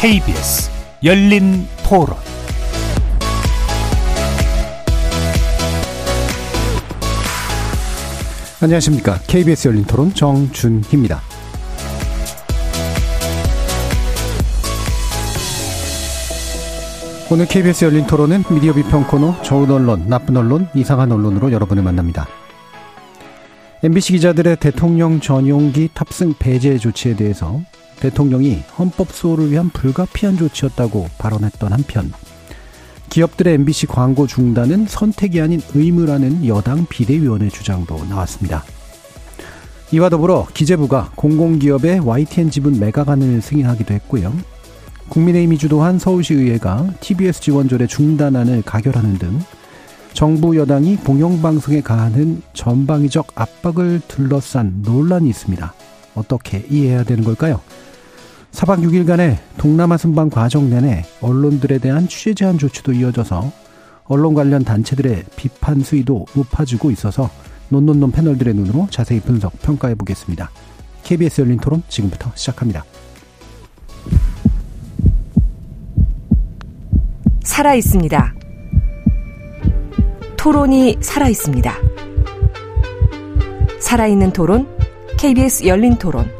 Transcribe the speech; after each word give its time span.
KBS 0.00 0.70
열린 1.04 1.68
토론 1.86 2.16
안녕하십니까. 8.62 9.18
KBS 9.26 9.68
열린 9.68 9.84
토론 9.84 10.14
정준희입니다. 10.14 11.20
오늘 17.30 17.44
KBS 17.44 17.84
열린 17.84 18.06
토론은 18.06 18.44
미디어 18.50 18.72
비평 18.72 19.06
코너 19.06 19.42
좋은 19.42 19.70
언론, 19.70 20.08
나쁜 20.08 20.38
언론, 20.38 20.66
이상한 20.74 21.12
언론으로 21.12 21.52
여러분을 21.52 21.82
만납니다. 21.82 22.26
MBC 23.82 24.14
기자들의 24.14 24.56
대통령 24.60 25.20
전용기 25.20 25.90
탑승 25.92 26.32
배제 26.38 26.78
조치에 26.78 27.16
대해서 27.16 27.60
대통령이 28.00 28.62
헌법 28.78 29.12
수호를 29.12 29.50
위한 29.50 29.70
불가피한 29.70 30.36
조치였다고 30.36 31.08
발언했던 31.18 31.72
한편 31.72 32.12
기업들의 33.10 33.54
MBC 33.54 33.86
광고 33.86 34.26
중단은 34.26 34.86
선택이 34.86 35.40
아닌 35.40 35.60
의무라는 35.74 36.46
여당 36.46 36.86
비대위원회 36.88 37.48
주장도 37.48 38.04
나왔습니다. 38.08 38.64
이와 39.92 40.08
더불어 40.08 40.46
기재부가 40.54 41.10
공공기업의 41.16 42.00
YTN 42.00 42.50
지분 42.50 42.78
매각안을 42.78 43.42
승인하기도 43.42 43.92
했고요. 43.94 44.32
국민의힘이 45.08 45.58
주도한 45.58 45.98
서울시의회가 45.98 46.94
TBS 47.00 47.40
지원조례 47.40 47.88
중단안을 47.88 48.62
가결하는 48.62 49.18
등 49.18 49.40
정부 50.12 50.56
여당이 50.56 50.96
공영방송에 50.96 51.80
가하는 51.80 52.42
전방위적 52.52 53.32
압박을 53.34 54.00
둘러싼 54.06 54.82
논란이 54.82 55.28
있습니다. 55.28 55.74
어떻게 56.14 56.64
이해해야 56.70 57.02
되는 57.02 57.24
걸까요? 57.24 57.60
사박 58.52 58.80
6일간의 58.80 59.38
동남아 59.56 59.96
순방 59.96 60.28
과정 60.28 60.68
내내 60.68 61.04
언론들에 61.20 61.78
대한 61.78 62.08
취재 62.08 62.34
제한 62.34 62.58
조치도 62.58 62.92
이어져서 62.92 63.52
언론 64.04 64.34
관련 64.34 64.64
단체들의 64.64 65.24
비판 65.36 65.80
수위도 65.80 66.26
높아지고 66.34 66.90
있어서 66.90 67.30
논논논 67.68 68.10
패널들의 68.10 68.54
눈으로 68.54 68.88
자세히 68.90 69.20
분석 69.20 69.52
평가해 69.62 69.94
보겠습니다. 69.94 70.50
KBS 71.04 71.42
열린 71.42 71.58
토론 71.58 71.82
지금부터 71.88 72.32
시작합니다. 72.34 72.84
살아 77.44 77.74
있습니다. 77.74 78.34
토론이 80.36 80.98
살아 81.00 81.28
있습니다. 81.28 81.74
살아있는 83.78 84.32
토론, 84.32 84.66
KBS 85.18 85.66
열린 85.66 85.96
토론. 85.96 86.39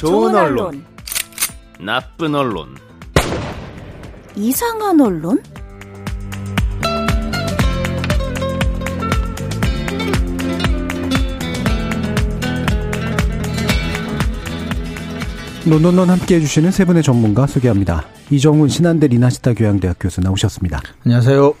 좋은 0.00 0.34
언론, 0.34 0.82
나쁜 1.78 2.34
언론, 2.34 2.68
이상한 4.34 4.98
언론? 4.98 5.38
논논논 15.68 16.08
함께 16.08 16.36
해주시는 16.36 16.70
세 16.70 16.86
분의 16.86 17.02
전문가 17.02 17.46
소개합니다. 17.46 18.06
이정훈 18.30 18.70
신한대 18.70 19.08
리나시타 19.08 19.52
교양대학 19.52 19.98
교수 20.00 20.22
나오셨습니다. 20.22 20.80
안녕하세요. 21.04 21.52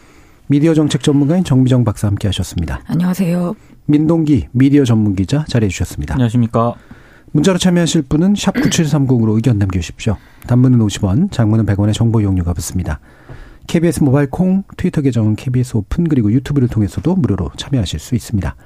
미디어 0.46 0.72
정책 0.72 1.02
전문가인 1.02 1.44
정미정 1.44 1.84
박사 1.84 2.06
함께 2.06 2.26
하셨습니다. 2.28 2.80
안녕하세요. 2.86 3.54
민동기 3.84 4.48
미디어 4.52 4.86
전문 4.86 5.14
기자 5.14 5.44
자리해 5.46 5.68
주셨습니다. 5.68 6.14
안녕하십니까. 6.14 6.76
문자로 7.32 7.58
참여하실 7.58 8.02
분은 8.02 8.34
샵 8.36 8.54
9730으로 8.54 9.36
의견 9.36 9.58
남겨주십시오. 9.58 10.16
단문은 10.48 10.78
50원, 10.80 11.30
장문은 11.30 11.64
100원의 11.64 11.94
정보 11.94 12.20
이용료가 12.20 12.52
붙습니다. 12.54 12.98
KBS 13.68 14.02
모바일 14.02 14.28
콩, 14.28 14.64
트위터 14.76 15.00
계정은 15.00 15.36
KBS 15.36 15.76
오픈, 15.76 16.08
그리고 16.08 16.32
유튜브를 16.32 16.66
통해서도 16.66 17.14
무료로 17.14 17.50
참여하실 17.56 18.00
수 18.00 18.16
있습니다. 18.16 18.56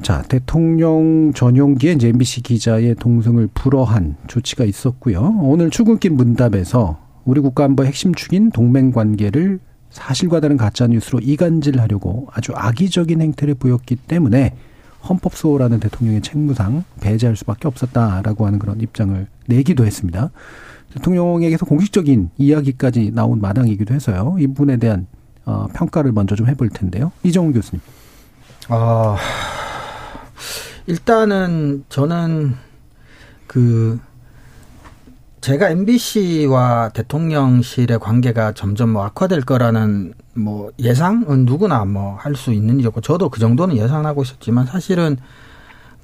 자, 0.00 0.22
대통령 0.22 1.32
전용기에 1.34 1.92
이제 1.92 2.08
MBC 2.08 2.42
기자의 2.42 2.94
동승을 2.94 3.48
불허한 3.52 4.16
조치가 4.26 4.64
있었고요. 4.64 5.38
오늘 5.40 5.68
출근길 5.68 6.12
문답에서 6.12 6.98
우리 7.24 7.40
국가 7.40 7.64
안보의 7.64 7.88
핵심 7.88 8.14
축인 8.14 8.50
동맹 8.50 8.90
관계를 8.90 9.58
사실과 9.90 10.40
다른 10.40 10.56
가짜 10.56 10.86
뉴스로 10.86 11.18
이간질하려고 11.20 12.28
아주 12.32 12.52
악의적인 12.54 13.20
행태를 13.20 13.54
보였기 13.54 13.96
때문에 13.96 14.54
헌법소라는 15.08 15.80
대통령의 15.80 16.22
책무상 16.22 16.84
배제할 17.00 17.36
수밖에 17.36 17.68
없었다라고 17.68 18.46
하는 18.46 18.58
그런 18.58 18.80
입장을 18.80 19.26
내기도 19.46 19.84
했습니다. 19.86 20.30
대통령에게서 20.94 21.66
공식적인 21.66 22.30
이야기까지 22.38 23.12
나온 23.14 23.40
마당이기도 23.40 23.94
해서요. 23.94 24.36
이 24.38 24.46
부분에 24.46 24.76
대한 24.78 25.06
어, 25.44 25.66
평가를 25.74 26.12
먼저 26.12 26.34
좀 26.34 26.48
해볼 26.48 26.70
텐데요. 26.70 27.12
이정훈 27.22 27.52
교수님. 27.52 27.80
아 28.68 29.16
일단은 30.86 31.84
저는 31.88 32.54
그 33.46 34.00
제가 35.46 35.70
MBC와 35.70 36.88
대통령실의 36.88 38.00
관계가 38.00 38.50
점점 38.50 38.90
뭐 38.90 39.04
악화될 39.04 39.42
거라는 39.42 40.12
뭐 40.34 40.72
예상은 40.80 41.44
누구나 41.44 41.84
뭐 41.84 42.16
할 42.18 42.34
수 42.34 42.52
있는 42.52 42.80
일이었고 42.80 43.00
저도 43.00 43.28
그 43.28 43.38
정도는 43.38 43.76
예상하고 43.76 44.24
있었지만 44.24 44.66
사실은 44.66 45.16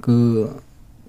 그 0.01 0.63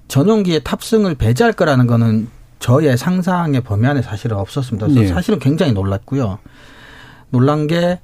전용기의 0.07 0.63
탑승을 0.63 1.13
배제할 1.13 1.53
거라는 1.53 1.85
거는 1.85 2.27
저의 2.57 2.97
상상의 2.97 3.61
범위 3.61 3.85
안에 3.85 4.01
사실은 4.01 4.37
없었습니다. 4.37 4.87
그래서 4.87 5.01
네. 5.01 5.07
사실은 5.09 5.37
굉장히 5.37 5.73
놀랐고요. 5.73 6.39
놀란 7.33 7.65
게, 7.65 7.99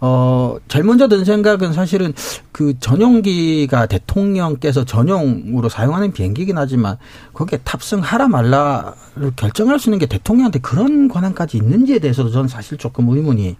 어, 0.00 0.56
제일 0.68 0.84
먼저 0.84 1.08
든 1.08 1.24
생각은 1.24 1.72
사실은 1.72 2.14
그 2.52 2.78
전용기가 2.78 3.86
대통령께서 3.86 4.84
전용으로 4.84 5.68
사용하는 5.68 6.12
비행기긴 6.12 6.56
하지만 6.56 6.96
거기에 7.34 7.58
탑승하라 7.64 8.28
말라를 8.28 9.32
결정할 9.34 9.80
수 9.80 9.88
있는 9.88 9.98
게 9.98 10.06
대통령한테 10.06 10.60
그런 10.60 11.08
권한까지 11.08 11.56
있는지에 11.56 11.98
대해서도 11.98 12.30
저는 12.30 12.48
사실 12.48 12.78
조금 12.78 13.08
의문이 13.08 13.56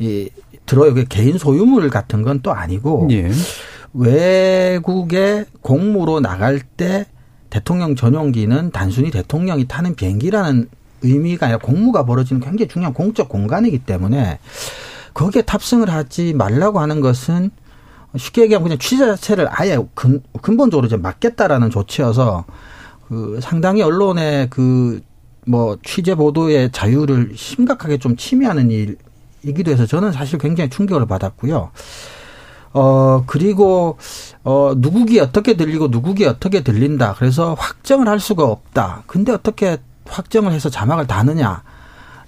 이, 0.00 0.28
들어요. 0.66 0.92
그게 0.92 1.06
개인 1.08 1.38
소유물 1.38 1.88
같은 1.88 2.22
건 2.22 2.40
또 2.42 2.52
아니고 2.52 3.08
예. 3.12 3.30
외국에 3.94 5.46
공무로 5.62 6.20
나갈 6.20 6.60
때 6.60 7.06
대통령 7.48 7.94
전용기는 7.94 8.72
단순히 8.72 9.10
대통령이 9.10 9.66
타는 9.68 9.94
비행기라는 9.94 10.68
의미가 11.04 11.46
아니라 11.46 11.58
공무가 11.58 12.04
벌어지는 12.04 12.40
굉장히 12.40 12.68
중요한 12.68 12.94
공적 12.94 13.28
공간이기 13.28 13.80
때문에 13.80 14.38
거기에 15.12 15.42
탑승을 15.42 15.90
하지 15.90 16.34
말라고 16.34 16.80
하는 16.80 17.00
것은 17.00 17.50
쉽게 18.16 18.42
얘기하면 18.42 18.64
그냥 18.64 18.78
취재 18.78 19.06
자체를 19.06 19.48
아예 19.50 19.78
근, 19.94 20.22
근본적으로 20.42 20.86
이제 20.86 20.96
막겠다라는 20.96 21.70
조치여서 21.70 22.44
그 23.08 23.38
상당히 23.42 23.82
언론의 23.82 24.50
그 24.50 25.00
뭐 25.46 25.76
취재 25.82 26.14
보도의 26.14 26.72
자유를 26.72 27.32
심각하게 27.36 27.98
좀 27.98 28.16
침해하는 28.16 28.70
일이기도 28.70 29.70
해서 29.70 29.86
저는 29.86 30.12
사실 30.12 30.38
굉장히 30.38 30.70
충격을 30.70 31.06
받았고요. 31.06 31.70
어, 32.72 33.24
그리고, 33.26 33.98
어, 34.42 34.72
누구기 34.76 35.20
어떻게 35.20 35.54
들리고 35.56 35.88
누구기 35.88 36.24
어떻게 36.24 36.64
들린다. 36.64 37.14
그래서 37.16 37.54
확정을 37.54 38.08
할 38.08 38.18
수가 38.18 38.44
없다. 38.44 39.04
근데 39.06 39.30
어떻게 39.30 39.78
확정을 40.06 40.52
해서 40.52 40.68
자막을 40.68 41.06
다느냐. 41.06 41.62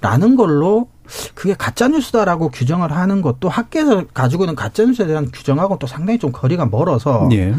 라는 0.01 0.37
걸로 0.37 0.89
그게 1.35 1.55
가짜 1.55 1.89
뉴스다라고 1.89 2.51
규정을 2.51 2.93
하는 2.93 3.23
것도 3.23 3.49
학계에서 3.49 4.05
가지고 4.13 4.45
있는 4.45 4.55
가짜 4.55 4.85
뉴스에 4.85 5.07
대한 5.07 5.31
규정하고 5.33 5.79
또 5.79 5.87
상당히 5.87 6.19
좀 6.19 6.33
거리가 6.33 6.67
멀어서 6.67 7.29
예. 7.33 7.55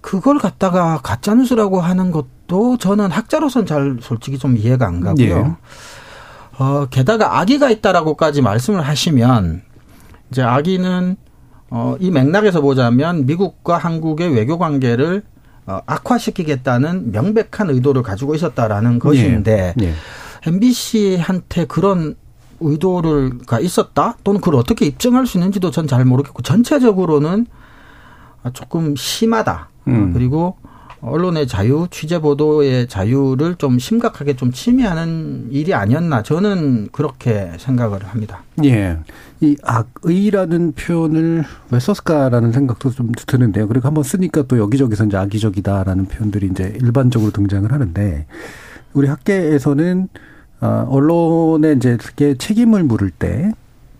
그걸 0.00 0.38
갖다가 0.38 1.00
가짜 1.02 1.34
뉴스라고 1.34 1.80
하는 1.80 2.10
것도 2.10 2.76
저는 2.76 3.10
학자로서는 3.10 3.66
잘 3.66 3.96
솔직히 4.02 4.38
좀 4.38 4.56
이해가 4.56 4.86
안 4.86 5.00
가고요. 5.00 5.24
예. 5.26 5.56
어, 6.58 6.86
게다가 6.90 7.40
악의가 7.40 7.70
있다라고까지 7.70 8.42
말씀을 8.42 8.82
하시면 8.82 9.62
이제 10.30 10.42
악의는 10.42 11.16
어, 11.70 11.96
이 11.98 12.10
맥락에서 12.10 12.60
보자면 12.60 13.26
미국과 13.26 13.78
한국의 13.78 14.32
외교 14.34 14.58
관계를 14.58 15.22
어, 15.24 15.33
악화시키겠다는 15.66 17.12
명백한 17.12 17.70
의도를 17.70 18.02
가지고 18.02 18.34
있었다라는 18.34 18.98
것인데 18.98 19.74
예. 19.80 19.84
예. 19.84 19.94
MBC한테 20.46 21.64
그런 21.66 22.16
의도를가 22.60 23.60
있었다 23.60 24.16
또는 24.24 24.40
그걸 24.40 24.56
어떻게 24.56 24.86
입증할 24.86 25.26
수 25.26 25.38
있는지도 25.38 25.70
전 25.70 25.86
잘 25.86 26.04
모르겠고 26.04 26.42
전체적으로는 26.42 27.46
조금 28.52 28.94
심하다. 28.96 29.68
음. 29.88 30.12
그리고 30.12 30.56
언론의 31.00 31.46
자유, 31.46 31.86
취재 31.90 32.18
보도의 32.18 32.88
자유를 32.88 33.56
좀 33.56 33.78
심각하게 33.78 34.36
좀 34.36 34.52
침해하는 34.52 35.48
일이 35.50 35.74
아니었나 35.74 36.22
저는 36.22 36.88
그렇게 36.92 37.52
생각을 37.58 38.04
합니다. 38.06 38.42
예. 38.64 38.98
이 39.44 39.56
악의라는 39.62 40.72
표현을 40.72 41.44
왜 41.70 41.80
썼을까라는 41.80 42.52
생각도 42.52 42.90
좀 42.90 43.12
드는데요. 43.26 43.68
그리고 43.68 43.86
한번 43.86 44.04
쓰니까 44.04 44.42
또 44.42 44.58
여기저기서 44.58 45.04
이제 45.06 45.16
악의적이다라는 45.16 46.06
표현들이 46.06 46.46
이제 46.46 46.76
일반적으로 46.80 47.30
등장을 47.30 47.70
하는데 47.70 48.26
우리 48.92 49.08
학계에서는 49.08 50.08
어, 50.60 50.86
언론에 50.88 51.72
이제 51.72 51.90
이렇게 51.90 52.36
책임을 52.36 52.84
물을 52.84 53.10
때 53.10 53.52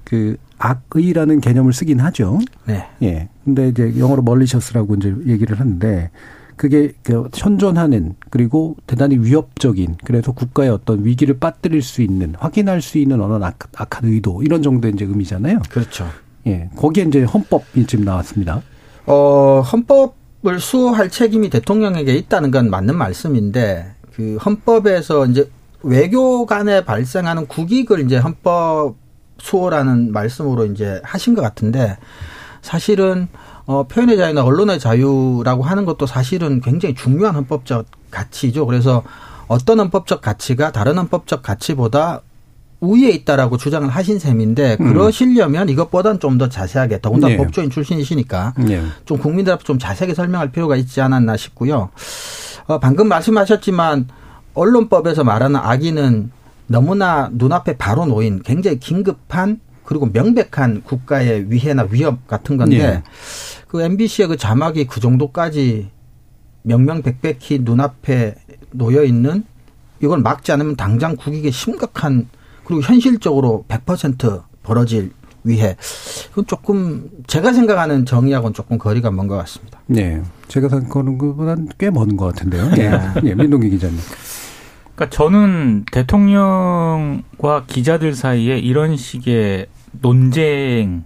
그 0.04 0.36
악의라는 0.58 1.40
개념을 1.40 1.72
쓰긴 1.72 2.00
하죠. 2.00 2.38
네. 2.66 2.86
예. 3.02 3.28
근데 3.44 3.68
이제 3.68 3.98
영어로 3.98 4.22
멀리셔스라고 4.22 4.94
이제 4.94 5.14
얘기를 5.26 5.58
하는데 5.58 6.10
그게 6.56 6.92
그 7.02 7.28
현존하는 7.34 8.14
그리고 8.30 8.76
대단히 8.86 9.16
위협적인 9.18 9.96
그래서 10.04 10.32
국가의 10.32 10.70
어떤 10.70 11.04
위기를 11.04 11.38
빠뜨릴 11.38 11.82
수 11.82 12.02
있는 12.02 12.34
확인할 12.38 12.80
수 12.80 12.98
있는 12.98 13.20
어느 13.20 13.42
악, 13.44 13.58
악한 13.74 14.08
의도 14.08 14.42
이런 14.42 14.62
정도의 14.62 14.94
이제 14.94 15.04
의미잖아요. 15.04 15.60
그렇죠. 15.68 16.08
예. 16.46 16.68
거기에 16.76 17.04
이제 17.04 17.24
헌법이 17.24 17.86
지금 17.86 18.04
나왔습니다. 18.04 18.62
어, 19.06 19.60
헌법을 19.60 20.60
수호할 20.60 21.10
책임이 21.10 21.50
대통령에게 21.50 22.14
있다는 22.14 22.50
건 22.50 22.70
맞는 22.70 22.96
말씀인데 22.96 23.94
그 24.12 24.36
헌법에서 24.36 25.26
이제 25.26 25.50
외교 25.82 26.46
간에 26.46 26.84
발생하는 26.84 27.46
국익을 27.46 28.00
이제 28.00 28.16
헌법 28.16 28.96
수호라는 29.38 30.12
말씀으로 30.12 30.66
이제 30.66 31.00
하신 31.04 31.34
것 31.34 31.42
같은데 31.42 31.96
사실은 32.62 33.28
어, 33.66 33.84
표현의 33.84 34.16
자유나 34.16 34.44
언론의 34.44 34.78
자유라고 34.78 35.62
하는 35.62 35.84
것도 35.84 36.06
사실은 36.06 36.60
굉장히 36.60 36.94
중요한 36.94 37.34
헌법적 37.34 37.86
가치죠. 38.10 38.66
그래서 38.66 39.02
어떤 39.48 39.80
헌법적 39.80 40.20
가치가 40.20 40.70
다른 40.72 40.98
헌법적 40.98 41.42
가치보다 41.42 42.22
우위에 42.80 43.10
있다라고 43.10 43.56
주장을 43.56 43.88
하신 43.88 44.18
셈인데 44.18 44.76
음. 44.80 44.92
그러시려면 44.92 45.68
이것보다는 45.68 46.20
좀 46.20 46.34
더 46.38 46.48
자세하게 46.48 47.00
더군다나 47.00 47.32
네. 47.32 47.36
법조인 47.38 47.70
출신이시니까 47.70 48.54
예. 48.68 48.82
좀 49.04 49.18
국민들 49.18 49.52
앞에 49.52 49.62
좀 49.62 49.78
자세하게 49.78 50.14
설명할 50.14 50.50
필요가 50.50 50.74
있지 50.76 51.00
않았나 51.00 51.36
싶고요. 51.36 51.90
어, 52.66 52.78
방금 52.80 53.06
말씀하셨지만 53.08 54.08
언론법에서 54.54 55.22
말하는 55.22 55.56
악의는 55.56 56.32
너무나 56.66 57.30
눈앞에 57.32 57.76
바로 57.76 58.04
놓인 58.06 58.42
굉장히 58.42 58.78
긴급한 58.80 59.60
그리고 59.84 60.08
명백한 60.12 60.82
국가의 60.82 61.50
위해나 61.50 61.86
위협 61.90 62.26
같은 62.26 62.56
건데 62.56 62.78
예. 62.78 63.02
그 63.74 63.82
MBC의 63.82 64.28
그 64.28 64.36
자막이 64.36 64.86
그 64.86 65.00
정도까지 65.00 65.90
명명백백히 66.62 67.58
눈앞에 67.62 68.36
놓여 68.70 69.02
있는 69.02 69.42
이걸 70.00 70.20
막지 70.20 70.52
않으면 70.52 70.76
당장 70.76 71.16
국익에 71.16 71.50
심각한 71.50 72.28
그리고 72.64 72.82
현실적으로 72.82 73.64
100% 73.66 74.44
벌어질 74.62 75.10
위해 75.42 75.76
그건 76.28 76.46
조금 76.46 77.10
제가 77.26 77.52
생각하는 77.52 78.06
정의하고는 78.06 78.54
조금 78.54 78.78
거리가 78.78 79.10
먼 79.10 79.26
것 79.26 79.36
같습니다. 79.38 79.80
네. 79.86 80.22
제가 80.46 80.68
생각하는 80.68 81.18
것보다는 81.18 81.68
꽤 81.76 81.90
먼 81.90 82.16
것 82.16 82.26
같은데요. 82.26 82.70
예. 82.78 82.90
네. 82.90 83.00
예. 83.24 83.34
민동기 83.34 83.70
기자님. 83.70 83.98
그러니까 84.94 85.10
저는 85.10 85.86
대통령과 85.90 87.64
기자들 87.66 88.14
사이에 88.14 88.56
이런 88.56 88.96
식의 88.96 89.66
논쟁 90.00 91.02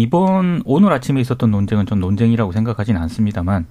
이번 0.00 0.62
오늘 0.64 0.92
아침에 0.92 1.20
있었던 1.20 1.50
논쟁은 1.50 1.86
전 1.86 2.00
논쟁이라고 2.00 2.52
생각하진 2.52 2.96
않습니다만 2.96 3.66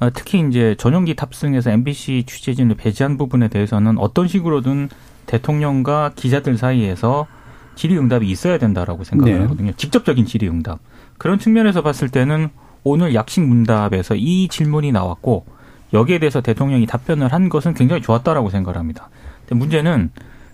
어, 0.00 0.10
특히 0.12 0.44
이제 0.48 0.74
전용기 0.78 1.14
탑승해서 1.14 1.70
MBC 1.70 2.24
취재진을 2.26 2.76
배제한 2.76 3.18
부분에 3.18 3.48
대해서는 3.48 3.98
어떤 3.98 4.28
식으로든 4.28 4.88
대통령과 5.26 6.12
기자들 6.16 6.56
사이에서 6.56 7.26
질의응답이 7.74 8.28
있어야 8.28 8.58
된다라고 8.58 9.04
생각을 9.04 9.34
네. 9.34 9.40
하거든요. 9.42 9.72
직접적인 9.76 10.26
질의응답. 10.26 10.80
그런 11.18 11.38
측면에서 11.38 11.82
봤을 11.82 12.08
때는 12.08 12.48
오늘 12.82 13.14
약식 13.14 13.40
문답에서 13.40 14.14
이 14.16 14.48
질문이 14.48 14.90
나왔고 14.92 15.44
여기에 15.92 16.18
대해서 16.18 16.40
대통령이 16.40 16.86
답변을 16.86 17.32
한 17.32 17.48
것은 17.48 17.74
굉장히 17.74 18.02
좋았다라고 18.02 18.50
생각을 18.50 18.78
합니다. 18.78 19.10
근데 19.40 19.54
문제는 19.54 20.10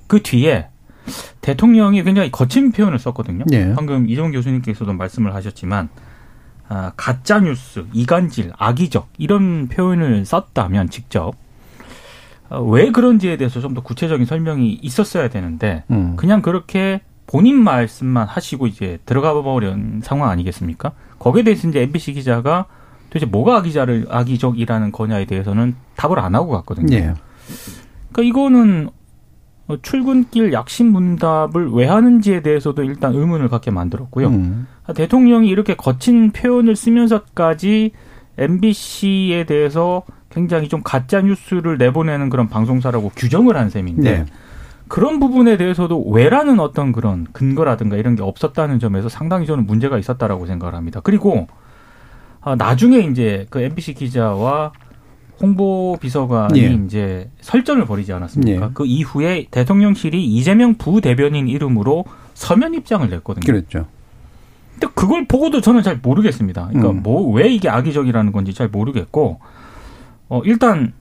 그 0.06 0.22
뒤에 0.22 0.68
대통령이 1.40 2.02
굉장히 2.02 2.30
거친 2.30 2.72
표현을 2.72 2.98
썼거든요. 2.98 3.44
예. 3.52 3.72
방금 3.74 4.08
이종 4.08 4.32
교수님께서도 4.32 4.92
말씀을 4.92 5.34
하셨지만 5.34 5.88
아, 6.68 6.92
가짜 6.96 7.38
뉴스, 7.40 7.84
이간질, 7.92 8.52
악의적 8.58 9.08
이런 9.18 9.68
표현을 9.68 10.24
썼다면 10.24 10.90
직접 10.90 11.34
어, 12.48 12.62
왜 12.62 12.90
그런지에 12.90 13.36
대해서 13.36 13.60
좀 13.60 13.74
더 13.74 13.82
구체적인 13.82 14.26
설명이 14.26 14.78
있었어야 14.82 15.28
되는데 15.28 15.84
음. 15.90 16.16
그냥 16.16 16.42
그렇게 16.42 17.00
본인 17.26 17.62
말씀만 17.62 18.26
하시고 18.28 18.66
이제 18.68 18.98
들어가 19.04 19.34
버린 19.42 20.00
상황 20.02 20.30
아니겠습니까? 20.30 20.92
거기에 21.18 21.42
대해서 21.42 21.68
이제 21.68 21.82
MBC 21.82 22.12
기자가 22.14 22.66
도대체 23.10 23.26
뭐가 23.26 23.56
악의자를 23.58 24.06
악의적이라는 24.10 24.92
거냐에 24.92 25.24
대해서는 25.24 25.74
답을 25.96 26.18
안 26.20 26.34
하고 26.34 26.50
갔거든요. 26.52 26.96
예. 26.96 27.14
그러니까 28.12 28.22
이거는 28.22 28.88
어, 28.88 28.92
출근길 29.82 30.52
약식 30.52 30.86
문답을 30.86 31.70
왜 31.70 31.86
하는지에 31.86 32.42
대해서도 32.42 32.84
일단 32.84 33.14
의문을 33.14 33.48
갖게 33.48 33.70
만들었고요. 33.70 34.28
음. 34.28 34.66
대통령이 34.94 35.48
이렇게 35.48 35.74
거친 35.74 36.30
표현을 36.30 36.76
쓰면서까지 36.76 37.92
MBC에 38.38 39.44
대해서 39.44 40.02
굉장히 40.30 40.68
좀 40.68 40.82
가짜 40.84 41.20
뉴스를 41.20 41.78
내보내는 41.78 42.28
그런 42.28 42.48
방송사라고 42.48 43.10
규정을 43.16 43.56
한 43.56 43.70
셈인데 43.70 44.18
네. 44.18 44.26
그런 44.88 45.18
부분에 45.18 45.56
대해서도 45.56 46.10
왜라는 46.10 46.60
어떤 46.60 46.92
그런 46.92 47.26
근거라든가 47.32 47.96
이런 47.96 48.14
게 48.14 48.22
없었다는 48.22 48.78
점에서 48.78 49.08
상당히 49.08 49.46
저는 49.46 49.66
문제가 49.66 49.98
있었다라고 49.98 50.46
생각을 50.46 50.74
합니다. 50.74 51.00
그리고 51.02 51.48
아, 52.40 52.54
나중에 52.54 52.98
이제 52.98 53.46
그 53.50 53.60
MBC 53.60 53.94
기자와 53.94 54.72
홍보 55.40 55.98
비서관이 56.00 56.60
예. 56.60 56.80
이제 56.86 57.30
설전을 57.40 57.86
벌이지 57.86 58.12
않았습니까? 58.12 58.66
예. 58.66 58.70
그 58.72 58.86
이후에 58.86 59.46
대통령실이 59.50 60.24
이재명 60.24 60.74
부대변인 60.74 61.48
이름으로 61.48 62.04
서면 62.34 62.74
입장을 62.74 63.08
냈거든요. 63.08 63.44
그랬죠. 63.44 63.86
근데 64.72 64.92
그걸 64.94 65.26
보고도 65.26 65.60
저는 65.60 65.82
잘 65.82 65.98
모르겠습니다. 66.02 66.68
그러니까 66.68 66.90
음. 66.90 67.02
뭐왜 67.02 67.48
이게 67.48 67.68
악의적이라는 67.68 68.32
건지 68.32 68.54
잘 68.54 68.68
모르겠고 68.68 69.40
어 70.28 70.42
일단 70.44 70.92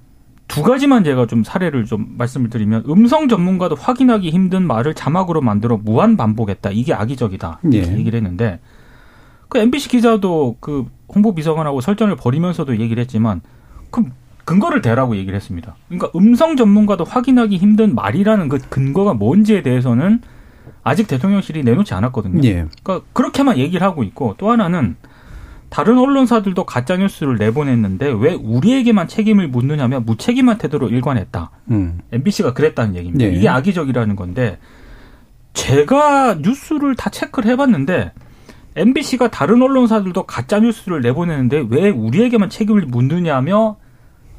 두 0.47 0.63
가지만 0.63 1.03
제가 1.03 1.27
좀 1.27 1.43
사례를 1.43 1.85
좀 1.85 2.15
말씀을 2.17 2.49
드리면 2.49 2.83
음성 2.87 3.27
전문가도 3.27 3.75
확인하기 3.75 4.29
힘든 4.29 4.63
말을 4.63 4.93
자막으로 4.93 5.41
만들어 5.41 5.77
무한 5.77 6.17
반복했다. 6.17 6.71
이게 6.71 6.93
악의적이다. 6.93 7.59
이렇게 7.63 7.91
예. 7.91 7.97
얘기를 7.97 8.17
했는데 8.17 8.59
그 9.49 9.57
MBC 9.59 9.89
기자도 9.89 10.57
그 10.59 10.85
홍보 11.07 11.33
비서관하고 11.33 11.81
설전을 11.81 12.15
벌이면서도 12.15 12.79
얘기를 12.79 13.01
했지만 13.01 13.41
그 13.89 14.03
근거를 14.45 14.81
대라고 14.81 15.15
얘기를 15.15 15.35
했습니다. 15.35 15.75
그러니까 15.89 16.11
음성 16.15 16.55
전문가도 16.55 17.03
확인하기 17.03 17.57
힘든 17.57 17.95
말이라는 17.95 18.47
그 18.47 18.59
근거가 18.69 19.15
뭔지에 19.15 19.63
대해서는 19.63 20.21
아직 20.83 21.07
대통령실이 21.07 21.63
내놓지 21.63 21.93
않았거든요. 21.95 22.41
예. 22.47 22.67
그러니까 22.83 23.01
그렇게만 23.13 23.57
얘기를 23.57 23.85
하고 23.85 24.03
있고 24.03 24.35
또 24.37 24.51
하나는 24.51 24.95
다른 25.69 25.97
언론사들도 25.97 26.63
가짜 26.63 26.95
뉴스를 26.95 27.37
내보냈는데 27.37 28.07
왜 28.19 28.33
우리에게만 28.33 29.07
책임을 29.07 29.47
묻느냐면 29.47 30.05
무책임한 30.05 30.59
태도로 30.59 30.89
일관했다. 30.89 31.49
음. 31.71 31.99
MBC가 32.11 32.53
그랬다는 32.53 32.95
얘기입니다. 32.95 33.25
네. 33.25 33.31
이게 33.33 33.49
악의적이라는 33.49 34.15
건데 34.15 34.59
제가 35.53 36.35
뉴스를 36.35 36.95
다 36.95 37.09
체크를 37.09 37.49
해봤는데 37.51 38.13
MBC가 38.75 39.29
다른 39.29 39.61
언론사들도 39.61 40.23
가짜 40.23 40.59
뉴스를 40.59 41.01
내보내는데 41.01 41.65
왜 41.69 41.89
우리에게만 41.89 42.49
책임을 42.49 42.83
묻느냐며 42.85 43.77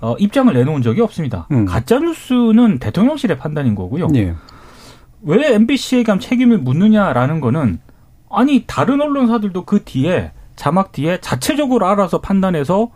어, 0.00 0.14
입장을 0.18 0.52
내놓은 0.52 0.82
적이 0.82 1.02
없습니다. 1.02 1.46
음. 1.52 1.64
가짜 1.64 1.98
뉴스는 1.98 2.78
대통령실의 2.78 3.38
판단인 3.38 3.74
거고요. 3.74 4.08
예. 4.14 4.34
왜 5.22 5.54
MBC에게 5.54 6.18
책임을 6.18 6.58
묻느냐라는 6.58 7.40
거는 7.40 7.80
아니 8.30 8.64
다른 8.66 9.00
언론사들도 9.00 9.64
그 9.64 9.82
뒤에 9.84 10.32
자막 10.54 10.92
뒤에 10.92 11.20
자체적으로 11.20 11.86
알아서 11.86 12.20
판단해서 12.20 12.90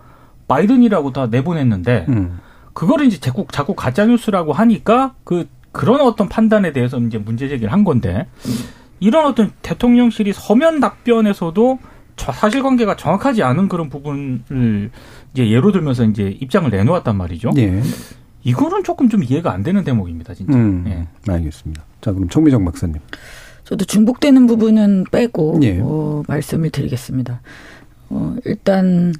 바이든이라고 0.48 1.12
다 1.12 1.26
내보냈는데 1.26 2.06
음. 2.08 2.40
그거를 2.72 3.06
이제 3.06 3.18
자꾸 3.18 3.46
자꾸 3.50 3.74
가짜 3.74 4.06
뉴스라고 4.06 4.52
하니까 4.52 5.14
그 5.24 5.48
그런 5.72 6.00
어떤 6.00 6.28
판단에 6.28 6.72
대해서 6.72 6.98
이제 6.98 7.18
문제 7.18 7.48
제기를 7.48 7.72
한 7.72 7.84
건데 7.84 8.26
이런 8.98 9.26
어떤 9.26 9.52
대통령실이 9.62 10.32
서면 10.32 10.80
답변에서도 10.80 11.78
사실관계가 12.32 12.96
정확하지 12.96 13.42
않은 13.42 13.68
그런 13.68 13.88
부분을 13.88 14.90
이제 15.32 15.50
예로 15.50 15.72
들면서 15.72 16.04
이제 16.04 16.36
입장을 16.40 16.68
내놓았단 16.70 17.16
말이죠. 17.16 17.50
예. 17.58 17.82
이거는 18.42 18.84
조금 18.84 19.08
좀 19.08 19.22
이해가 19.22 19.52
안 19.52 19.62
되는 19.62 19.84
대목입니다, 19.84 20.34
진짜. 20.34 20.54
음, 20.54 20.84
예. 20.86 21.32
알겠습니다. 21.32 21.84
자, 22.00 22.12
그럼 22.12 22.28
정미정 22.28 22.64
박사님. 22.64 22.96
저도 23.64 23.84
중복되는 23.84 24.46
부분은 24.46 25.04
빼고 25.12 25.60
예. 25.62 25.78
어, 25.82 26.22
말씀을 26.26 26.70
드리겠습니다. 26.70 27.40
어, 28.08 28.34
일단 28.44 29.12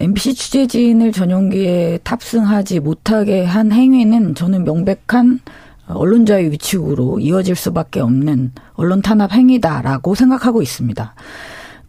MBC 0.00 0.34
취재진을 0.34 1.12
전용기에 1.12 2.00
탑승하지 2.02 2.80
못하게 2.80 3.44
한 3.44 3.70
행위는 3.70 4.34
저는 4.34 4.64
명백한 4.64 5.40
언론자의 5.86 6.50
위축으로 6.52 7.20
이어질 7.20 7.54
수밖에 7.54 8.00
없는 8.00 8.52
언론 8.74 9.02
탄압 9.02 9.32
행위다라고 9.32 10.14
생각하고 10.14 10.62
있습니다. 10.62 11.14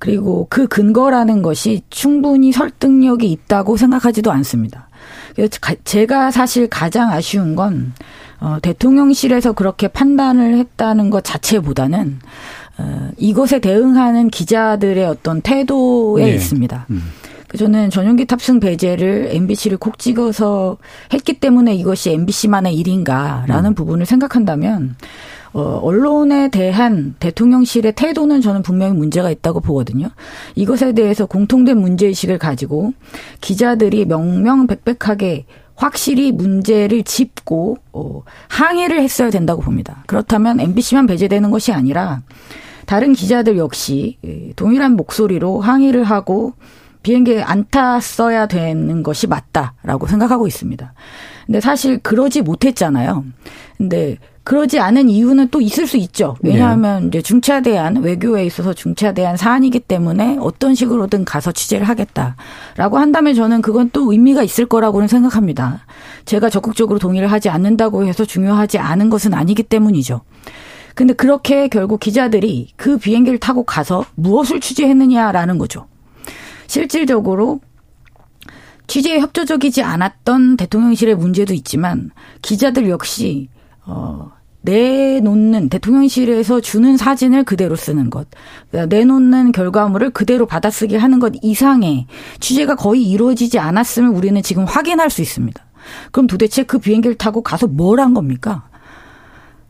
그리고 0.03 0.47
그 0.49 0.67
근거라는 0.67 1.41
것이 1.41 1.81
충분히 1.89 2.51
설득력이 2.51 3.31
있다고 3.31 3.77
생각하지도 3.77 4.33
않습니다. 4.33 4.89
제가 5.85 6.29
사실 6.29 6.67
가장 6.67 7.09
아쉬운 7.09 7.55
건 7.55 7.93
어, 8.41 8.57
대통령실에서 8.61 9.53
그렇게 9.53 9.87
판단을 9.87 10.57
했다는 10.57 11.09
것 11.09 11.23
자체보다는 11.23 12.19
어, 12.79 13.11
이것에 13.17 13.59
대응하는 13.59 14.29
기자들의 14.29 15.05
어떤 15.05 15.39
태도에 15.39 16.25
네. 16.25 16.35
있습니다. 16.35 16.85
음. 16.89 17.01
그 17.47 17.57
저는 17.57 17.89
전용기 17.89 18.25
탑승 18.25 18.59
배제를 18.59 19.29
MBC를 19.31 19.77
콕 19.77 19.97
찍어서 19.97 20.79
했기 21.13 21.39
때문에 21.39 21.75
이것이 21.75 22.11
MBC만의 22.11 22.75
일인가라는 22.75 23.71
음. 23.71 23.73
부분을 23.73 24.05
생각한다면 24.05 24.97
어, 25.53 25.79
언론에 25.83 26.49
대한 26.49 27.15
대통령실의 27.19 27.93
태도는 27.93 28.41
저는 28.41 28.63
분명히 28.63 28.93
문제가 28.93 29.29
있다고 29.29 29.61
보거든요. 29.61 30.09
이것에 30.55 30.93
대해서 30.93 31.25
공통된 31.25 31.77
문제의식을 31.77 32.39
가지고 32.39 32.93
기자들이 33.39 34.05
명명백백하게 34.05 35.45
확실히 35.75 36.31
문제를 36.31 37.03
짚고 37.03 37.77
어, 37.93 38.23
항의를 38.49 39.01
했어야 39.01 39.29
된다고 39.29 39.61
봅니다. 39.61 40.03
그렇다면 40.07 40.59
MBC만 40.59 41.07
배제되는 41.07 41.51
것이 41.51 41.71
아니라 41.71 42.21
다른 42.85 43.13
기자들 43.13 43.57
역시 43.57 44.17
예, 44.25 44.53
동일한 44.55 44.95
목소리로 44.95 45.61
항의를 45.61 46.03
하고 46.03 46.53
비행기에 47.01 47.41
안 47.41 47.65
탔어야 47.69 48.47
되는 48.47 49.03
것이 49.03 49.27
맞다라고 49.27 50.07
생각하고 50.07 50.47
있습니다. 50.47 50.93
근데 51.45 51.59
사실 51.59 51.99
그러지 51.99 52.41
못했잖아요. 52.41 53.25
근데 53.77 54.17
그러지 54.43 54.79
않은 54.79 55.07
이유는 55.07 55.49
또 55.49 55.61
있을 55.61 55.87
수 55.87 55.95
있죠. 55.97 56.35
왜냐하면 56.41 57.07
이제 57.07 57.21
중차대한 57.21 57.97
외교에 57.97 58.45
있어서 58.45 58.73
중차대한 58.73 59.37
사안이기 59.37 59.79
때문에 59.79 60.37
어떤 60.41 60.75
식으로든 60.75 61.23
가서 61.23 61.53
취재를 61.53 61.87
하겠다라고 61.87 62.97
한다면 62.97 63.35
저는 63.35 63.61
그건 63.61 63.89
또 63.93 64.11
의미가 64.11 64.43
있을 64.43 64.65
거라고는 64.65 65.07
생각합니다. 65.07 65.85
제가 66.25 66.49
적극적으로 66.49 66.99
동의를 66.99 67.31
하지 67.31 67.49
않는다고 67.49 68.05
해서 68.05 68.25
중요하지 68.25 68.79
않은 68.79 69.09
것은 69.09 69.33
아니기 69.33 69.63
때문이죠. 69.63 70.21
근데 70.93 71.13
그렇게 71.13 71.69
결국 71.69 72.01
기자들이 72.01 72.73
그 72.75 72.97
비행기를 72.97 73.39
타고 73.39 73.63
가서 73.63 74.05
무엇을 74.15 74.59
취재했느냐라는 74.59 75.57
거죠. 75.57 75.87
실질적으로 76.67 77.61
취재에 78.87 79.19
협조적이지 79.19 79.81
않았던 79.81 80.57
대통령실의 80.57 81.15
문제도 81.15 81.53
있지만 81.53 82.11
기자들 82.41 82.89
역시 82.89 83.47
어 83.85 84.31
내놓는 84.61 85.67
대통령실에서 85.69 86.61
주는 86.61 86.95
사진을 86.95 87.43
그대로 87.43 87.75
쓰는 87.75 88.09
것, 88.09 88.27
그러니까 88.71 88.95
내놓는 88.95 89.51
결과물을 89.51 90.11
그대로 90.11 90.45
받아쓰기 90.45 90.95
하는 90.95 91.19
것 91.19 91.33
이상의 91.41 92.07
취재가 92.39 92.75
거의 92.75 93.03
이루어지지 93.03 93.59
않았음을 93.59 94.09
우리는 94.09 94.41
지금 94.41 94.63
확인할 94.63 95.09
수 95.09 95.21
있습니다. 95.21 95.61
그럼 96.13 96.27
도대체 96.27 96.63
그 96.63 96.79
비행기를 96.79 97.17
타고 97.17 97.41
가서 97.41 97.67
뭘 97.67 97.99
한 97.99 98.13
겁니까? 98.13 98.63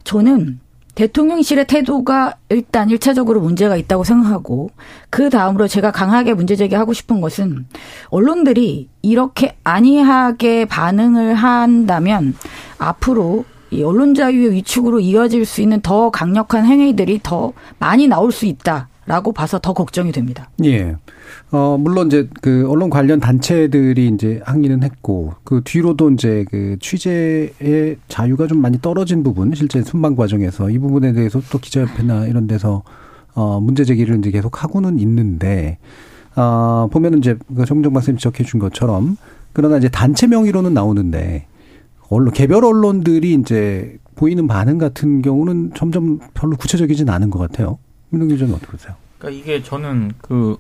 저는 0.03 0.59
대통령실의 0.95 1.65
태도가 1.65 2.35
일단 2.49 2.89
일차적으로 2.91 3.41
문제가 3.41 3.75
있다고 3.77 4.03
생각하고 4.03 4.69
그 5.09 5.31
다음으로 5.31 5.67
제가 5.67 5.91
강하게 5.91 6.35
문제 6.35 6.55
제기하고 6.55 6.93
싶은 6.93 7.19
것은 7.19 7.65
언론들이 8.09 8.89
이렇게 9.01 9.57
안이하게 9.63 10.65
반응을 10.65 11.33
한다면 11.33 12.35
앞으로 12.77 13.45
이 13.73 13.83
언론 13.83 14.13
자유의 14.13 14.51
위축으로 14.51 14.99
이어질 14.99 15.45
수 15.45 15.61
있는 15.61 15.81
더 15.81 16.09
강력한 16.09 16.65
행위들이 16.65 17.19
더 17.23 17.53
많이 17.79 18.07
나올 18.07 18.31
수 18.31 18.45
있다 18.45 18.89
라고 19.05 19.33
봐서 19.33 19.59
더 19.59 19.73
걱정이 19.73 20.11
됩니다. 20.11 20.49
예. 20.63 20.95
어, 21.51 21.77
물론 21.79 22.07
이제 22.07 22.29
그 22.41 22.65
언론 22.69 22.89
관련 22.89 23.19
단체들이 23.19 24.07
이제 24.07 24.39
항의는 24.45 24.83
했고 24.83 25.33
그 25.43 25.61
뒤로도 25.63 26.11
이제 26.11 26.45
그 26.49 26.77
취재의 26.79 27.97
자유가 28.07 28.47
좀 28.47 28.59
많이 28.59 28.79
떨어진 28.81 29.23
부분 29.23 29.53
실제 29.53 29.81
순방 29.81 30.15
과정에서 30.15 30.69
이 30.69 30.77
부분에 30.77 31.11
대해서 31.11 31.41
또 31.51 31.57
기자협회나 31.57 32.27
이런 32.27 32.47
데서 32.47 32.83
어, 33.35 33.59
문제 33.59 33.83
제기를 33.83 34.19
이제 34.19 34.31
계속 34.31 34.63
하고는 34.63 34.99
있는데 34.99 35.79
아, 36.35 36.87
보면은 36.91 37.19
이제 37.19 37.37
그 37.55 37.65
정정 37.65 37.93
박사님 37.93 38.17
지적해 38.17 38.43
준 38.43 38.59
것처럼 38.59 39.17
그러나 39.51 39.77
이제 39.77 39.89
단체 39.89 40.27
명의로는 40.27 40.73
나오는데 40.73 41.45
언론 42.13 42.33
개별 42.33 42.63
언론들이 42.65 43.33
이제 43.33 43.97
보이는 44.15 44.47
반응 44.47 44.77
같은 44.77 45.21
경우는 45.21 45.71
점점 45.75 46.19
별로 46.33 46.55
구체적이진 46.55 47.09
않은 47.09 47.29
것 47.29 47.39
같아요. 47.39 47.79
민동 48.09 48.29
기자는 48.29 48.53
어떻게 48.53 48.71
보세요? 48.71 48.95
그러니까 49.17 49.41
이게 49.41 49.63
저는 49.63 50.11
그 50.21 50.57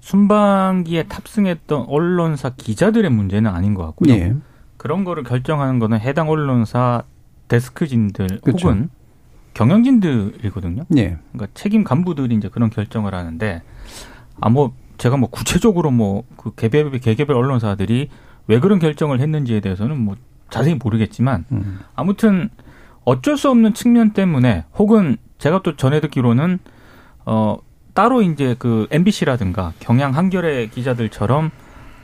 순방기에 0.00 1.04
탑승했던 1.04 1.86
언론사 1.88 2.50
기자들의 2.56 3.10
문제는 3.10 3.50
아닌 3.50 3.74
것 3.74 3.84
같고요. 3.86 4.12
예. 4.14 4.34
그런 4.76 5.04
거를 5.04 5.24
결정하는 5.24 5.78
거는 5.78 5.98
해당 6.00 6.28
언론사 6.30 7.02
데스크진들 7.48 8.40
그렇죠. 8.42 8.68
혹은 8.68 8.88
경영진들이거든요. 9.54 10.84
예. 10.96 11.18
그러니까 11.32 11.48
책임 11.54 11.84
간부들이 11.84 12.34
이제 12.36 12.48
그런 12.48 12.70
결정을 12.70 13.14
하는데 13.14 13.62
아뭐 14.40 14.72
제가 14.96 15.16
뭐 15.16 15.28
구체적으로 15.28 15.90
뭐 15.90 16.24
그 16.36 16.54
개별 16.54 16.90
개개별 16.98 17.36
언론사들이 17.36 18.08
왜 18.46 18.60
그런 18.60 18.78
결정을 18.78 19.20
했는지에 19.20 19.60
대해서는 19.60 19.98
뭐 19.98 20.16
자세히 20.50 20.76
모르겠지만 20.82 21.44
음. 21.52 21.80
아무튼 21.94 22.50
어쩔 23.04 23.36
수 23.36 23.50
없는 23.50 23.74
측면 23.74 24.10
때문에 24.12 24.64
혹은 24.76 25.16
제가 25.38 25.62
또 25.62 25.76
전해 25.76 26.00
듣기로는 26.00 26.58
어 27.24 27.58
따로 27.94 28.22
이제 28.22 28.54
그 28.58 28.86
MBC라든가 28.90 29.72
경향 29.80 30.14
한겨레 30.16 30.68
기자들처럼 30.68 31.50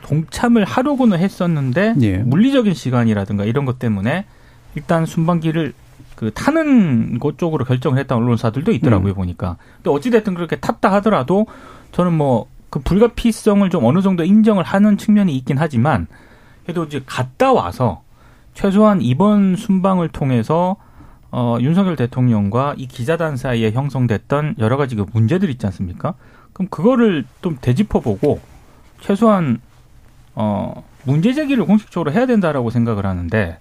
동참을 0.03 0.63
하려고는 0.63 1.19
했었는데 1.19 1.95
예. 2.01 2.17
물리적인 2.17 2.73
시간이라든가 2.73 3.45
이런 3.45 3.65
것 3.65 3.79
때문에 3.79 4.25
일단 4.75 5.05
순방기를 5.05 5.73
그 6.15 6.31
타는 6.33 7.19
곳 7.19 7.37
쪽으로 7.37 7.65
결정을 7.65 7.99
했던 7.99 8.17
언론사들도 8.17 8.71
있더라고요 8.71 9.13
음. 9.13 9.15
보니까. 9.15 9.57
근데 9.77 9.89
어찌 9.89 10.09
됐든 10.09 10.33
그렇게 10.33 10.55
탔다 10.55 10.91
하더라도 10.93 11.45
저는 11.91 12.13
뭐 12.13 12.47
그 12.69 12.79
불가피성을 12.79 13.67
좀 13.69 13.85
어느 13.85 14.01
정도 14.01 14.23
인정을 14.23 14.63
하는 14.63 14.97
측면이 14.97 15.35
있긴 15.37 15.57
하지만 15.57 16.07
그래도 16.63 16.83
이제 16.83 17.01
갔다 17.05 17.53
와서 17.53 18.03
최소한 18.57 19.03
이번 19.03 19.55
순방을 19.55 20.09
통해서 20.09 20.77
어, 21.29 21.57
윤석열 21.61 21.95
대통령과 21.95 22.73
이 22.75 22.87
기자단 22.87 23.37
사이에 23.37 23.71
형성됐던 23.71 24.55
여러 24.57 24.77
가지 24.77 24.95
그 24.95 25.05
문제들 25.13 25.51
있지 25.51 25.65
않습니까? 25.67 26.15
그럼 26.53 26.67
그거를 26.69 27.25
좀 27.43 27.59
되짚어보고 27.61 28.39
최소한 29.01 29.59
어, 30.33 30.83
문제 31.03 31.33
제기를 31.33 31.65
공식적으로 31.65 32.11
해야 32.11 32.25
된다라고 32.25 32.71
생각을 32.71 33.05
하는데 33.05 33.59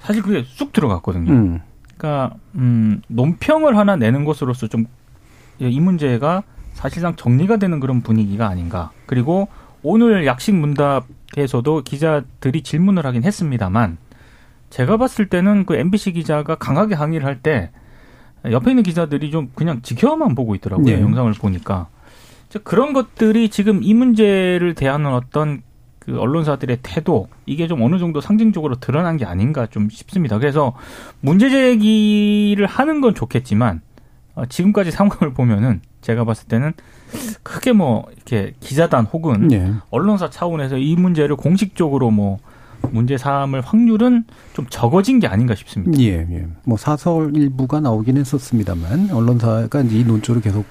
사실 0.00 0.22
그게 0.22 0.44
쑥 0.46 0.72
들어갔거든요. 0.72 1.30
음. 1.30 1.60
그러니까 1.98 2.34
음, 2.54 3.02
논평을 3.08 3.76
하나 3.76 3.96
내는 3.96 4.24
것으로서 4.24 4.66
좀 4.66 4.86
이 5.58 5.80
문제가 5.80 6.42
사실상 6.72 7.14
정리가 7.14 7.58
되는 7.58 7.78
그런 7.78 8.00
분위기가 8.00 8.48
아닌가. 8.48 8.90
그리고 9.06 9.48
오늘 9.82 10.26
약식 10.26 10.54
문답에서도 10.54 11.82
기자들이 11.82 12.62
질문을 12.62 13.04
하긴 13.06 13.24
했습니다만 13.24 13.98
제가 14.72 14.96
봤을 14.96 15.28
때는 15.28 15.66
그 15.66 15.74
MBC 15.76 16.12
기자가 16.12 16.54
강하게 16.54 16.94
항의를 16.94 17.26
할 17.26 17.40
때 17.42 17.70
옆에 18.50 18.70
있는 18.70 18.82
기자들이 18.82 19.30
좀 19.30 19.50
그냥 19.54 19.82
지켜만 19.82 20.34
보고 20.34 20.54
있더라고요. 20.54 20.96
네. 20.96 21.00
영상을 21.00 21.30
보니까. 21.34 21.88
그런 22.64 22.92
것들이 22.92 23.50
지금 23.50 23.82
이 23.82 23.94
문제를 23.94 24.74
대하는 24.74 25.12
어떤 25.12 25.62
그 25.98 26.18
언론사들의 26.18 26.78
태도 26.82 27.28
이게 27.46 27.68
좀 27.68 27.82
어느 27.82 27.98
정도 27.98 28.20
상징적으로 28.20 28.76
드러난 28.80 29.16
게 29.16 29.24
아닌가 29.24 29.66
좀 29.66 29.88
싶습니다. 29.90 30.38
그래서 30.38 30.74
문제 31.20 31.50
제기를 31.50 32.66
하는 32.66 33.00
건 33.00 33.14
좋겠지만 33.14 33.80
어, 34.34 34.46
지금까지 34.46 34.90
상황을 34.90 35.34
보면은 35.34 35.82
제가 36.00 36.24
봤을 36.24 36.48
때는 36.48 36.72
크게 37.42 37.72
뭐 37.72 38.06
이렇게 38.14 38.54
기자단 38.60 39.04
혹은 39.04 39.52
예. 39.52 39.72
언론사 39.90 40.30
차원에서 40.30 40.78
이 40.78 40.96
문제를 40.96 41.36
공식적으로 41.36 42.10
뭐 42.10 42.38
문제 42.90 43.16
삼을 43.16 43.60
확률은 43.60 44.24
좀 44.54 44.66
적어진 44.68 45.20
게 45.20 45.26
아닌가 45.26 45.54
싶습니다. 45.54 45.98
예, 46.02 46.26
예. 46.30 46.46
뭐 46.64 46.76
사설 46.76 47.36
일부가 47.36 47.80
나오긴 47.80 48.16
했었습니다만 48.16 49.10
언론사가 49.10 49.82
이 49.82 50.04
논조를 50.04 50.42
계속 50.42 50.64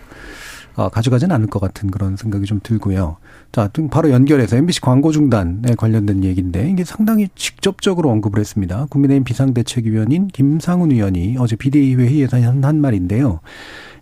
어, 0.75 0.89
가져가진 0.89 1.31
않을 1.31 1.47
것 1.47 1.59
같은 1.59 1.91
그런 1.91 2.15
생각이 2.15 2.45
좀 2.45 2.59
들고요. 2.63 3.17
자, 3.51 3.69
바로 3.89 4.09
연결해서 4.09 4.55
MBC 4.55 4.79
광고 4.81 5.11
중단에 5.11 5.75
관련된 5.77 6.23
얘기인데 6.23 6.69
이게 6.69 6.85
상당히 6.85 7.27
직접적으로 7.35 8.09
언급을 8.09 8.39
했습니다. 8.39 8.87
국민의힘 8.89 9.25
비상대책위원인 9.25 10.27
김상훈 10.27 10.91
의원이 10.91 11.35
어제 11.39 11.55
비대위 11.57 11.95
회의에서 11.95 12.41
한, 12.41 12.63
한 12.63 12.79
말인데요. 12.79 13.41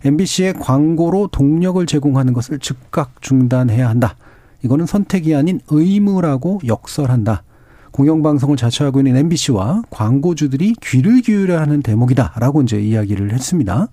MBC의 0.04 0.54
광고로 0.54 1.28
동력을 1.32 1.84
제공하는 1.84 2.32
것을 2.32 2.58
즉각 2.60 3.20
중단해야 3.20 3.88
한다. 3.88 4.16
이거는 4.62 4.86
선택이 4.86 5.34
아닌 5.34 5.60
의무라고 5.68 6.60
역설한다. 6.66 7.42
공영방송을 7.92 8.56
자처하고 8.56 9.00
있는 9.00 9.16
MBC와 9.16 9.82
광고주들이 9.90 10.74
귀를 10.80 11.20
기울여야 11.20 11.60
하는 11.60 11.82
대목이다라고 11.82 12.62
이제 12.62 12.80
이야기를 12.80 13.32
했습니다. 13.32 13.88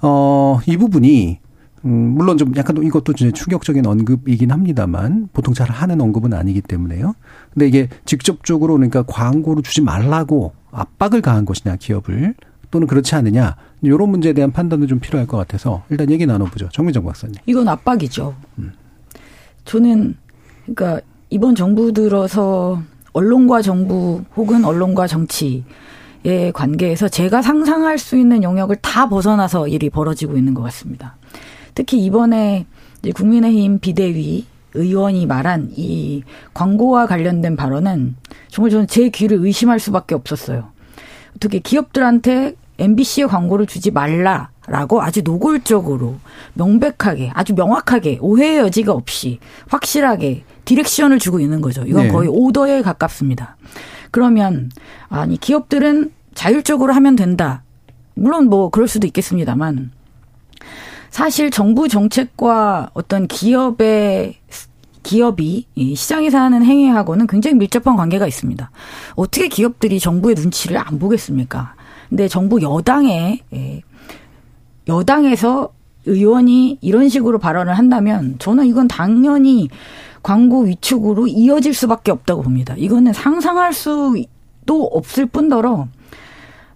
어, 0.00 0.60
이 0.66 0.76
부분이 0.76 1.40
음, 1.84 1.90
물론 1.90 2.38
좀 2.38 2.52
약간 2.56 2.76
이것도 2.82 3.12
이제 3.12 3.30
충격적인 3.30 3.86
언급이긴 3.86 4.50
합니다만 4.50 5.28
보통 5.32 5.54
잘 5.54 5.70
하는 5.70 6.00
언급은 6.00 6.34
아니기 6.34 6.60
때문에요. 6.60 7.14
근데 7.52 7.68
이게 7.68 7.88
직접적으로 8.04 8.74
그러니까 8.74 9.02
광고를 9.02 9.62
주지 9.62 9.80
말라고 9.80 10.52
압박을 10.70 11.20
가한 11.20 11.44
것이냐 11.44 11.76
기업을 11.76 12.34
또는 12.70 12.86
그렇지 12.86 13.14
않느냐 13.14 13.56
이런 13.82 14.10
문제에 14.10 14.32
대한 14.32 14.52
판단도 14.52 14.86
좀 14.86 14.98
필요할 14.98 15.26
것 15.26 15.36
같아서 15.36 15.84
일단 15.88 16.10
얘기 16.10 16.26
나눠보죠. 16.26 16.68
정민정 16.72 17.04
박사님. 17.04 17.36
이건 17.46 17.68
압박이죠. 17.68 18.34
음. 18.58 18.72
저는 19.64 20.16
그러니까 20.64 21.00
이번 21.30 21.54
정부 21.54 21.92
들어서 21.92 22.82
언론과 23.18 23.62
정부 23.62 24.22
혹은 24.36 24.64
언론과 24.64 25.08
정치의 25.08 26.52
관계에서 26.54 27.08
제가 27.08 27.42
상상할 27.42 27.98
수 27.98 28.16
있는 28.16 28.44
영역을 28.44 28.76
다 28.76 29.08
벗어나서 29.08 29.66
일이 29.66 29.90
벌어지고 29.90 30.36
있는 30.36 30.54
것 30.54 30.62
같습니다. 30.62 31.16
특히 31.74 32.04
이번에 32.04 32.66
국민의힘 33.14 33.80
비대위 33.80 34.46
의원이 34.74 35.26
말한 35.26 35.72
이 35.74 36.22
광고와 36.54 37.06
관련된 37.06 37.56
발언은 37.56 38.16
정말 38.48 38.70
저는 38.70 38.86
제 38.86 39.08
귀를 39.08 39.38
의심할 39.40 39.80
수밖에 39.80 40.14
없었어요. 40.14 40.70
어떻게 41.34 41.58
기업들한테 41.58 42.54
MBC의 42.78 43.26
광고를 43.26 43.66
주지 43.66 43.90
말라라고 43.90 45.02
아주 45.02 45.22
노골적으로 45.22 46.16
명백하게 46.54 47.32
아주 47.34 47.54
명확하게 47.54 48.18
오해의 48.20 48.58
여지가 48.58 48.92
없이 48.92 49.40
확실하게 49.68 50.44
디렉션을 50.68 51.18
주고 51.18 51.40
있는 51.40 51.62
거죠. 51.62 51.82
이건 51.86 52.04
네. 52.04 52.12
거의 52.12 52.28
오더에 52.28 52.82
가깝습니다. 52.82 53.56
그러면 54.10 54.70
아니 55.08 55.38
기업들은 55.38 56.12
자율적으로 56.34 56.92
하면 56.92 57.16
된다. 57.16 57.62
물론 58.12 58.50
뭐 58.50 58.68
그럴 58.68 58.86
수도 58.86 59.06
있겠습니다만 59.06 59.92
사실 61.08 61.50
정부 61.50 61.88
정책과 61.88 62.90
어떤 62.92 63.26
기업의 63.28 64.34
기업이 65.02 65.66
시장에서 65.96 66.38
하는 66.38 66.62
행위하고는 66.62 67.28
굉장히 67.28 67.56
밀접한 67.56 67.96
관계가 67.96 68.26
있습니다. 68.26 68.70
어떻게 69.14 69.48
기업들이 69.48 69.98
정부의 69.98 70.34
눈치를 70.34 70.76
안 70.76 70.98
보겠습니까? 70.98 71.76
근데 72.10 72.28
정부 72.28 72.60
여당에 72.60 73.40
예, 73.54 73.80
여당에서 74.86 75.72
의원이 76.04 76.78
이런 76.82 77.08
식으로 77.08 77.38
발언을 77.38 77.72
한다면 77.72 78.36
저는 78.38 78.66
이건 78.66 78.86
당연히 78.86 79.70
광고 80.22 80.62
위축으로 80.62 81.26
이어질 81.26 81.74
수밖에 81.74 82.10
없다고 82.10 82.42
봅니다. 82.42 82.74
이거는 82.76 83.12
상상할 83.12 83.72
수도 83.72 84.84
없을 84.92 85.26
뿐더러 85.26 85.88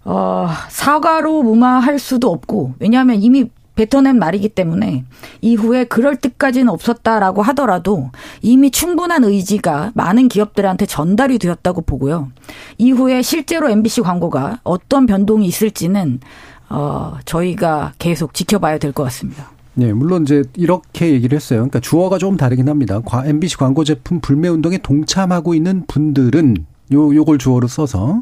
어, 0.05 0.49
사과로 0.69 1.43
무마할 1.43 1.99
수도 1.99 2.31
없고 2.31 2.75
왜냐하면 2.81 3.23
이미 3.23 3.49
뱉어낸 3.75 4.19
말이기 4.19 4.51
때문에 4.51 5.05
이후에 5.41 5.85
그럴 5.85 6.17
뜻까지는 6.17 6.69
없었다라고 6.69 7.41
하더라도 7.43 8.11
이미 8.43 8.71
충분한 8.71 9.25
의지가 9.25 9.93
많은 9.95 10.29
기업들한테 10.29 10.85
전달이 10.87 11.39
되었다고 11.39 11.81
보고요. 11.83 12.29
이후에 12.77 13.23
실제로 13.23 13.71
MBC 13.71 14.03
광고가 14.03 14.59
어떤 14.63 15.07
변동이 15.07 15.47
있을지는 15.47 16.21
어 16.69 17.17
저희가 17.25 17.95
계속 17.99 18.35
지켜봐야 18.35 18.77
될 18.79 18.93
것 18.93 19.05
같습니다. 19.05 19.51
네, 19.75 19.93
물론 19.93 20.23
이제 20.23 20.43
이렇게 20.57 21.13
얘기를 21.13 21.35
했어요. 21.37 21.61
그러니까 21.61 21.81
주어가 21.81 22.19
좀 22.19 22.37
다르긴 22.37 22.69
합니다. 22.69 23.01
MBC 23.25 23.57
광고 23.57 23.85
제품 23.85 24.21
불매 24.21 24.49
운동에 24.49 24.79
동참하고 24.79 25.55
있는 25.55 25.85
분들은 25.87 26.57
요 26.93 27.15
요걸 27.15 27.39
주어로 27.39 27.69
써서 27.69 28.21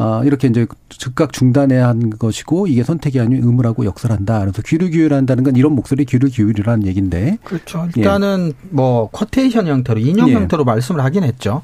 아, 0.00 0.22
이렇게 0.24 0.46
이제 0.46 0.64
즉각 0.88 1.32
중단해야 1.32 1.88
하는 1.88 2.10
것이고 2.10 2.68
이게 2.68 2.84
선택이 2.84 3.18
아닌 3.18 3.42
의무라고 3.42 3.84
역설한다. 3.84 4.40
그래서 4.40 4.62
귀를 4.62 4.90
기울한다는 4.90 5.42
건 5.42 5.56
이런 5.56 5.72
목소리 5.72 6.04
귀를 6.04 6.28
기울이라는 6.28 6.86
얘기인데. 6.86 7.38
그렇죠. 7.42 7.88
일단은 7.96 8.52
예. 8.54 8.68
뭐 8.70 9.10
쿼테이션 9.10 9.66
형태로 9.66 9.98
인용 9.98 10.28
예. 10.28 10.34
형태로 10.34 10.64
말씀을 10.64 11.02
하긴 11.02 11.24
했죠. 11.24 11.62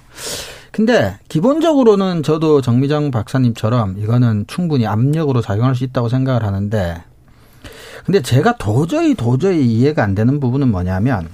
근데 0.72 1.16
기본적으로는 1.28 2.24
저도 2.24 2.60
정미정 2.60 3.12
박사님처럼 3.12 3.98
이거는 3.98 4.46
충분히 4.48 4.84
압력으로 4.88 5.40
작용할 5.40 5.76
수 5.76 5.84
있다고 5.84 6.08
생각을 6.08 6.42
하는데 6.42 7.04
근데 8.04 8.22
제가 8.22 8.56
도저히 8.56 9.14
도저히 9.14 9.64
이해가 9.66 10.02
안 10.02 10.14
되는 10.14 10.40
부분은 10.40 10.70
뭐냐면 10.70 11.28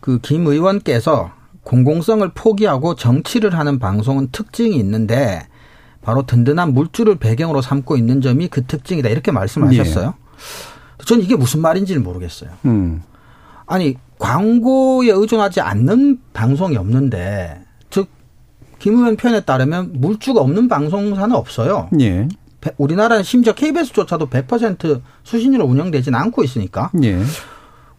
그 0.00 0.18
김 0.22 0.46
의원께서 0.46 1.32
공공성을 1.64 2.28
포기하고 2.34 2.94
정치를 2.94 3.56
하는 3.58 3.78
방송은 3.78 4.28
특징이 4.32 4.76
있는데 4.78 5.46
바로 6.02 6.24
든든한 6.24 6.72
물줄을 6.72 7.16
배경으로 7.16 7.60
삼고 7.60 7.96
있는 7.96 8.20
점이 8.20 8.48
그 8.48 8.64
특징이다 8.64 9.08
이렇게 9.10 9.30
말씀하셨어요. 9.30 10.14
예. 10.16 11.04
저는 11.04 11.22
이게 11.22 11.36
무슨 11.36 11.60
말인지를 11.60 12.00
모르겠어요. 12.00 12.50
음. 12.64 13.02
아니 13.66 13.96
광고에 14.18 15.10
의존하지 15.10 15.60
않는 15.60 16.20
방송이 16.32 16.76
없는데 16.76 17.60
즉 17.90 18.08
김의원 18.78 19.16
표현에 19.16 19.40
따르면 19.40 19.92
물주가 19.94 20.40
없는 20.40 20.68
방송사는 20.68 21.34
없어요. 21.34 21.88
예. 22.00 22.26
우리나라는 22.76 23.22
심지어 23.22 23.52
KBS조차도 23.52 24.28
100% 24.28 25.00
수신료로 25.24 25.64
운영되지는 25.64 26.18
않고 26.18 26.44
있으니까. 26.44 26.90
예. 27.02 27.22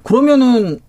그러면은 0.04 0.80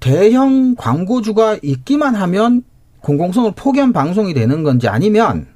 대형 0.00 0.74
광고주가 0.76 1.58
있기만 1.62 2.14
하면 2.14 2.62
공공성을 3.00 3.52
포기한 3.56 3.92
방송이 3.92 4.34
되는 4.34 4.62
건지 4.62 4.88
아니면 4.88 5.46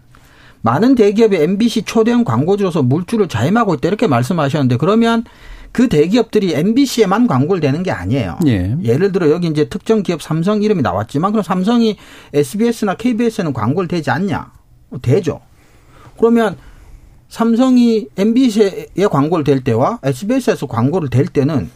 많은 0.62 0.94
대기업이 0.94 1.36
MBC 1.36 1.82
초대형 1.82 2.24
광고주로서 2.24 2.82
물줄을 2.82 3.28
자임하고 3.28 3.74
있다 3.74 3.88
이렇게 3.88 4.06
말씀하셨는데 4.06 4.76
그러면 4.76 5.24
그 5.72 5.88
대기업들이 5.88 6.54
MBC에만 6.54 7.26
광고를 7.26 7.60
대는 7.60 7.82
게 7.82 7.90
아니에요. 7.90 8.38
예. 8.46 8.76
예를 8.82 9.12
들어 9.12 9.30
여기 9.30 9.48
이제 9.48 9.68
특정 9.68 10.02
기업 10.02 10.22
삼성 10.22 10.62
이름이 10.62 10.82
나왔지만 10.82 11.32
그럼 11.32 11.42
삼성이 11.42 11.96
SBS나 12.32 12.94
KBS에는 12.94 13.52
광고를 13.52 13.88
대지 13.88 14.10
않냐? 14.10 14.52
대죠. 15.02 15.40
그러면 16.18 16.56
삼성이 17.28 18.08
MBC에 18.16 19.06
광고를 19.10 19.44
댈 19.44 19.62
때와 19.62 19.98
SBS에서 20.02 20.66
광고를 20.66 21.10
댈 21.10 21.26
때는 21.26 21.70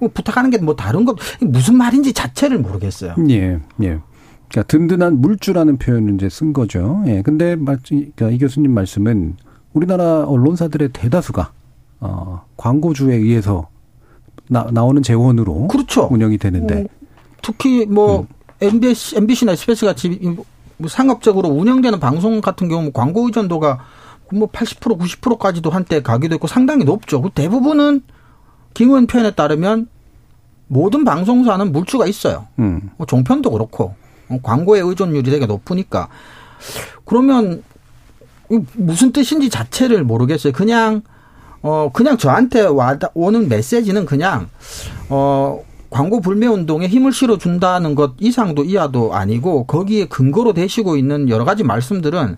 뭐 0.00 0.10
부탁하는 0.12 0.50
게 0.50 0.58
뭐 0.58 0.74
다른 0.76 1.04
것 1.04 1.16
무슨 1.40 1.76
말인지 1.76 2.12
자체를 2.12 2.58
모르겠어요. 2.58 3.14
예. 3.28 3.58
예. 3.82 3.98
그러니까 4.48 4.62
든든한 4.66 5.20
물주라는 5.20 5.78
표현을 5.78 6.14
이제 6.14 6.28
쓴 6.28 6.52
거죠. 6.52 7.02
예. 7.06 7.22
근데 7.22 7.56
그러니까 7.56 8.30
이 8.30 8.38
교수님 8.38 8.72
말씀은 8.72 9.36
우리나라 9.72 10.24
언론사들의 10.24 10.90
대다수가 10.92 11.52
어 12.00 12.44
광고주에 12.56 13.14
의해서 13.14 13.68
나, 14.48 14.66
나오는 14.70 15.02
재원으로 15.02 15.68
그렇죠. 15.68 16.08
운영이 16.10 16.38
되는데 16.38 16.82
음, 16.82 16.86
특히 17.42 17.86
뭐 17.86 18.20
음. 18.20 18.26
MBC, 18.60 19.16
MBC나 19.16 19.52
SBS 19.52 19.84
같이 19.86 20.08
뭐 20.76 20.88
상업적으로 20.88 21.48
운영되는 21.48 22.00
방송 22.00 22.40
같은 22.40 22.68
경우 22.68 22.90
광고 22.92 23.26
의존도가 23.26 23.80
뭐 24.34 24.48
80% 24.48 24.98
90%까지도 24.98 25.70
한때 25.70 26.02
가기도 26.02 26.34
했고 26.34 26.46
상당히 26.46 26.84
높죠. 26.84 27.22
그 27.22 27.30
대부분은 27.30 28.02
김 28.74 28.88
의원 28.88 29.06
표현에 29.06 29.30
따르면 29.30 29.88
모든 30.66 31.04
방송사는 31.04 31.72
물주가 31.72 32.06
있어요. 32.06 32.46
음. 32.58 32.90
뭐 32.96 33.06
종편도 33.06 33.50
그렇고 33.50 33.94
어, 34.28 34.38
광고의 34.42 34.82
의존율이 34.82 35.30
되게 35.30 35.46
높으니까 35.46 36.08
그러면 37.04 37.62
무슨 38.74 39.12
뜻인지 39.12 39.50
자체를 39.50 40.04
모르겠어요. 40.04 40.52
그냥 40.52 41.02
어 41.62 41.90
그냥 41.92 42.18
저한테 42.18 42.62
와 42.62 42.98
오는 43.14 43.48
메시지는 43.48 44.04
그냥 44.04 44.48
어 45.08 45.62
광고 45.88 46.20
불매 46.20 46.46
운동에 46.46 46.88
힘을 46.88 47.12
실어 47.12 47.38
준다는 47.38 47.94
것 47.94 48.14
이상도 48.18 48.64
이하도 48.64 49.14
아니고 49.14 49.64
거기에 49.64 50.06
근거로 50.06 50.52
되시고 50.52 50.96
있는 50.96 51.28
여러 51.28 51.44
가지 51.44 51.62
말씀들은 51.62 52.36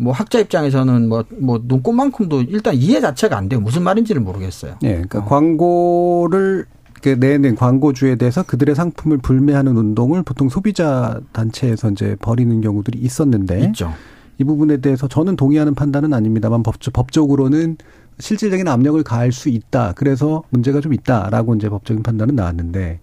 뭐 0.00 0.14
학자 0.14 0.40
입장에서는 0.40 1.08
뭐, 1.08 1.24
뭐 1.38 1.60
눈꽃만큼도 1.62 2.42
일단 2.42 2.74
이해 2.74 3.00
자체가 3.00 3.36
안 3.36 3.50
돼요. 3.50 3.60
무슨 3.60 3.82
말인지를 3.82 4.22
모르겠어요. 4.22 4.76
예. 4.82 4.86
네, 4.86 4.92
그러니까 4.94 5.18
어. 5.20 5.24
광고를 5.26 6.64
그 7.02 7.10
내는 7.10 7.54
광고주에 7.54 8.16
대해서 8.16 8.42
그들의 8.42 8.74
상품을 8.74 9.18
불매하는 9.18 9.76
운동을 9.76 10.22
보통 10.22 10.48
소비자 10.48 11.20
단체에서 11.32 11.90
이제 11.90 12.16
벌이는 12.20 12.62
경우들이 12.62 12.98
있었는데 12.98 13.60
있죠. 13.66 13.92
이 14.38 14.44
부분에 14.44 14.78
대해서 14.78 15.06
저는 15.06 15.36
동의하는 15.36 15.74
판단은 15.74 16.14
아닙니다만 16.14 16.62
법적, 16.62 16.94
법적으로는 16.94 17.76
실질적인 18.18 18.68
압력을 18.68 19.02
가할 19.02 19.32
수 19.32 19.50
있다. 19.50 19.92
그래서 19.96 20.44
문제가 20.48 20.80
좀 20.80 20.94
있다라고 20.94 21.54
이제 21.56 21.68
법적인 21.68 22.02
판단은 22.02 22.36
나왔는데 22.36 23.00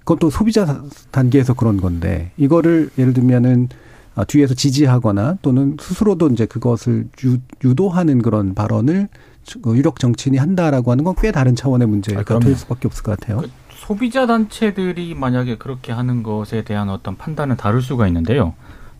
그것도 0.00 0.30
소비자 0.30 0.82
단계에서 1.12 1.54
그런 1.54 1.80
건데 1.80 2.32
이거를 2.36 2.90
예를 2.98 3.12
들면은 3.12 3.68
아, 3.70 3.89
뒤에서 4.24 4.54
지지하거나 4.54 5.38
또는 5.42 5.76
스스로도 5.80 6.28
이제 6.28 6.46
그것을 6.46 7.08
유, 7.24 7.38
유도하는 7.64 8.22
그런 8.22 8.54
발언을 8.54 9.08
그 9.62 9.76
유력 9.76 9.98
정치인이 9.98 10.38
한다라고 10.38 10.90
하는 10.92 11.04
건 11.04 11.14
꽤 11.18 11.32
다른 11.32 11.54
차원의 11.56 11.88
문제가 11.88 12.36
아, 12.36 12.38
될 12.38 12.54
수밖에 12.54 12.86
없을 12.88 13.02
것 13.02 13.18
같아요. 13.18 13.38
그 13.38 13.50
소비자 13.74 14.26
단체들이 14.26 15.14
만약에 15.14 15.56
그렇게 15.58 15.92
하는 15.92 16.22
것에 16.22 16.62
대한 16.62 16.88
어떤 16.88 17.16
판단은 17.16 17.56
다를 17.56 17.82
수가 17.82 18.06
있는데요. 18.06 18.54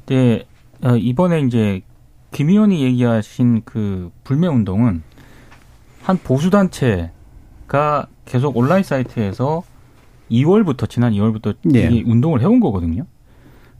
근데 0.04 0.46
어, 0.83 0.96
이번에 0.96 1.40
이제 1.42 1.83
김 2.33 2.48
의원이 2.48 2.83
얘기하신 2.83 3.62
그 3.64 4.11
불매 4.24 4.46
운동은 4.48 5.02
한 6.02 6.18
보수 6.18 6.50
단체가 6.50 8.06
계속 8.24 8.56
온라인 8.56 8.83
사이트에서 8.83 9.62
2월부터 10.30 10.88
지난 10.88 11.12
2월부터 11.12 11.54
예. 11.74 11.88
이 11.90 12.02
운동을 12.06 12.40
해온 12.40 12.61
거거든요. 12.61 13.04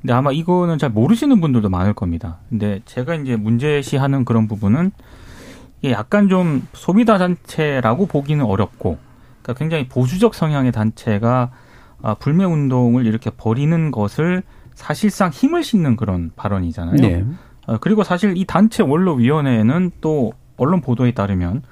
근데 0.01 0.13
아마 0.13 0.33
이거는 0.33 0.79
잘 0.79 0.91
모르시는 0.91 1.41
분들도 1.41 1.69
많을 1.69 1.93
겁니다. 1.93 2.39
근데 2.49 2.81
제가 2.87 3.15
이제 3.17 3.37
문제시하는 3.37 4.25
그런 4.25 4.49
부분은 4.49 4.93
이게 5.83 5.93
약간 5.93 6.29
좀 6.29 6.67
소비자 6.73 7.19
단체라고 7.19 8.07
보기는 8.07 8.45
어렵고, 8.45 8.99
그러니까 9.43 9.59
굉장히 9.59 9.89
보수적 9.89 10.35
성향의 10.35 10.73
단체가 10.73 11.51
아, 12.03 12.15
불매 12.15 12.45
운동을 12.45 13.07
이렇게 13.07 13.31
벌이는 13.31 13.91
것을 13.91 14.43
사실상 14.75 15.31
힘을 15.31 15.63
싣는 15.63 15.97
그런 15.97 16.31
발언이잖아요. 16.35 16.97
네. 16.97 17.25
어, 17.67 17.77
그리고 17.79 18.03
사실 18.03 18.37
이 18.37 18.47
단체 18.47 18.83
원로위원회는 18.83 19.91
또 20.01 20.33
언론 20.57 20.81
보도에 20.81 21.13
따르면 21.13 21.63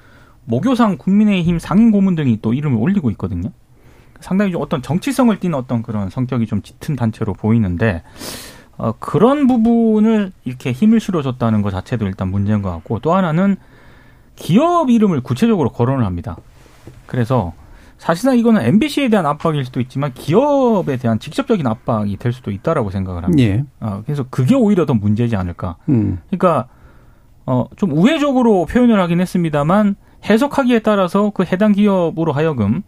모교상 0.44 0.98
국민의힘 0.98 1.58
상임 1.58 1.90
고문 1.90 2.14
등이 2.14 2.40
또 2.42 2.52
이름을 2.52 2.78
올리고 2.78 3.10
있거든요. 3.12 3.50
상당히 4.20 4.52
좀 4.52 4.62
어떤 4.62 4.82
정치성을 4.82 5.38
띠는 5.38 5.58
어떤 5.58 5.82
그런 5.82 6.10
성격이 6.10 6.46
좀 6.46 6.62
짙은 6.62 6.96
단체로 6.96 7.34
보이는데 7.34 8.02
어, 8.76 8.92
그런 8.98 9.46
부분을 9.46 10.32
이렇게 10.44 10.72
힘을 10.72 11.00
실어줬다는 11.00 11.62
것 11.62 11.70
자체도 11.70 12.06
일단 12.06 12.28
문제인 12.28 12.62
것 12.62 12.70
같고 12.70 13.00
또 13.00 13.14
하나는 13.14 13.56
기업 14.36 14.90
이름을 14.90 15.20
구체적으로 15.20 15.70
거론을 15.70 16.04
합니다. 16.04 16.36
그래서 17.06 17.52
사실상 17.98 18.38
이거는 18.38 18.62
MBC에 18.62 19.08
대한 19.08 19.26
압박일 19.26 19.64
수도 19.64 19.80
있지만 19.80 20.14
기업에 20.14 20.96
대한 20.96 21.18
직접적인 21.18 21.66
압박이 21.66 22.16
될 22.16 22.32
수도 22.32 22.52
있다라고 22.52 22.90
생각을 22.90 23.24
합니다. 23.24 23.42
예. 23.42 23.64
어, 23.80 24.02
그래서 24.04 24.24
그게 24.30 24.54
오히려 24.54 24.86
더 24.86 24.94
문제지 24.94 25.34
않을까. 25.34 25.76
음. 25.88 26.20
그러니까 26.30 26.68
어, 27.44 27.66
좀 27.76 27.92
우회적으로 27.92 28.66
표현을 28.66 29.00
하긴 29.00 29.20
했습니다만 29.20 29.96
해석하기에 30.24 30.80
따라서 30.80 31.30
그 31.30 31.42
해당 31.44 31.72
기업으로 31.72 32.32
하여금 32.32 32.82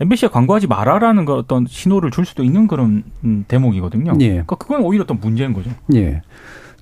MBC에 0.00 0.28
광고하지 0.28 0.66
말아라는 0.66 1.24
그 1.24 1.34
어떤 1.34 1.66
신호를 1.66 2.10
줄 2.10 2.24
수도 2.24 2.44
있는 2.44 2.66
그런 2.66 3.04
음, 3.24 3.44
대목이거든요. 3.48 4.14
예. 4.20 4.28
그러니까 4.28 4.56
그건 4.56 4.82
오히려 4.82 5.04
더 5.06 5.14
문제인 5.14 5.52
거죠. 5.52 5.70
예. 5.94 6.22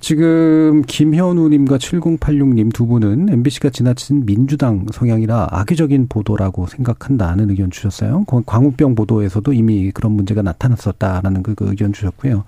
지금 0.01 0.83
김현우님과 0.85 1.77
7086님 1.77 2.71
두 2.71 2.85
분은 2.85 3.29
MBC가 3.29 3.71
지나친 3.71 4.25
민주당 4.25 4.85
성향이라 4.91 5.47
악의적인 5.49 6.09
보도라고 6.09 6.67
생각한다는 6.67 7.49
의견 7.49 7.71
주셨어요. 7.71 8.23
광우병 8.45 8.93
보도에서도 8.93 9.51
이미 9.53 9.89
그런 9.91 10.11
문제가 10.11 10.43
나타났었다라는 10.43 11.41
그, 11.41 11.55
그 11.55 11.67
의견 11.69 11.91
주셨고요. 11.91 12.43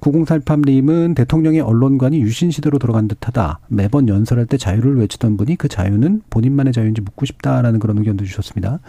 9048님은 0.00 1.14
대통령의 1.14 1.60
언론관이 1.60 2.20
유신 2.20 2.50
시대로 2.50 2.78
돌아간 2.78 3.08
듯하다. 3.08 3.60
매번 3.68 4.08
연설할 4.08 4.44
때 4.44 4.58
자유를 4.58 4.98
외치던 4.98 5.38
분이 5.38 5.56
그 5.56 5.68
자유는 5.68 6.22
본인만의 6.28 6.74
자유인지 6.74 7.00
묻고 7.00 7.24
싶다라는 7.24 7.78
그런 7.78 7.96
의견도 7.96 8.24
주셨습니다. 8.24 8.80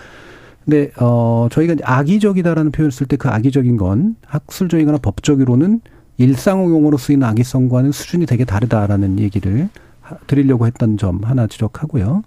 근데 0.65 0.91
어 0.99 1.47
저희가 1.51 1.75
악의적이다라는 1.83 2.71
표현을 2.71 2.91
쓸 2.91 3.07
때 3.07 3.17
그 3.17 3.29
악의적인 3.29 3.77
건 3.77 4.15
학술적이거나 4.25 4.99
법적으로는 4.99 5.81
일상용어로 6.17 6.97
쓰이는 6.97 7.25
악의성과는 7.27 7.91
수준이 7.91 8.25
되게 8.25 8.45
다르다라는 8.45 9.19
얘기를 9.19 9.69
드리려고 10.27 10.67
했던 10.67 10.97
점 10.97 11.23
하나 11.23 11.47
지적하고요. 11.47 12.23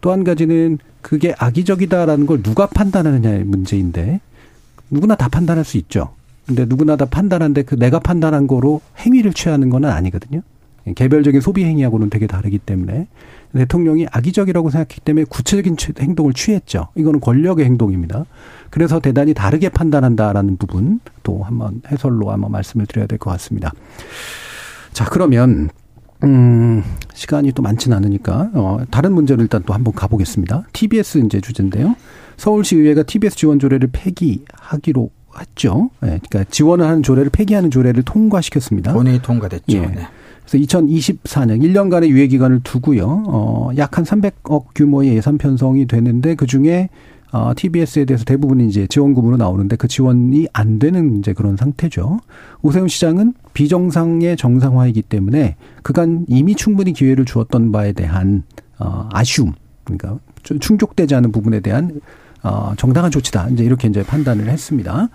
또 0.00 0.12
한 0.12 0.24
가지는 0.24 0.78
그게 1.02 1.34
악의적이다라는 1.38 2.26
걸 2.26 2.42
누가 2.42 2.66
판단하느냐의 2.66 3.44
문제인데 3.44 4.20
누구나 4.90 5.14
다 5.14 5.28
판단할 5.28 5.64
수 5.64 5.76
있죠. 5.78 6.14
근데 6.46 6.64
누구나 6.64 6.96
다 6.96 7.04
판단하는데 7.04 7.62
그 7.62 7.76
내가 7.76 7.98
판단한 7.98 8.46
거로 8.46 8.80
행위를 8.98 9.32
취하는 9.34 9.68
건 9.68 9.84
아니거든요. 9.84 10.40
개별적인 10.94 11.42
소비 11.42 11.64
행위하고는 11.64 12.08
되게 12.08 12.26
다르기 12.26 12.58
때문에 12.58 13.06
대통령이 13.54 14.06
악의적이라고 14.10 14.70
생각했기 14.70 15.00
때문에 15.00 15.24
구체적인 15.28 15.76
행동을 16.00 16.32
취했죠. 16.32 16.88
이거는 16.94 17.20
권력의 17.20 17.64
행동입니다. 17.64 18.24
그래서 18.70 19.00
대단히 19.00 19.34
다르게 19.34 19.68
판단한다라는 19.68 20.56
부분 20.58 21.00
또 21.22 21.42
한번 21.42 21.80
해설로 21.90 22.30
한번 22.30 22.52
말씀을 22.52 22.86
드려야 22.86 23.06
될 23.06 23.18
것 23.18 23.30
같습니다. 23.32 23.72
자, 24.92 25.04
그러면 25.06 25.70
음, 26.24 26.82
시간이 27.14 27.52
또 27.52 27.62
많지는 27.62 27.96
않으니까 27.96 28.50
어, 28.54 28.78
다른 28.90 29.12
문제를 29.12 29.42
일단 29.42 29.62
또 29.64 29.72
한번 29.74 29.94
가보겠습니다. 29.94 30.64
TBS 30.72 31.18
이제 31.18 31.40
주제인데요. 31.40 31.94
서울시 32.36 32.76
의회가 32.76 33.04
TBS 33.04 33.36
지원 33.36 33.58
조례를 33.58 33.88
폐기하기로 33.92 35.10
했죠. 35.40 35.90
네, 36.00 36.18
그러니까 36.28 36.44
지원을 36.50 36.86
하는 36.86 37.02
조례를 37.02 37.30
폐기하는 37.30 37.70
조례를 37.70 38.02
통과시켰습니다. 38.02 38.92
본회의 38.92 39.22
통과됐죠. 39.22 39.76
예. 39.76 39.80
네. 39.86 40.06
그래서 40.48 40.64
2024년 40.64 41.60
1년간의 41.62 42.08
유예 42.08 42.26
기간을 42.28 42.60
두고요. 42.64 43.24
어, 43.26 43.70
약 43.76 43.98
한 43.98 44.04
300억 44.04 44.66
규모의 44.74 45.16
예산 45.16 45.38
편성이 45.38 45.86
되는데 45.86 46.34
그 46.34 46.46
중에 46.46 46.88
어, 47.32 47.52
TBS에 47.54 48.06
대해서 48.06 48.24
대부분 48.24 48.60
이제 48.60 48.86
지원금으로 48.86 49.36
나오는데 49.36 49.76
그 49.76 49.86
지원이 49.88 50.46
안 50.54 50.78
되는 50.78 51.18
이제 51.18 51.34
그런 51.34 51.56
상태죠. 51.56 52.20
오세훈 52.62 52.88
시장은 52.88 53.34
비정상의 53.52 54.36
정상화이기 54.36 55.02
때문에 55.02 55.56
그간 55.82 56.24
이미 56.28 56.54
충분히 56.54 56.92
기회를 56.94 57.26
주었던 57.26 57.70
바에 57.72 57.92
대한 57.92 58.44
어, 58.78 59.08
아쉬움, 59.12 59.52
그러니까 59.84 60.18
좀 60.42 60.58
충족되지 60.60 61.14
않은 61.16 61.32
부분에 61.32 61.60
대한 61.60 62.00
어, 62.42 62.72
정당한 62.76 63.10
조치다. 63.10 63.48
이제 63.50 63.64
이렇게 63.64 63.88
이제 63.88 64.02
판단을 64.04 64.48
했습니다. 64.48 65.08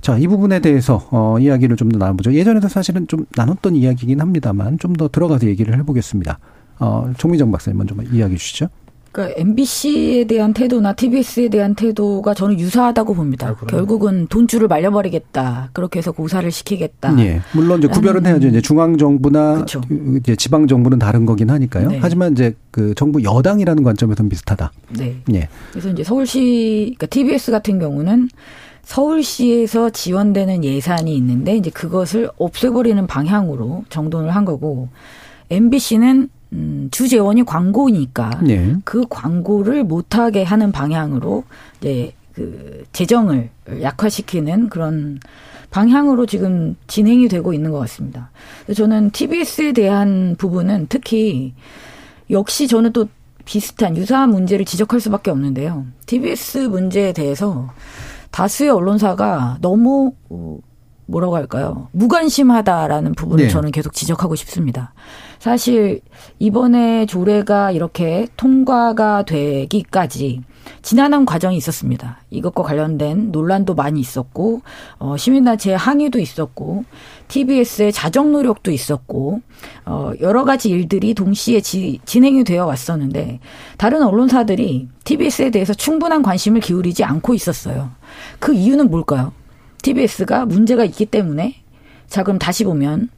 자, 0.00 0.16
이 0.18 0.26
부분에 0.28 0.60
대해서, 0.60 1.06
어, 1.10 1.36
이야기를 1.38 1.76
좀 1.76 1.88
더 1.90 1.98
나눠보죠. 1.98 2.32
예전에도 2.34 2.68
사실은 2.68 3.06
좀 3.08 3.24
나눴던 3.36 3.74
이야기긴 3.76 4.20
합니다만 4.20 4.78
좀 4.78 4.92
더 4.94 5.08
들어가서 5.08 5.46
얘기를 5.46 5.76
해보겠습니다. 5.78 6.38
어, 6.80 7.10
정미정 7.18 7.50
박사님 7.50 7.78
먼저 7.78 7.94
이야기해 8.12 8.36
주시죠. 8.38 8.68
그러니까 9.18 9.40
MBC에 9.40 10.24
대한 10.24 10.54
태도나 10.54 10.92
TBS에 10.92 11.48
대한 11.48 11.74
태도가 11.74 12.34
저는 12.34 12.60
유사하다고 12.60 13.14
봅니다. 13.14 13.48
아? 13.48 13.66
결국은 13.66 14.28
돈줄을 14.28 14.68
말려버리겠다. 14.68 15.70
그렇게 15.72 15.98
해서 15.98 16.12
고사를 16.12 16.48
시키겠다. 16.48 17.18
예. 17.18 17.40
물론 17.52 17.80
이제 17.80 17.88
구별은 17.88 18.24
해야죠. 18.24 18.46
이제 18.46 18.60
중앙 18.60 18.96
정부나 18.96 19.40
아. 19.40 19.54
그쵸. 19.56 19.80
이제 20.18 20.36
지방 20.36 20.68
정부는 20.68 21.00
다른 21.00 21.26
거긴 21.26 21.50
하니까요. 21.50 21.88
네. 21.88 21.98
하지만 22.00 22.32
이제 22.32 22.54
그 22.70 22.94
정부 22.94 23.24
여당이라는 23.24 23.82
관점에서는 23.82 24.28
비슷하다. 24.28 24.70
네. 24.96 25.16
예. 25.34 25.48
그래서 25.72 25.90
이제 25.90 26.04
서울시, 26.04 26.94
그러니까 26.96 27.06
TBS 27.06 27.50
같은 27.50 27.80
경우는 27.80 28.28
서울시에서 28.84 29.90
지원되는 29.90 30.62
예산이 30.62 31.14
있는데 31.16 31.56
이제 31.56 31.70
그것을 31.70 32.30
없애버리는 32.38 33.04
방향으로 33.08 33.84
정돈을 33.88 34.30
한 34.30 34.44
거고 34.44 34.88
MBC는 35.50 36.30
음, 36.52 36.88
주재원이 36.90 37.44
광고니까 37.44 38.40
예. 38.48 38.76
그 38.84 39.04
광고를 39.08 39.84
못하게 39.84 40.42
하는 40.44 40.72
방향으로 40.72 41.44
이제 41.80 42.12
그 42.32 42.84
재정을 42.92 43.50
약화시키는 43.82 44.68
그런 44.68 45.20
방향으로 45.70 46.24
지금 46.26 46.76
진행이 46.86 47.28
되고 47.28 47.52
있는 47.52 47.70
것 47.70 47.78
같습니다. 47.80 48.30
저는 48.74 49.10
TBS에 49.10 49.72
대한 49.72 50.36
부분은 50.38 50.86
특히 50.88 51.52
역시 52.30 52.66
저는 52.68 52.92
또 52.92 53.08
비슷한 53.44 53.96
유사한 53.96 54.30
문제를 54.30 54.64
지적할 54.64 55.00
수밖에 55.00 55.30
없는데요. 55.30 55.86
TBS 56.06 56.58
문제에 56.58 57.12
대해서 57.12 57.70
다수의 58.30 58.70
언론사가 58.70 59.58
너무 59.60 60.12
어, 60.28 60.58
뭐라고 61.06 61.36
할까요? 61.36 61.88
무관심하다라는 61.92 63.14
부분을 63.14 63.44
네. 63.44 63.50
저는 63.50 63.70
계속 63.70 63.94
지적하고 63.94 64.34
싶습니다. 64.36 64.92
사실 65.38 66.00
이번에 66.38 67.06
조례가 67.06 67.70
이렇게 67.70 68.26
통과가 68.36 69.24
되기까지 69.24 70.42
지난한 70.82 71.24
과정이 71.24 71.56
있었습니다. 71.56 72.20
이것과 72.30 72.62
관련된 72.62 73.30
논란도 73.30 73.74
많이 73.74 74.00
있었고 74.00 74.62
어, 74.98 75.16
시민단체의 75.16 75.76
항의도 75.76 76.18
있었고 76.18 76.84
TBS의 77.28 77.92
자정 77.92 78.32
노력도 78.32 78.70
있었고 78.70 79.40
어, 79.86 80.12
여러 80.20 80.44
가지 80.44 80.70
일들이 80.70 81.14
동시에 81.14 81.60
지, 81.60 82.00
진행이 82.04 82.44
되어 82.44 82.66
왔었는데 82.66 83.40
다른 83.76 84.02
언론사들이 84.02 84.88
TBS에 85.04 85.50
대해서 85.50 85.72
충분한 85.72 86.22
관심을 86.22 86.60
기울이지 86.60 87.04
않고 87.04 87.34
있었어요. 87.34 87.90
그 88.38 88.54
이유는 88.54 88.90
뭘까요? 88.90 89.32
TBS가 89.82 90.46
문제가 90.46 90.84
있기 90.84 91.06
때문에 91.06 91.54
자 92.08 92.22
그럼 92.22 92.38
다시 92.38 92.64
보면 92.64 93.08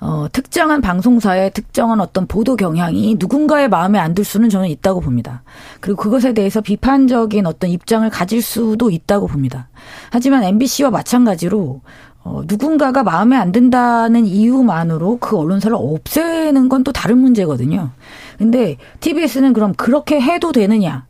어, 0.00 0.26
특정한 0.32 0.80
방송사의 0.80 1.52
특정한 1.52 2.00
어떤 2.00 2.26
보도 2.26 2.56
경향이 2.56 3.16
누군가의 3.18 3.68
마음에 3.68 3.98
안 3.98 4.14
들 4.14 4.24
수는 4.24 4.48
저는 4.48 4.68
있다고 4.68 5.00
봅니다. 5.00 5.42
그리고 5.80 6.02
그것에 6.02 6.32
대해서 6.32 6.60
비판적인 6.60 7.46
어떤 7.46 7.70
입장을 7.70 8.08
가질 8.10 8.42
수도 8.42 8.90
있다고 8.90 9.26
봅니다. 9.28 9.68
하지만 10.10 10.42
MBC와 10.42 10.90
마찬가지로 10.90 11.80
어, 12.22 12.42
누군가가 12.46 13.02
마음에 13.02 13.36
안 13.36 13.52
든다는 13.52 14.26
이유만으로 14.26 15.18
그 15.20 15.36
언론사를 15.38 15.74
없애는 15.78 16.68
건 16.68 16.82
또 16.82 16.92
다른 16.92 17.18
문제거든요. 17.18 17.90
근데 18.38 18.76
TBS는 19.00 19.52
그럼 19.52 19.74
그렇게 19.74 20.20
해도 20.20 20.50
되느냐? 20.52 21.06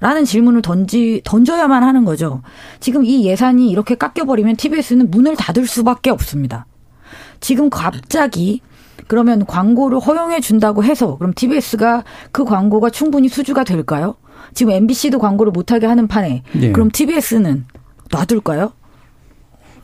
라는 0.00 0.24
질문을 0.24 0.60
던지, 0.60 1.22
던져야만 1.24 1.82
하는 1.82 2.04
거죠. 2.04 2.42
지금 2.80 3.04
이 3.04 3.24
예산이 3.24 3.70
이렇게 3.70 3.94
깎여버리면 3.94 4.56
TBS는 4.56 5.10
문을 5.10 5.36
닫을 5.36 5.66
수밖에 5.66 6.10
없습니다. 6.10 6.66
지금 7.44 7.68
갑자기 7.68 8.62
그러면 9.06 9.44
광고를 9.44 10.00
허용해 10.00 10.40
준다고 10.40 10.82
해서 10.82 11.18
그럼 11.18 11.34
TBS가 11.36 12.02
그 12.32 12.46
광고가 12.46 12.88
충분히 12.88 13.28
수주가 13.28 13.64
될까요? 13.64 14.14
지금 14.54 14.72
MBC도 14.72 15.18
광고를 15.18 15.52
못하게 15.52 15.84
하는 15.86 16.08
판에 16.08 16.42
예. 16.62 16.72
그럼 16.72 16.88
TBS는 16.90 17.66
놔둘까요? 18.10 18.72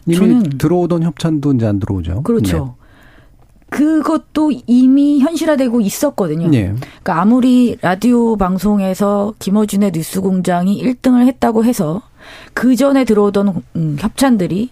이미 0.06 0.16
저는- 0.16 0.58
들어오던 0.58 1.02
협찬도 1.02 1.52
이제 1.52 1.66
안 1.66 1.78
들어오죠. 1.80 2.22
그렇죠. 2.22 2.76
그것도 3.68 4.52
이미 4.66 5.20
현실화되고 5.20 5.82
있었거든요. 5.82 6.48
네. 6.48 6.56
예. 6.56 6.64
그러니까 6.78 7.20
아무리 7.20 7.76
라디오 7.82 8.36
방송에서 8.36 9.34
김어준의 9.38 9.92
뉴스공장이 9.94 10.82
1등을 10.82 11.26
했다고 11.26 11.64
해서 11.66 12.00
그 12.54 12.74
전에 12.74 13.04
들어오던 13.04 13.62
음, 13.76 13.96
협찬들이 14.00 14.70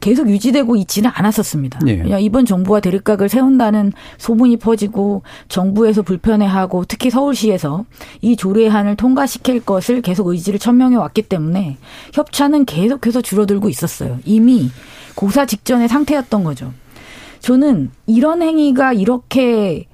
계속 0.00 0.28
유지되고 0.28 0.76
있지는 0.76 1.10
않았었습니다. 1.12 1.80
예. 1.88 2.20
이번 2.20 2.44
정부가 2.46 2.80
대립각을 2.80 3.28
세운다는 3.28 3.92
소문이 4.18 4.58
퍼지고 4.58 5.22
정부에서 5.48 6.02
불편해하고 6.02 6.84
특히 6.86 7.10
서울시에서 7.10 7.84
이 8.22 8.36
조례안을 8.36 8.96
통과시킬 8.96 9.64
것을 9.64 10.02
계속 10.02 10.28
의지를 10.28 10.58
천명해 10.58 10.96
왔기 10.96 11.22
때문에 11.22 11.76
협찬은 12.12 12.66
계속해서 12.66 13.20
줄어들고 13.20 13.68
있었어요. 13.68 14.18
이미 14.24 14.70
고사 15.14 15.46
직전의 15.46 15.88
상태였던 15.88 16.44
거죠. 16.44 16.72
저는 17.40 17.90
이런 18.06 18.42
행위가 18.42 18.92
이렇게 18.92 19.86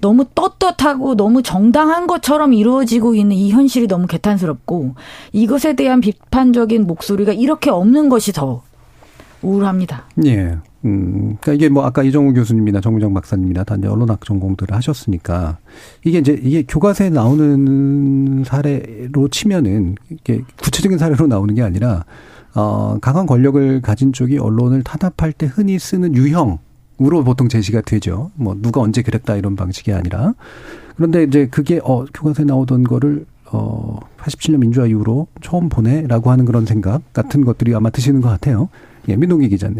너무 0.00 0.24
떳떳하고 0.34 1.14
너무 1.14 1.42
정당한 1.42 2.08
것처럼 2.08 2.52
이루어지고 2.52 3.14
있는 3.14 3.36
이 3.36 3.52
현실이 3.52 3.86
너무 3.86 4.08
개탄스럽고 4.08 4.96
이것에 5.32 5.76
대한 5.76 6.00
비판적인 6.00 6.88
목소리가 6.88 7.32
이렇게 7.32 7.70
없는 7.70 8.08
것이 8.08 8.32
더 8.32 8.62
우울합니다. 9.42 10.04
예. 10.24 10.56
음, 10.84 11.36
그러니까 11.40 11.52
이게 11.52 11.68
뭐 11.68 11.84
아까 11.84 12.02
이정우 12.02 12.32
교수님이나 12.34 12.80
정무정 12.80 13.14
박사님이나 13.14 13.64
다 13.64 13.76
이제 13.76 13.86
언론학 13.86 14.24
전공들을 14.24 14.74
하셨으니까 14.74 15.58
이게 16.04 16.18
이제 16.18 16.38
이게 16.42 16.62
교과서에 16.66 17.10
나오는 17.10 18.42
사례로 18.44 19.28
치면은 19.28 19.96
이게 20.10 20.42
구체적인 20.60 20.98
사례로 20.98 21.26
나오는 21.26 21.54
게 21.54 21.62
아니라 21.62 22.04
어, 22.54 22.98
강한 23.00 23.26
권력을 23.26 23.80
가진 23.80 24.12
쪽이 24.12 24.38
언론을 24.38 24.82
탄압할 24.82 25.32
때 25.32 25.46
흔히 25.46 25.78
쓰는 25.78 26.14
유형 26.16 26.58
으로 27.00 27.24
보통 27.24 27.48
제시가 27.48 27.80
되죠. 27.80 28.30
뭐 28.34 28.54
누가 28.60 28.80
언제 28.80 29.02
그랬다 29.02 29.36
이런 29.36 29.56
방식이 29.56 29.92
아니라 29.92 30.34
그런데 30.96 31.24
이제 31.24 31.48
그게 31.48 31.80
어 31.82 32.04
교과서에 32.12 32.44
나오던 32.44 32.84
거를 32.84 33.24
어 33.50 33.98
87년 34.18 34.58
민주화 34.58 34.86
이후로 34.86 35.26
처음 35.40 35.68
보네라고 35.68 36.30
하는 36.30 36.44
그런 36.44 36.64
생각 36.64 37.12
같은 37.12 37.44
것들이 37.44 37.74
아마 37.74 37.90
드시는 37.90 38.20
것 38.20 38.28
같아요. 38.28 38.68
예, 39.08 39.16
민동기 39.16 39.48
기자님. 39.48 39.78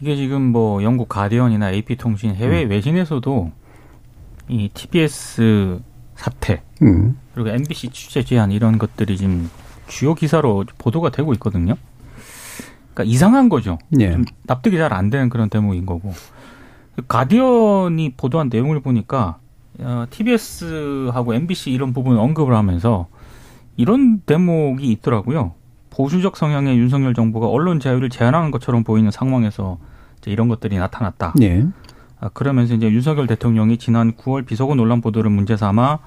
이게 0.00 0.16
지금 0.16 0.42
뭐 0.42 0.82
영국 0.82 1.08
가디언이나 1.08 1.70
AP통신 1.70 2.34
해외 2.34 2.64
음. 2.64 2.70
외신에서도 2.70 3.52
이 4.48 4.68
TBS 4.74 5.80
사태 6.16 6.62
음. 6.82 7.18
그리고 7.34 7.48
MBC 7.50 7.90
취재 7.90 8.22
제한 8.22 8.50
이런 8.52 8.78
것들이 8.78 9.16
지금 9.16 9.50
주요 9.88 10.14
기사로 10.14 10.64
보도가 10.78 11.10
되고 11.10 11.32
있거든요. 11.34 11.74
그러니까 12.92 13.12
이상한 13.12 13.48
거죠. 13.48 13.78
예. 13.98 14.12
좀 14.12 14.24
납득이 14.44 14.76
잘 14.76 14.92
안 14.92 15.10
되는 15.10 15.28
그런 15.28 15.48
대목인 15.48 15.86
거고. 15.86 16.12
가디언이 17.08 18.14
보도한 18.16 18.48
내용을 18.52 18.80
보니까 18.80 19.38
어, 19.80 20.06
TBS하고 20.10 21.34
MBC 21.34 21.72
이런 21.72 21.92
부분 21.92 22.18
언급을 22.18 22.54
하면서 22.54 23.08
이런 23.76 24.20
대목이 24.20 24.88
있더라고요. 24.92 25.54
보수적 25.98 26.36
성향의 26.36 26.76
윤석열 26.76 27.14
정부가 27.14 27.46
언론 27.46 27.78
자유를 27.78 28.10
제한하는 28.10 28.50
것처럼 28.50 28.82
보이는 28.82 29.10
상황에서 29.12 29.78
이제 30.18 30.32
이런 30.32 30.48
것들이 30.48 30.76
나타났다. 30.76 31.34
예. 31.42 31.64
아, 32.18 32.28
그러면서 32.30 32.74
이제 32.74 32.90
윤석열 32.90 33.28
대통령이 33.28 33.78
지난 33.78 34.12
9월 34.14 34.44
비서고 34.44 34.74
논란 34.74 35.00
보도를 35.00 35.30
문제 35.30 35.56
삼아 35.56 35.98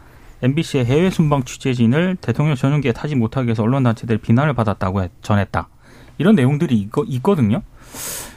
MBC의 0.44 0.86
해외 0.86 1.10
순방 1.10 1.44
취재진을 1.44 2.18
대통령 2.20 2.56
전용기에 2.56 2.92
타지 2.92 3.16
못하게 3.16 3.52
해서 3.52 3.64
언론 3.64 3.84
단체들 3.84 4.18
비난을 4.18 4.54
받았다고 4.56 5.04
해- 5.04 5.10
전했다. 5.22 5.70
이런 6.18 6.36
내용들이 6.36 6.76
있거, 6.80 7.06
있거든요. 7.08 7.62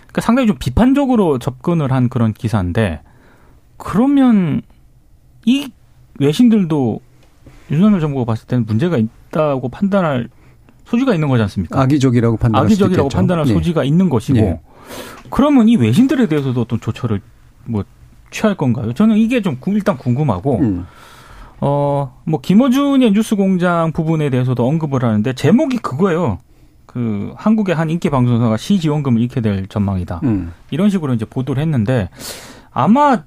그러니까 0.03 0.21
상당히 0.21 0.47
좀 0.47 0.57
비판적으로 0.59 1.39
접근을 1.41 1.91
한 1.93 2.09
그런 2.09 2.33
기사인데 2.33 3.01
그러면 3.77 4.63
이 5.47 5.71
외신들도 6.21 7.01
윤석열 7.73 8.01
정부가 8.01 8.25
봤을 8.25 8.47
때는 8.47 8.67
문제가 8.67 8.99
있다고 8.99 9.69
판단할 9.69 10.29
소지가 10.91 11.15
있는 11.15 11.29
거지 11.29 11.43
않습니까? 11.45 11.81
악의적이라고 11.83 12.37
판단할 12.37 12.67
악의적이라고. 12.67 13.09
판단할 13.09 13.47
예. 13.49 13.53
소지가 13.53 13.85
있는 13.85 14.09
것이고 14.11 14.39
예. 14.39 14.61
그러면 15.31 15.69
이 15.69 15.77
외신들에 15.77 16.27
대해서도 16.27 16.61
어떤 16.63 16.81
조처를 16.81 17.21
뭐 17.65 17.85
취할 18.33 18.57
건가요? 18.57 18.93
저는 18.93 19.17
이게 19.17 19.41
좀 19.41 19.57
구- 19.61 19.73
일단 19.73 19.97
궁금하고 19.97 20.59
음. 20.59 20.87
어뭐 21.61 22.41
김어준의 22.43 23.13
뉴스공장 23.13 23.93
부분에 23.93 24.31
대해서도 24.31 24.67
언급을 24.67 25.05
하는데 25.05 25.33
제목이 25.33 25.79
그거예요. 25.79 26.39
그 26.87 27.33
한국의 27.37 27.77
한 27.77 27.89
인기 27.91 28.11
방송사가 28.11 28.57
시 28.57 28.81
지원금을 28.81 29.21
잃게 29.21 29.41
될 29.41 29.69
전망이다. 29.69 30.21
음. 30.25 30.53
이런 30.71 30.91
식으로 30.91 31.15
이제 31.15 31.25
보도를 31.25 31.63
했는데 31.63 32.09
아마 32.73 33.23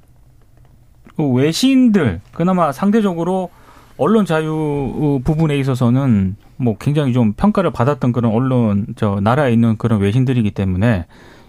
그 1.16 1.24
외신들 1.26 2.20
그나마 2.34 2.72
상대적으로 2.74 3.50
언론 3.98 4.26
자유 4.26 5.22
부분에 5.24 5.58
있어서는 5.58 6.36
뭐 6.58 6.78
굉장히 6.80 7.14
좀 7.14 7.34
평가를 7.34 7.72
받았던 7.72 8.12
그런 8.12 8.32
언론 8.32 8.88
저 8.96 9.20
나라에 9.22 9.54
있는 9.54 9.78
그런 9.78 10.00
외신들이기 10.00 10.52
때문에 10.52 11.06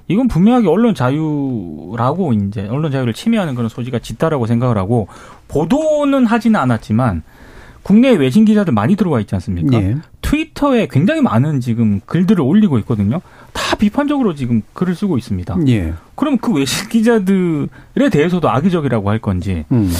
이건 0.09 0.29
분명하게 0.29 0.69
언론 0.69 0.95
자유라고 0.95 2.35
이제 2.35 2.67
언론 2.69 2.91
자유를 2.93 3.15
침해하는 3.15 3.55
그런 3.55 3.69
소지가 3.69 4.01
짙다라고 4.01 4.47
생각을 4.47 4.77
하고 4.77 5.09
보도는 5.49 6.27
하지는 6.27 6.61
않았지만 6.61 7.23
국내 7.83 8.11
외신 8.11 8.45
기자들 8.45 8.73
많이 8.73 8.97
들어와 8.97 9.21
있지 9.21 9.35
않습니까? 9.35 9.77
예. 9.77 9.97
트위터에 10.23 10.89
굉장히 10.91 11.21
많은 11.21 11.61
지금 11.61 12.01
글들을 12.07 12.41
올리고 12.43 12.79
있거든요. 12.81 13.21
다 13.53 13.77
비판적으로 13.77 14.35
지금 14.35 14.63
글을 14.73 14.95
쓰고 14.95 15.19
있습니다. 15.19 15.59
예. 15.69 15.93
그럼 16.15 16.39
그 16.39 16.53
외신 16.53 16.89
기자들에 16.89 18.09
대해서도 18.11 18.49
악의적이라고 18.49 19.11
할 19.11 19.19
건지 19.19 19.65
음. 19.71 19.93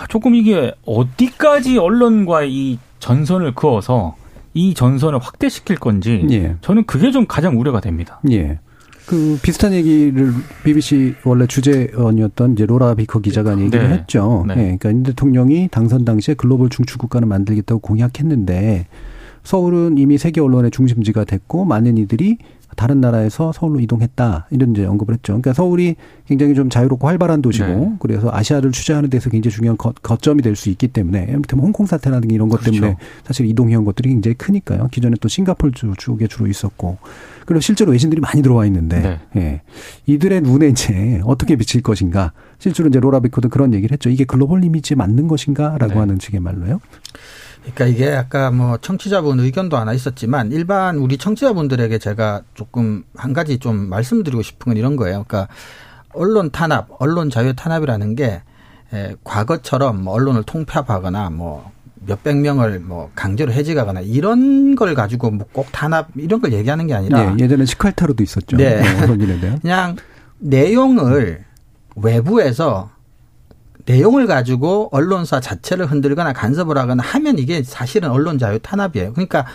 아, 0.00 0.06
조금 0.08 0.34
이게 0.34 0.72
어디까지 0.86 1.76
언론과의 1.76 2.52
이 2.52 2.78
전선을 3.00 3.54
그어서 3.54 4.16
이 4.54 4.72
전선을 4.72 5.18
확대시킬 5.18 5.76
건지 5.76 6.26
예. 6.30 6.56
저는 6.62 6.84
그게 6.84 7.10
좀 7.10 7.26
가장 7.26 7.60
우려가 7.60 7.80
됩니다. 7.80 8.18
예. 8.30 8.58
그 9.06 9.38
비슷한 9.42 9.74
얘기를 9.74 10.32
BBC 10.64 11.16
원래 11.24 11.46
주재원이었던 11.46 12.54
이제 12.54 12.64
로라 12.64 12.94
비커 12.94 13.18
기자가 13.20 13.58
얘기를 13.60 13.88
네. 13.88 13.94
했죠. 13.96 14.44
네. 14.48 14.54
예. 14.54 14.62
그러니까 14.62 14.90
윤 14.90 15.02
대통령이 15.02 15.68
당선 15.70 16.06
당시에 16.06 16.34
글로벌 16.34 16.70
중추 16.70 16.96
국가를 16.96 17.28
만들겠다고 17.28 17.80
공약했는데 17.80 18.86
서울은 19.42 19.98
이미 19.98 20.16
세계 20.16 20.40
언론의 20.40 20.70
중심지가 20.70 21.24
됐고 21.24 21.66
많은 21.66 21.98
이들이 21.98 22.38
다른 22.76 23.00
나라에서 23.00 23.52
서울로 23.52 23.80
이동했다 23.80 24.46
이런 24.50 24.70
이제 24.72 24.84
언급을 24.86 25.14
했죠. 25.14 25.32
그러니까 25.32 25.52
서울이 25.52 25.96
굉장히 26.26 26.54
좀 26.54 26.70
자유롭고 26.70 27.06
활발한 27.08 27.42
도시고 27.42 27.66
네. 27.66 27.92
그래서 27.98 28.30
아시아를 28.32 28.72
취재하는 28.72 29.10
데서 29.10 29.28
굉장히 29.30 29.54
중요한 29.54 29.76
거, 29.76 29.92
거점이 30.02 30.42
될 30.42 30.56
수 30.56 30.68
있기 30.70 30.88
때문에 30.88 31.26
예를들면 31.28 31.64
홍콩 31.64 31.86
사태라든지 31.86 32.34
이런 32.34 32.48
것 32.48 32.62
때문에 32.62 32.80
그렇죠. 32.94 32.98
사실 33.24 33.46
이동형 33.46 33.84
것들이 33.84 34.08
굉장히 34.10 34.34
크니까요. 34.34 34.88
기존에 34.90 35.16
또 35.20 35.28
주- 35.28 35.92
쪽에 35.98 36.26
주로 36.26 36.46
있었고 36.46 36.98
그리고 37.46 37.60
실제로 37.60 37.90
외신들이 37.92 38.20
많이 38.20 38.42
들어와 38.42 38.64
있는데 38.66 39.18
네. 39.32 39.40
예. 39.40 39.60
이들의 40.06 40.42
눈에 40.42 40.68
이제 40.68 41.20
어떻게 41.24 41.56
비칠 41.56 41.82
것인가 41.82 42.32
실제로 42.58 42.88
이제 42.88 43.00
로라 43.00 43.20
비코도 43.20 43.48
그런 43.48 43.74
얘기를 43.74 43.92
했죠. 43.92 44.08
이게 44.10 44.24
글로벌 44.24 44.62
이미지에 44.64 44.94
맞는 44.94 45.26
것인가라고 45.28 45.94
네. 45.94 45.98
하는 45.98 46.18
식의 46.20 46.40
말로요. 46.40 46.80
그러니까 47.60 47.86
이게 47.86 48.10
아까 48.12 48.50
뭐 48.50 48.78
청취자분 48.78 49.40
의견도 49.40 49.76
하나 49.76 49.92
있었지만 49.92 50.52
일반 50.52 50.96
우리 50.96 51.18
청취자분들에게 51.18 51.98
제가 51.98 52.42
조금 52.54 53.04
한 53.14 53.32
가지 53.32 53.58
좀 53.58 53.88
말씀드리고 53.88 54.42
싶은 54.42 54.70
건 54.72 54.76
이런 54.76 54.96
거예요. 54.96 55.24
그러니까 55.28 55.52
언론 56.12 56.50
탄압, 56.50 56.88
언론 56.98 57.30
자유 57.30 57.54
탄압이라는 57.54 58.14
게 58.14 58.42
에, 58.92 59.14
과거처럼 59.22 60.02
뭐 60.02 60.14
언론을 60.14 60.42
통폐합하거나 60.44 61.30
뭐 61.30 61.70
몇백 62.06 62.38
명을 62.38 62.80
뭐 62.80 63.10
강제로 63.14 63.52
해직하거나 63.52 64.00
이런 64.00 64.74
걸 64.74 64.94
가지고 64.94 65.30
뭐 65.30 65.46
꼭 65.52 65.66
탄압 65.70 66.08
이런 66.16 66.40
걸 66.40 66.52
얘기하는 66.52 66.86
게 66.86 66.94
아니라 66.94 67.36
예, 67.38 67.44
예전에 67.44 67.66
시칼타로도 67.66 68.22
있었죠. 68.22 68.56
네. 68.56 68.82
대한. 69.40 69.58
그냥 69.60 69.96
내용을 70.38 71.44
외부에서 71.96 72.90
내용을 73.86 74.26
가지고 74.26 74.88
언론사 74.92 75.40
자체를 75.40 75.86
흔들거나 75.86 76.32
간섭을 76.32 76.76
하거나 76.78 77.02
하면 77.02 77.38
이게 77.38 77.62
사실은 77.62 78.10
언론 78.10 78.38
자유 78.38 78.58
탄압이에요. 78.58 79.12
그러니까 79.12 79.46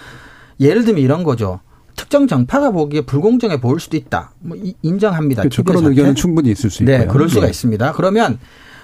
예를 0.59 0.85
들면 0.85 1.03
이런 1.03 1.23
거죠. 1.23 1.59
특정 1.95 2.27
정파가 2.27 2.71
보기에 2.71 3.01
불공정해 3.01 3.61
보일 3.61 3.79
수도 3.79 3.97
있다. 3.97 4.31
뭐 4.39 4.57
인정합니다. 4.81 5.43
그렇죠. 5.43 5.63
그런 5.63 5.85
의견은 5.85 6.15
충분히 6.15 6.51
있을 6.51 6.69
수 6.69 6.83
있고요. 6.83 6.97
네, 6.97 7.05
그럴 7.05 7.29
수가 7.29 7.45
네. 7.45 7.49
있습니다. 7.49 7.93
그러면 7.93 8.39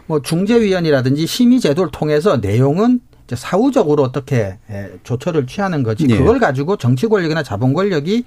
뭐 0.07 0.21
중재위원이라든지 0.21 1.25
심의 1.25 1.59
제도를 1.59 1.91
통해서 1.91 2.37
내용은 2.37 3.01
사후적으로 3.33 4.03
어떻게 4.03 4.57
예, 4.69 4.91
조처를 5.03 5.47
취하는 5.47 5.83
거지. 5.83 6.07
네. 6.07 6.17
그걸 6.17 6.39
가지고 6.39 6.75
정치 6.77 7.07
권력이나 7.07 7.43
자본 7.43 7.73
권력이 7.73 8.25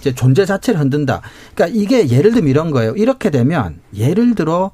이제 0.00 0.14
존재 0.14 0.44
자체를 0.44 0.80
흔든다. 0.80 1.22
그러니까 1.54 1.78
이게 1.78 2.08
예를 2.10 2.32
들면 2.32 2.50
이런 2.50 2.70
거예요. 2.70 2.92
이렇게 2.92 3.30
되면 3.30 3.80
예를 3.96 4.34
들어 4.34 4.70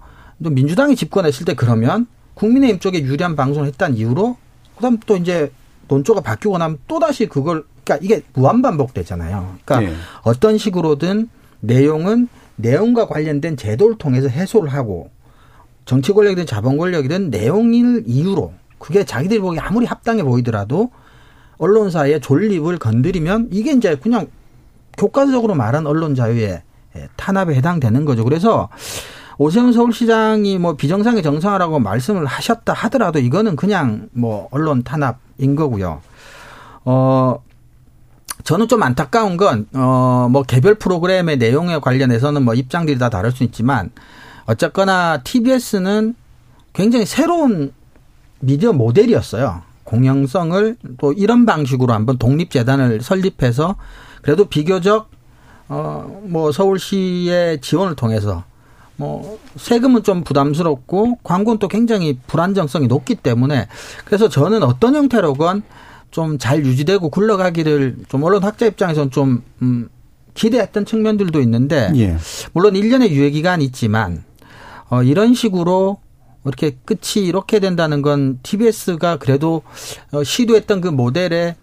민주당이 0.49 0.97
집권했을 0.97 1.45
때 1.45 1.55
그러면 1.55 2.07
국민의힘 2.35 2.79
쪽에 2.81 3.03
유리한 3.03 3.37
방송을 3.37 3.69
했다는 3.69 3.97
이유로 3.97 4.37
그다음 4.77 4.99
또 5.05 5.17
이제 5.17 5.53
논조가 5.89 6.23
바뀌고 6.23 6.57
나면 6.57 6.79
또 6.89 6.99
다시 6.99 7.27
그걸 7.27 7.65
그러니까 7.85 8.05
이게 8.05 8.23
무한 8.33 8.63
반복되잖아요. 8.63 9.57
그러니까 9.65 9.91
네. 9.91 9.97
어떤 10.23 10.57
식으로든 10.57 11.29
내용은 11.61 12.29
내용과 12.57 13.07
관련된 13.07 13.57
제도를 13.57 13.99
통해서 13.99 14.29
해소를 14.29 14.73
하고 14.73 15.11
정치 15.85 16.13
권력이든 16.13 16.47
자본 16.47 16.79
권력이든 16.79 17.31
내용을 17.31 18.05
이유로 18.07 18.55
그게 18.79 19.05
자기들이 19.05 19.41
보기 19.41 19.59
아무리 19.59 19.87
합당해 19.87 20.23
보이더라도 20.23 20.91
언론사의 21.59 22.21
존립을 22.21 22.79
건드리면 22.79 23.49
이게 23.51 23.73
이제 23.73 23.97
그냥 23.97 24.29
교과서적으로 24.97 25.55
말한 25.55 25.87
언론 25.87 26.15
자유의 26.15 26.63
탄압에 27.17 27.55
해당되는 27.55 28.05
거죠. 28.05 28.25
그래서 28.25 28.69
오세훈 29.41 29.73
서울시장이 29.73 30.59
뭐 30.59 30.77
비정상의 30.77 31.23
정상화라고 31.23 31.79
말씀을 31.79 32.27
하셨다 32.27 32.75
하더라도 32.75 33.21
이거는 33.21 33.57
그냥 33.57 34.11
뭐 34.13 34.49
언론 34.51 34.83
탄압인 34.83 35.57
거고요. 35.57 36.03
어, 36.85 37.43
저는 38.45 38.69
좀 38.69 38.83
안타까운 38.83 39.39
건, 39.39 39.67
어, 39.73 40.29
뭐 40.31 40.43
개별 40.43 40.75
프로그램의 40.75 41.39
내용에 41.39 41.79
관련해서는 41.79 42.45
뭐 42.45 42.53
입장들이 42.53 42.99
다 42.99 43.09
다를 43.09 43.33
수 43.33 43.43
있지만 43.43 43.91
어쨌거나 44.45 45.23
TBS는 45.23 46.17
굉장히 46.75 47.07
새로운 47.07 47.73
미디어 48.41 48.75
모델이었어요. 48.75 49.63
공영성을 49.85 50.77
또 50.99 51.15
이런 51.15 51.47
방식으로 51.47 51.95
한번 51.95 52.19
독립재단을 52.19 53.01
설립해서 53.01 53.77
그래도 54.21 54.45
비교적 54.45 55.09
어 55.69 56.05
뭐 56.25 56.53
서울시의 56.53 57.63
지원을 57.63 57.97
통해서 57.97 58.45
뭐 59.01 59.39
세금은 59.57 60.03
좀 60.03 60.23
부담스럽고 60.23 61.19
광고는 61.23 61.59
또 61.59 61.69
굉장히 61.69 62.19
불안정성이 62.27 62.87
높기 62.87 63.15
때문에 63.15 63.67
그래서 64.05 64.29
저는 64.29 64.63
어떤 64.63 64.95
형태로건 64.95 65.63
좀 66.11 66.39
잘 66.39 66.65
유지되고 66.65 67.09
굴러가기를 67.09 67.97
좀 68.09 68.23
언론 68.25 68.43
학자 68.43 68.67
입장에서는 68.67 69.11
좀 69.11 69.43
음, 69.63 69.89
기대했던 70.35 70.85
측면들도 70.85 71.41
있는데 71.41 71.91
예. 71.97 72.17
물론 72.53 72.75
1년의 72.75 73.11
유예 73.11 73.31
기간이 73.31 73.65
있지만 73.67 74.25
어 74.89 75.03
이런 75.03 75.35
식으로 75.35 75.99
이렇게 76.45 76.77
끝이 76.85 77.27
이렇게 77.27 77.61
된다는 77.61 78.03
건 78.03 78.39
TBS가 78.43 79.17
그래도 79.17 79.63
어, 80.13 80.25
시도했던 80.25 80.81
그 80.81 80.89
모델에 80.89 81.57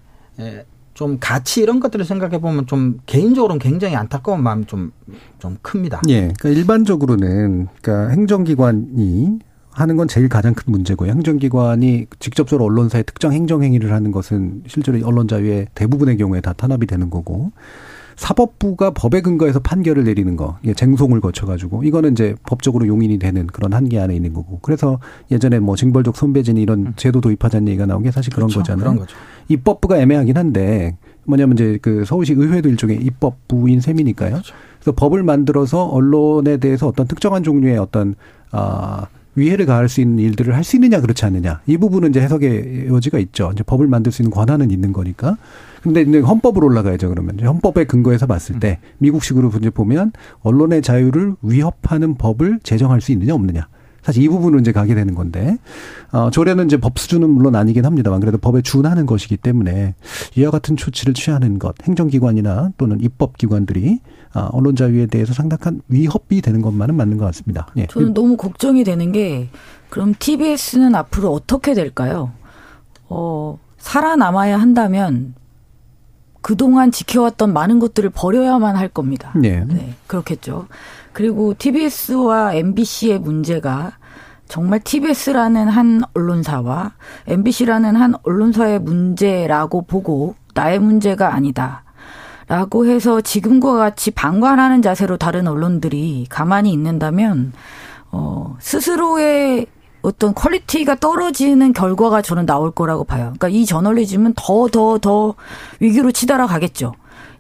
좀 0.98 1.18
가치 1.20 1.62
이런 1.62 1.80
것들을 1.80 2.04
생각해 2.06 2.42
보면 2.42 2.66
좀 2.66 2.98
개인적으로는 3.06 3.60
굉장히 3.60 3.96
안타까운 3.96 4.42
마음이 4.42 4.66
좀, 4.66 4.92
좀 5.38 5.56
큽니다. 5.62 6.02
예. 6.10 6.34
그러니까 6.40 6.50
일반적으로는 6.50 7.68
그러니까 7.84 8.10
행정기관이 8.10 9.38
하는 9.70 9.96
건 9.96 10.08
제일 10.08 10.28
가장 10.28 10.56
큰 10.56 10.72
문제고요. 10.72 11.12
행정기관이 11.12 12.08
직접적으로 12.18 12.66
언론사의 12.66 13.04
특정 13.04 13.32
행정행위를 13.32 13.94
하는 13.94 14.12
것은 14.12 14.64
실제로 14.66 14.98
언론 15.06 15.28
자유의 15.28 15.68
대부분의 15.76 16.18
경우에 16.18 16.42
다 16.42 16.52
탄압이 16.54 16.88
되는 16.88 17.12
거고 17.12 17.52
사법부가 18.16 18.92
법에 18.92 19.22
근거해서 19.22 19.60
판결을 19.60 20.04
내리는 20.04 20.36
거, 20.36 20.58
쟁송을 20.76 21.22
거쳐가지고 21.22 21.84
이거는 21.84 22.14
이제 22.14 22.36
법적으로 22.48 22.88
용인이 22.88 23.20
되는 23.20 23.46
그런 23.46 23.74
한계 23.74 24.00
안에 24.00 24.16
있는 24.16 24.34
거고. 24.34 24.58
그래서 24.64 25.00
예전에 25.30 25.60
뭐 25.60 25.76
징벌적 25.76 26.18
손배진 26.18 26.58
이런 26.58 26.88
음. 26.88 26.94
제도 26.96 27.22
도입하자는 27.22 27.68
얘기가 27.68 27.86
나온 27.86 28.02
게 28.02 28.10
사실 28.10 28.34
그런 28.34 28.50
그렇죠. 28.50 28.62
거잖아요. 28.62 28.84
그런 28.84 28.96
거죠. 28.98 29.16
입법부가 29.50 29.98
애매하긴 30.00 30.38
한데 30.38 30.98
뭐냐면 31.26 31.56
이제 31.56 31.78
그 31.82 32.06
서울시 32.06 32.34
의회도 32.34 32.70
일종의 32.70 32.98
입법부인 33.02 33.82
셈이니까요. 33.82 34.32
그렇죠. 34.32 34.56
그래서 34.80 34.96
법을 34.96 35.24
만들어서 35.24 35.86
언론에 35.86 36.58
대해서 36.58 36.88
어떤 36.88 37.08
특정한 37.08 37.44
종류의 37.44 37.78
어떤 37.78 38.16
아 38.52 39.08
위해를 39.36 39.66
가할 39.66 39.88
수 39.88 40.02
있는 40.02 40.20
일들을 40.20 40.56
할 40.56 40.64
수 40.64 40.78
있느냐 40.78 41.00
그렇지 41.00 41.26
않느냐 41.26 41.62
이 41.68 41.78
부분은 41.78 42.10
이제 42.10 42.22
해석의 42.22 42.88
여지가 42.88 43.20
있죠. 43.20 43.52
이제 43.54 43.64
법을 43.64 43.88
만들 43.88 44.12
수 44.12 44.22
있는 44.22 44.32
권한은 44.32 44.72
있는 44.72 44.94
거니까. 44.94 45.38
근데 45.82 46.02
이제 46.02 46.20
헌법으로 46.20 46.66
올라가야죠. 46.68 47.10
그러면 47.10 47.40
헌법에 47.40 47.86
근거해서 47.86 48.26
봤을 48.26 48.60
때 48.60 48.80
음. 48.82 48.88
미국식으로 49.00 49.52
이제 49.60 49.70
보면 49.70 50.12
언론의 50.42 50.82
자유를 50.82 51.36
위협하는 51.42 52.16
법을 52.16 52.60
제정할 52.64 53.00
수 53.00 53.12
있느냐 53.12 53.34
없느냐. 53.36 53.68
사실 54.08 54.24
이 54.24 54.30
부분은 54.30 54.62
이제 54.62 54.72
가게 54.72 54.96
되는 54.96 55.16
건데 55.16 55.58
어, 56.14 56.30
조례는 56.32 56.68
이제 56.68 56.78
법 56.78 56.98
수준은 56.98 57.30
물론 57.30 57.58
아니긴 57.58 57.86
합니다만 57.86 58.22
그래도 58.22 58.38
법에 58.38 58.62
준하는 58.62 59.06
것이기 59.06 59.36
때문에 59.36 59.96
이와 60.38 60.50
같은 60.50 60.78
조치를 60.78 61.14
취하는 61.14 61.60
것 61.60 61.76
행정기관이나 61.84 62.72
또는 62.78 63.02
입법기관들이 63.02 64.00
아, 64.32 64.48
언론 64.54 64.78
자유에 64.78 65.08
대해서 65.08 65.34
상당한 65.34 65.82
위협이 65.90 66.40
되는 66.42 66.62
것만은 66.62 66.96
맞는 66.96 67.18
것 67.18 67.26
같습니다. 67.26 67.68
예. 67.76 67.88
저는 67.88 68.14
너무 68.14 68.38
걱정이 68.38 68.86
되는 68.86 69.12
게 69.12 69.50
그럼 69.90 70.14
TBS는 70.18 70.96
앞으로 70.96 71.34
어떻게 71.34 71.74
될까요? 71.74 72.32
어, 73.10 73.60
살아남아야 73.78 74.58
한다면 74.58 75.34
그동안 76.42 76.92
지켜왔던 76.92 77.52
많은 77.52 77.80
것들을 77.80 78.10
버려야만 78.12 78.78
할 78.78 78.88
겁니다. 78.88 79.34
네. 79.36 79.66
네. 79.68 79.96
그렇겠죠. 80.08 80.68
그리고 81.18 81.56
TBS와 81.58 82.54
MBC의 82.54 83.18
문제가 83.18 83.94
정말 84.48 84.80
TBS라는 84.82 85.68
한 85.68 86.04
언론사와 86.14 86.92
MBC라는 87.26 87.96
한 87.96 88.14
언론사의 88.22 88.78
문제라고 88.82 89.82
보고 89.82 90.36
나의 90.54 90.78
문제가 90.78 91.34
아니다. 91.34 91.84
라고 92.48 92.86
해서 92.86 93.20
지금과 93.20 93.74
같이 93.74 94.12
방관하는 94.12 94.84
자세로 94.84 95.18
다른 95.18 95.48
언론들이 95.48 96.28
가만히 96.30 96.72
있는다면, 96.72 97.52
어, 98.12 98.56
스스로의 98.60 99.66
어떤 100.04 100.36
quality가 100.36 100.98
떨어지는 100.98 101.74
결과가 101.74 102.22
저는 102.22 102.46
나올 102.46 102.70
거라고 102.70 103.06
봐요. 103.06 103.34
그러니까 103.36 103.48
이 103.48 103.66
저널리즘은 103.66 104.34
더, 104.36 104.68
더, 104.68 105.00
더 105.00 105.34
위기로 105.80 106.12
치달아 106.12 106.46
가겠죠. 106.46 106.94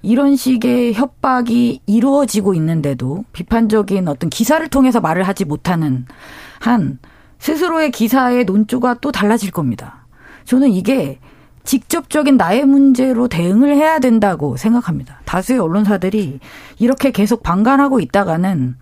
이런 0.08 0.38
식의 0.38 0.94
협박이 0.94 1.82
이루어지고 1.86 2.54
있는데도 2.54 3.26
비판적인 3.34 4.08
어떤 4.08 4.30
기사를 4.30 4.66
통해서 4.70 5.02
말을 5.02 5.24
하지 5.24 5.44
못하는 5.44 6.06
한 6.62 7.00
스스로의 7.40 7.92
기사의 7.92 8.46
논조가 8.46 9.00
또 9.02 9.12
달라질 9.12 9.52
겁니다. 9.52 10.06
저는 10.46 10.72
이게 10.72 11.20
직접적인 11.66 12.38
나의 12.38 12.64
문제로 12.66 13.28
대응을 13.28 13.76
해야 13.76 14.00
된다고 14.00 14.56
생각합니다. 14.56 15.20
다수의 15.26 15.60
언론사들이 15.60 16.40
이렇게 16.80 17.12
계속 17.12 17.44
방관하고 17.44 18.00
있다가는 18.00 18.78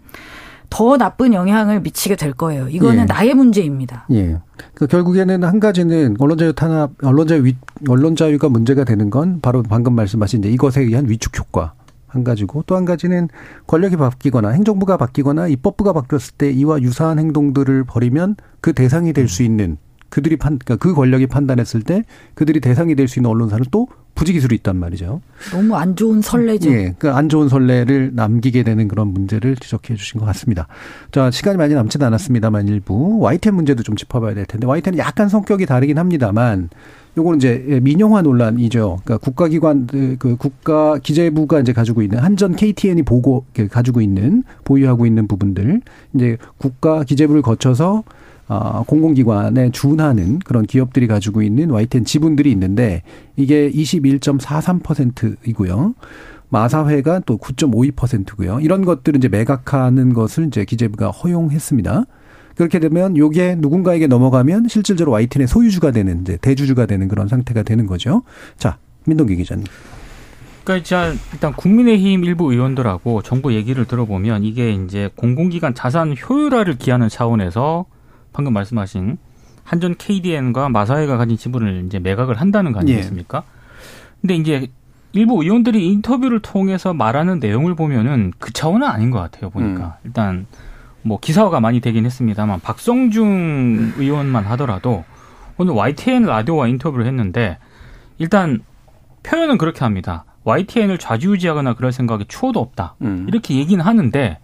더 0.76 0.98
나쁜 0.98 1.34
영향을 1.34 1.80
미치게 1.80 2.18
될 2.18 2.34
거예요. 2.34 2.68
이거는 2.68 3.04
예. 3.04 3.06
나의 3.06 3.34
문제입니다. 3.34 4.08
예. 4.12 4.40
그 4.74 4.88
결국에는 4.88 5.42
한 5.46 5.62
가지는 5.62 6.18
언론자유 6.20 6.52
탄압, 6.52 6.92
언론자유 7.02 7.46
위, 7.46 7.56
언론자유가 7.88 8.50
문제가 8.50 8.84
되는 8.84 9.10
건 9.10 9.40
바로 9.42 9.64
방금 9.64 9.96
말씀하신 9.96 10.40
이제 10.42 10.50
이것에 10.50 10.82
의한 10.82 11.08
위축 11.08 11.40
효과. 11.40 11.74
한 12.08 12.26
가지고 12.26 12.64
또 12.68 12.76
한 12.76 12.84
가지는 12.84 13.30
권력이 13.68 13.96
바뀌거나 13.96 14.50
행정부가 14.50 14.98
바뀌거나 14.98 15.48
입법부가 15.48 15.94
바뀌었을 15.94 16.34
때 16.38 16.52
이와 16.52 16.82
유사한 16.82 17.20
행동들을 17.20 17.86
벌이면 17.86 18.36
그 18.60 18.74
대상이 18.74 19.14
될 19.14 19.30
수 19.30 19.44
있는 19.44 19.78
그들이 20.10 20.38
판, 20.38 20.60
그러니까 20.60 20.76
그 20.78 20.94
권력이 20.94 21.28
판단했을 21.28 21.82
때 21.82 22.04
그들이 22.34 22.60
대상이 22.60 22.96
될 22.96 23.08
수 23.08 23.20
있는 23.20 23.30
언론사를 23.30 23.66
또 23.72 23.88
부지기수로 24.16 24.56
있단 24.56 24.78
말이죠. 24.78 25.22
너무 25.52 25.76
안 25.76 25.96
좋은 25.96 26.22
선례죠. 26.22 26.72
예. 26.72 26.96
그안 26.98 27.28
좋은 27.28 27.50
선례를 27.50 28.12
남기게 28.14 28.64
되는 28.64 28.88
그런 28.88 29.10
문제를 29.10 29.58
지적해 29.58 29.96
주신 29.96 30.22
것 30.22 30.26
같습니다. 30.28 30.68
자, 31.12 31.30
시간이 31.30 31.58
많이 31.58 31.74
남지는 31.74 32.08
않았습니다만 32.08 32.70
일부 32.70 33.20
YTN 33.20 33.56
문제도 33.56 33.84
좀 33.84 33.98
짚어봐야 33.98 34.34
될 34.34 34.46
텐데 34.46 34.66
YTN은 34.68 35.00
약간 35.00 35.28
성격이 35.28 35.66
다르긴 35.66 35.98
합니다만 35.98 36.70
요거는 37.18 37.38
이제 37.38 37.80
민영화 37.82 38.22
논란이죠. 38.22 39.00
그러니까 39.04 39.18
국가기관 39.18 39.88
그 40.18 40.36
국가 40.38 40.98
기재부가 40.98 41.60
이제 41.60 41.74
가지고 41.74 42.02
있는 42.02 42.20
한전 42.20 42.56
KTN이 42.56 43.04
보고 43.04 43.46
가지고 43.70 44.00
있는 44.00 44.44
보유하고 44.64 45.06
있는 45.06 45.28
부분들 45.28 45.82
이제 46.14 46.38
국가 46.58 47.04
기재부를 47.04 47.42
거쳐서 47.42 48.04
어, 48.48 48.84
공공기관에 48.86 49.72
준하는 49.72 50.40
그런 50.40 50.66
기업들이 50.66 51.08
가지고 51.08 51.42
있는 51.42 51.72
YTN 51.72 52.06
지분들이 52.06 52.52
있는데 52.52 53.02
이게 53.36 53.70
21.43%이고요. 53.72 55.96
마사회가 56.50 57.22
또 57.26 57.38
9.52%고요. 57.38 58.60
이런 58.62 58.86
것들은 58.86 59.18
이제 59.18 59.28
매각하는 59.28 60.14
것을 60.14 60.48
이제 60.48 60.64
기재부가 60.64 61.10
허용했습니다. 61.10 62.06
그렇게 62.56 62.80
되면 62.80 63.18
요게 63.18 63.58
누군가에게 63.60 64.08
넘어가면 64.08 64.68
실질적으로 64.70 65.12
YTN의 65.12 65.48
소유주가 65.48 65.92
되는 65.92 66.22
이제 66.22 66.38
대주주가 66.42 66.86
되는 66.86 67.08
그런 67.08 67.28
상태가 67.28 67.64
되는 67.64 67.86
거죠. 67.86 68.24
자, 68.58 68.78
민동기 69.06 69.36
기자님. 69.36 69.66
그러니까 70.64 71.14
일단 71.34 71.54
국민의힘 71.54 72.24
일부 72.24 72.52
의원들하고 72.52 73.22
정부 73.22 73.54
얘기를 73.54 73.86
들어보면 73.86 74.44
이게 74.44 74.72
이제 74.72 75.10
공공기관 75.16 75.76
자산 75.76 76.16
효율화를 76.18 76.78
기하는 76.78 77.08
차원에서 77.08 77.86
방금 78.36 78.52
말씀하신 78.52 79.18
한전 79.64 79.96
KDN과 79.98 80.68
마사회가 80.68 81.16
가진 81.16 81.38
지분을 81.38 81.86
이제 81.86 82.00
매각을 82.00 82.36
한다는 82.42 82.74
거 82.74 82.80
아니겠습니까? 82.80 83.38
예. 83.38 84.20
근데 84.20 84.36
이제 84.36 84.68
일부 85.14 85.42
의원들이 85.42 85.88
인터뷰를 85.88 86.42
통해서 86.42 86.94
말하는 86.94 87.40
내용을 87.40 87.76
보면은 87.76 88.34
그 88.38 88.52
차원은 88.52 88.86
아닌 88.86 89.10
것 89.10 89.20
같아요. 89.20 89.50
보니까 89.50 89.86
음. 89.86 89.92
일단 90.04 90.48
뭐 91.02 91.18
기사화가 91.18 91.62
많이 91.62 91.80
되긴 91.80 92.06
했습니다만 92.06 92.60
박성중 92.60 93.94
의원만 93.98 94.44
하더라도 94.44 95.06
오늘 95.58 95.74
YTN 95.74 96.26
라디오와 96.26 96.68
인터뷰를 96.68 97.06
했는데 97.06 97.58
일단 98.18 98.60
표현은 99.24 99.58
그렇게 99.58 99.86
합니다. 99.86 100.26
YTN을 100.44 100.98
좌지우지하거나 100.98 101.76
그럴 101.76 101.94
생각이 101.94 102.26
추호도 102.28 102.60
없다. 102.60 102.96
음. 103.02 103.26
이렇게 103.30 103.56
얘기는 103.56 103.84
하는데 103.84 104.40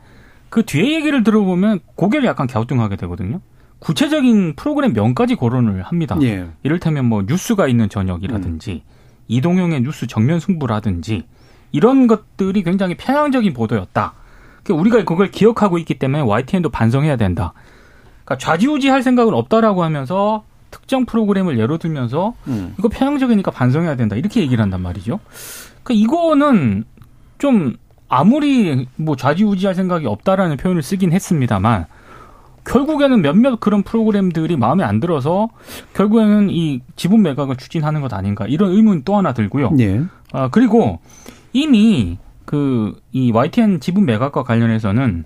그 0.49 0.63
뒤에 0.63 0.93
얘기를 0.95 1.23
들어보면 1.23 1.81
고개를 1.95 2.25
약간 2.25 2.47
갸우뚱하게 2.47 2.95
되거든요. 2.95 3.41
구체적인 3.81 4.53
프로그램 4.55 4.93
명까지 4.93 5.35
거론을 5.35 5.81
합니다. 5.81 6.15
예. 6.21 6.47
이를테면 6.61 7.05
뭐 7.05 7.23
뉴스가 7.27 7.67
있는 7.67 7.89
저녁이라든지 7.89 8.83
음. 8.85 8.91
이동형의 9.27 9.81
뉴스 9.81 10.05
정면 10.05 10.39
승부라든지 10.39 11.25
이런 11.71 12.05
것들이 12.05 12.61
굉장히 12.61 12.95
편향적인 12.95 13.53
보도였다. 13.53 14.13
그러니까 14.63 14.81
우리가 14.81 15.03
그걸 15.03 15.31
기억하고 15.31 15.79
있기 15.79 15.95
때문에 15.95 16.21
YTN도 16.21 16.69
반성해야 16.69 17.15
된다. 17.15 17.53
그러니까 18.23 18.37
좌지우지할 18.37 19.01
생각은 19.01 19.33
없다라고 19.33 19.83
하면서 19.83 20.43
특정 20.69 21.05
프로그램을 21.05 21.57
예로 21.57 21.79
들면서 21.79 22.35
음. 22.47 22.75
이거 22.77 22.87
편향적이니까 22.87 23.49
반성해야 23.49 23.95
된다 23.95 24.15
이렇게 24.15 24.41
얘기를 24.41 24.61
한단 24.61 24.81
말이죠. 24.81 25.19
그 25.81 25.93
이거는 25.93 26.83
좀 27.39 27.77
아무리 28.07 28.87
뭐 28.95 29.15
좌지우지할 29.15 29.73
생각이 29.73 30.05
없다라는 30.05 30.57
표현을 30.57 30.83
쓰긴 30.83 31.13
했습니다만 31.13 31.87
결국에는 32.65 33.21
몇몇 33.21 33.59
그런 33.59 33.83
프로그램들이 33.83 34.55
마음에 34.57 34.83
안 34.83 34.99
들어서 34.99 35.49
결국에는 35.93 36.49
이 36.49 36.81
지분 36.95 37.21
매각을 37.21 37.55
추진하는 37.57 38.01
것 38.01 38.13
아닌가 38.13 38.45
이런 38.47 38.71
의문 38.71 39.03
또 39.03 39.15
하나 39.17 39.33
들고요. 39.33 39.71
예. 39.79 40.01
아 40.31 40.49
그리고 40.49 40.99
이미 41.53 42.17
그 42.45 42.93
이 43.13 43.31
YTN 43.31 43.79
지분 43.79 44.05
매각과 44.05 44.43
관련해서는 44.43 45.25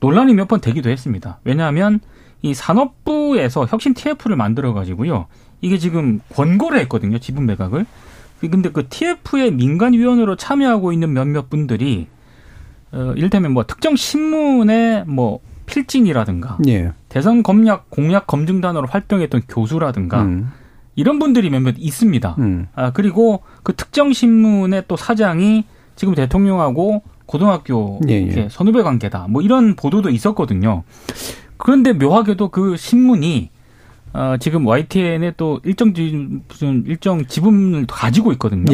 논란이 0.00 0.34
몇 0.34 0.48
번 0.48 0.60
되기도 0.60 0.90
했습니다. 0.90 1.40
왜냐하면 1.44 2.00
이 2.42 2.54
산업부에서 2.54 3.66
혁신 3.66 3.94
TF를 3.94 4.36
만들어 4.36 4.72
가지고요. 4.74 5.26
이게 5.60 5.78
지금 5.78 6.20
권고를 6.34 6.78
했거든요. 6.80 7.18
지분 7.18 7.46
매각을. 7.46 7.86
근데 8.40 8.70
그 8.70 8.86
TF의 8.88 9.52
민간 9.52 9.94
위원으로 9.94 10.36
참여하고 10.36 10.92
있는 10.92 11.12
몇몇 11.14 11.48
분들이 11.48 12.06
어, 12.92 13.12
이를테면 13.16 13.52
뭐 13.52 13.64
특정 13.64 13.96
신문의 13.96 15.04
뭐 15.06 15.40
필진이라든가 15.66 16.58
예. 16.68 16.92
대선 17.08 17.42
검약 17.42 17.90
공약 17.90 18.26
검증단으로 18.26 18.86
활동했던 18.86 19.42
교수라든가 19.48 20.22
음. 20.22 20.50
이런 20.94 21.18
분들이 21.18 21.50
몇몇 21.50 21.74
있습니다. 21.78 22.36
음. 22.38 22.68
아 22.74 22.92
그리고 22.92 23.42
그 23.62 23.74
특정 23.74 24.12
신문의 24.12 24.84
또 24.88 24.96
사장이 24.96 25.64
지금 25.94 26.14
대통령하고 26.14 27.02
고등학교 27.26 28.00
예, 28.08 28.14
예. 28.14 28.48
선후배 28.50 28.82
관계다. 28.82 29.26
뭐 29.28 29.42
이런 29.42 29.74
보도도 29.74 30.10
있었거든요. 30.10 30.84
그런데 31.56 31.92
묘하게도 31.92 32.48
그 32.48 32.76
신문이 32.76 33.50
어, 34.12 34.36
지금 34.38 34.66
YTN에 34.66 35.34
또 35.36 35.60
일정 35.64 35.92
무슨 36.48 36.84
일정 36.86 37.26
지분을 37.26 37.86
가지고 37.86 38.32
있거든요. 38.32 38.72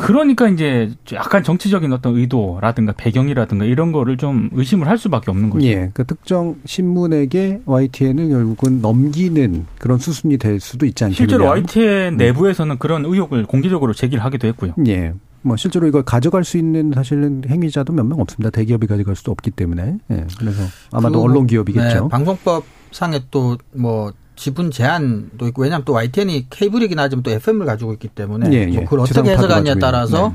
예. 0.00 0.04
그러니까 0.04 0.48
이제 0.48 0.90
약간 1.12 1.42
정치적인 1.42 1.92
어떤 1.92 2.16
의도라든가 2.16 2.92
배경이라든가 2.96 3.64
이런 3.64 3.92
거를 3.92 4.16
좀 4.16 4.48
의심을 4.52 4.88
할 4.88 4.96
수밖에 4.98 5.30
없는 5.30 5.50
거죠. 5.50 5.66
예. 5.66 5.90
그 5.92 6.04
특정 6.06 6.56
신문에게 6.64 7.60
YTN을 7.66 8.28
결국은 8.30 8.80
넘기는 8.80 9.66
그런 9.78 9.98
수순이 9.98 10.38
될 10.38 10.60
수도 10.60 10.86
있지 10.86 11.04
않겠냐. 11.04 11.16
실제로 11.16 11.46
YTN 11.46 12.14
음. 12.14 12.16
내부에서는 12.16 12.78
그런 12.78 13.04
의혹을 13.04 13.44
공개적으로 13.46 13.92
제기를 13.92 14.24
하기도 14.24 14.48
했고요. 14.48 14.74
예. 14.86 15.12
뭐 15.44 15.56
실제로 15.56 15.86
이걸 15.88 16.04
가져갈 16.04 16.44
수 16.44 16.56
있는 16.56 16.92
사실은 16.94 17.42
행위자도 17.48 17.92
몇 17.92 18.04
명 18.06 18.20
없습니다. 18.20 18.50
대기업이 18.50 18.86
가져갈 18.86 19.16
수도 19.16 19.32
없기 19.32 19.50
때문에. 19.50 19.96
예. 20.10 20.26
그래서 20.38 20.62
아마도 20.92 21.18
그, 21.20 21.24
언론 21.24 21.46
기업이겠죠. 21.46 22.02
네, 22.04 22.08
방송법 22.08 22.64
상에 22.92 23.20
또 23.30 23.58
뭐 23.74 24.12
지분 24.36 24.70
제한도 24.70 25.46
있고 25.48 25.62
왜냐하면 25.62 25.84
또 25.84 25.92
YTN이 25.92 26.46
케이블이긴 26.50 26.98
하지만 26.98 27.22
또 27.22 27.30
FM을 27.30 27.66
가지고 27.66 27.92
있기 27.92 28.08
때문에 28.08 28.50
예, 28.52 28.68
예. 28.70 28.74
뭐 28.74 28.84
그걸 28.84 29.00
어떻게 29.00 29.30
해석하느냐에 29.30 29.76
따라서 29.80 30.28
네. 30.28 30.34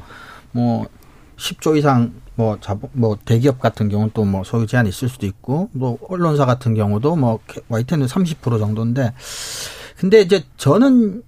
뭐 0.52 0.88
10조 1.38 1.78
이상 1.78 2.14
뭐 2.36 2.58
자본 2.60 2.90
뭐 2.94 3.18
대기업 3.26 3.60
같은 3.60 3.90
경우는 3.90 4.12
또 4.14 4.24
뭐 4.24 4.44
소유 4.44 4.68
제한이 4.68 4.90
있을 4.90 5.10
수도 5.10 5.26
있고 5.26 5.70
뭐 5.72 5.98
언론사 6.10 6.46
같은 6.46 6.76
경우도 6.76 7.16
뭐 7.16 7.40
YTN은 7.70 8.08
30% 8.08 8.60
정도인데 8.60 9.14
근데 9.98 10.22
이제 10.22 10.44
저는 10.58 11.24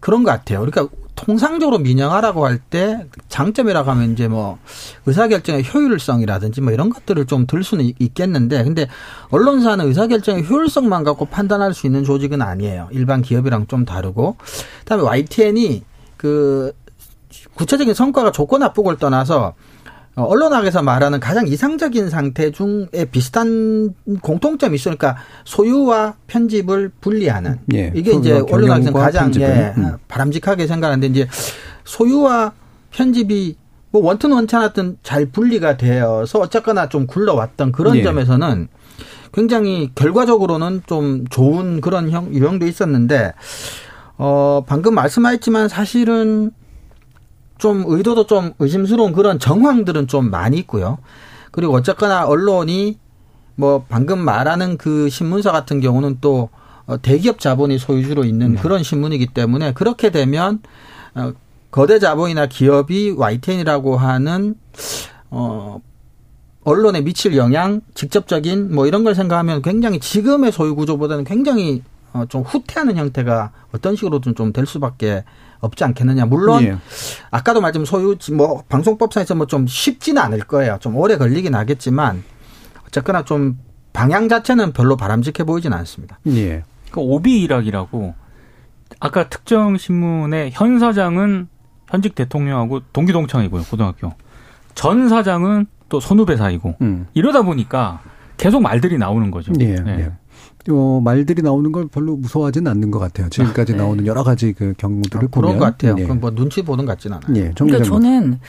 그런 0.00 0.22
것 0.22 0.30
같아요. 0.30 0.60
그러니까 0.60 0.88
통상적으로 1.16 1.78
민영화라고 1.78 2.46
할 2.46 2.60
때 2.70 3.06
장점이라고 3.28 3.90
하면 3.90 4.12
이제 4.12 4.28
뭐 4.28 4.58
의사결정의 5.06 5.64
효율성이라든지 5.72 6.60
뭐 6.60 6.72
이런 6.72 6.90
것들을 6.90 7.26
좀 7.26 7.46
들 7.46 7.62
수는 7.64 7.92
있겠는데 7.98 8.64
근데 8.64 8.86
언론사는 9.30 9.84
의사결정의 9.86 10.48
효율성만 10.48 11.04
갖고 11.04 11.24
판단할 11.24 11.74
수 11.74 11.86
있는 11.86 12.04
조직은 12.04 12.42
아니에요. 12.42 12.88
일반 12.92 13.22
기업이랑 13.22 13.66
좀 13.66 13.84
다르고 13.84 14.36
그다음에 14.80 15.02
YTN이 15.04 15.82
그 16.16 16.72
구체적인 17.54 17.94
성과가 17.94 18.32
좋고 18.32 18.58
나쁘고를 18.58 18.98
떠나서 18.98 19.46
어, 19.46 19.54
언론학에서 20.16 20.82
말하는 20.82 21.20
가장 21.20 21.46
이상적인 21.46 22.08
상태 22.08 22.50
중에 22.50 23.04
비슷한 23.10 23.94
공통점이 24.22 24.74
있으니까 24.74 25.16
소유와 25.44 26.14
편집을 26.26 26.90
분리하는 27.00 27.58
예, 27.74 27.92
이게 27.94 28.12
이제 28.14 28.42
언론학에서 28.50 28.92
가장 28.92 29.30
예, 29.40 29.74
음. 29.76 29.96
바람직하게 30.08 30.66
생각하는데 30.66 31.06
이제 31.08 31.28
소유와 31.84 32.52
편집이 32.92 33.56
뭐 33.90 34.02
원튼 34.02 34.32
원찮았던 34.32 34.98
잘 35.02 35.26
분리가 35.26 35.76
되어서 35.76 36.40
어쨌거나 36.40 36.88
좀 36.88 37.06
굴러왔던 37.06 37.72
그런 37.72 37.96
예. 37.96 38.02
점에서는 38.02 38.68
굉장히 39.34 39.90
결과적으로는 39.94 40.82
좀 40.86 41.26
좋은 41.28 41.82
그런 41.82 42.10
형 42.10 42.32
유형도 42.32 42.66
있었는데 42.66 43.34
어 44.16 44.64
방금 44.66 44.94
말씀하셨지만 44.94 45.68
사실은 45.68 46.52
좀 47.58 47.84
의도도 47.86 48.26
좀 48.26 48.52
의심스러운 48.58 49.12
그런 49.12 49.38
정황들은 49.38 50.08
좀 50.08 50.30
많이 50.30 50.58
있고요. 50.58 50.98
그리고 51.50 51.74
어쨌거나 51.74 52.26
언론이 52.26 52.98
뭐 53.54 53.84
방금 53.88 54.18
말하는 54.18 54.76
그 54.76 55.08
신문사 55.08 55.52
같은 55.52 55.80
경우는 55.80 56.18
또 56.20 56.50
어, 56.86 57.00
대기업 57.00 57.40
자본이 57.40 57.78
소유주로 57.78 58.24
있는 58.24 58.54
네. 58.54 58.60
그런 58.60 58.82
신문이기 58.82 59.28
때문에 59.28 59.72
그렇게 59.72 60.10
되면 60.10 60.60
어, 61.14 61.32
거대 61.70 61.98
자본이나 61.98 62.46
기업이 62.46 63.14
YTN이라고 63.16 63.96
하는 63.96 64.54
어 65.30 65.80
언론에 66.64 67.00
미칠 67.00 67.36
영향, 67.36 67.80
직접적인 67.94 68.74
뭐 68.74 68.86
이런 68.86 69.04
걸 69.04 69.14
생각하면 69.14 69.62
굉장히 69.62 70.00
지금의 70.00 70.52
소유 70.52 70.74
구조보다는 70.74 71.24
굉장히 71.24 71.82
어 71.82 71.95
좀 72.28 72.42
후퇴하는 72.42 72.96
형태가 72.96 73.52
어떤 73.74 73.94
식으로든 73.96 74.34
좀 74.34 74.52
될 74.52 74.64
수밖에 74.66 75.24
없지 75.60 75.84
않겠느냐. 75.84 76.24
물론 76.26 76.62
예. 76.64 76.76
아까도 77.30 77.60
말씀 77.60 77.84
소유 77.84 78.16
뭐 78.32 78.62
방송법상에서 78.68 79.34
뭐 79.34 79.46
좀 79.46 79.66
쉽지는 79.66 80.22
않을 80.22 80.40
거예요. 80.40 80.78
좀 80.80 80.96
오래 80.96 81.16
걸리긴 81.18 81.54
하겠지만 81.54 82.22
어쨌거나 82.86 83.24
좀 83.24 83.58
방향 83.92 84.28
자체는 84.28 84.72
별로 84.72 84.96
바람직해 84.96 85.44
보이진 85.44 85.72
않습니다. 85.72 86.18
예. 86.28 86.62
그 86.90 87.00
오비 87.00 87.42
일학이라고 87.42 88.14
아까 89.00 89.28
특정 89.28 89.76
신문의 89.76 90.50
현 90.54 90.78
사장은 90.78 91.48
현직 91.90 92.14
대통령하고 92.14 92.80
동기 92.92 93.12
동창이고요 93.12 93.62
고등학교 93.64 94.12
전 94.74 95.08
사장은 95.08 95.66
또 95.88 96.00
선후배 96.00 96.36
사이고 96.36 96.74
음. 96.80 97.06
이러다 97.14 97.42
보니까 97.42 98.00
계속 98.36 98.60
말들이 98.60 98.98
나오는 98.98 99.30
거죠. 99.30 99.52
예. 99.60 99.76
네. 99.76 99.98
예. 100.00 100.12
어, 100.70 101.00
말들이 101.02 101.42
나오는 101.42 101.70
걸 101.72 101.86
별로 101.86 102.16
무서워하지는 102.16 102.70
않는 102.70 102.90
것 102.90 102.98
같아요. 102.98 103.28
지금까지 103.28 103.72
아, 103.72 103.76
네. 103.76 103.82
나오는 103.82 104.06
여러 104.06 104.22
가지 104.22 104.52
그 104.52 104.74
경우들을 104.76 105.24
아, 105.24 105.28
보면 105.28 105.30
그런 105.30 105.58
것 105.58 105.64
같아요. 105.64 105.94
네. 105.94 106.04
그럼 106.04 106.20
뭐 106.20 106.30
눈치 106.30 106.62
보는 106.62 106.84
것 106.86 106.92
같지는 106.92 107.16
않아요. 107.16 107.32
네, 107.32 107.52
그러니까 107.56 107.84
저는 107.84 108.40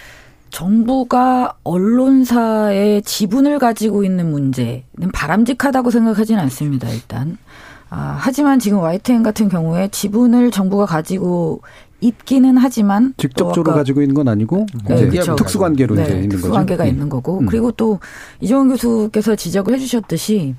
정부가 0.49 1.55
언론사의 1.63 3.01
지분을 3.03 3.59
가지고 3.59 4.03
있는 4.03 4.31
문제는 4.31 5.11
바람직하다고 5.13 5.91
생각하지는 5.91 6.41
않습니다. 6.43 6.89
일단. 6.89 7.37
아, 7.89 8.17
하지만 8.19 8.59
지금 8.59 8.79
YTN 8.79 9.23
같은 9.23 9.47
경우에 9.47 9.87
지분을 9.89 10.51
정부가 10.51 10.85
가지고 10.85 11.61
있기는 11.99 12.57
하지만 12.57 13.13
직접적으로 13.17 13.73
가지고 13.73 14.01
있는 14.01 14.13
건 14.13 14.27
아니고 14.27 14.67
네, 14.87 15.07
그렇죠. 15.07 15.35
특수관계로 15.35 15.95
네, 15.95 16.03
이제 16.03 16.13
있는 16.13 16.29
거죠. 16.29 16.37
특수관계가 16.37 16.83
음. 16.83 16.89
있는 16.89 17.09
거고 17.09 17.39
음. 17.39 17.45
그리고 17.47 17.71
또 17.71 17.99
이종훈 18.39 18.69
교수께서 18.69 19.35
지적을 19.35 19.73
해주셨듯이 19.75 20.55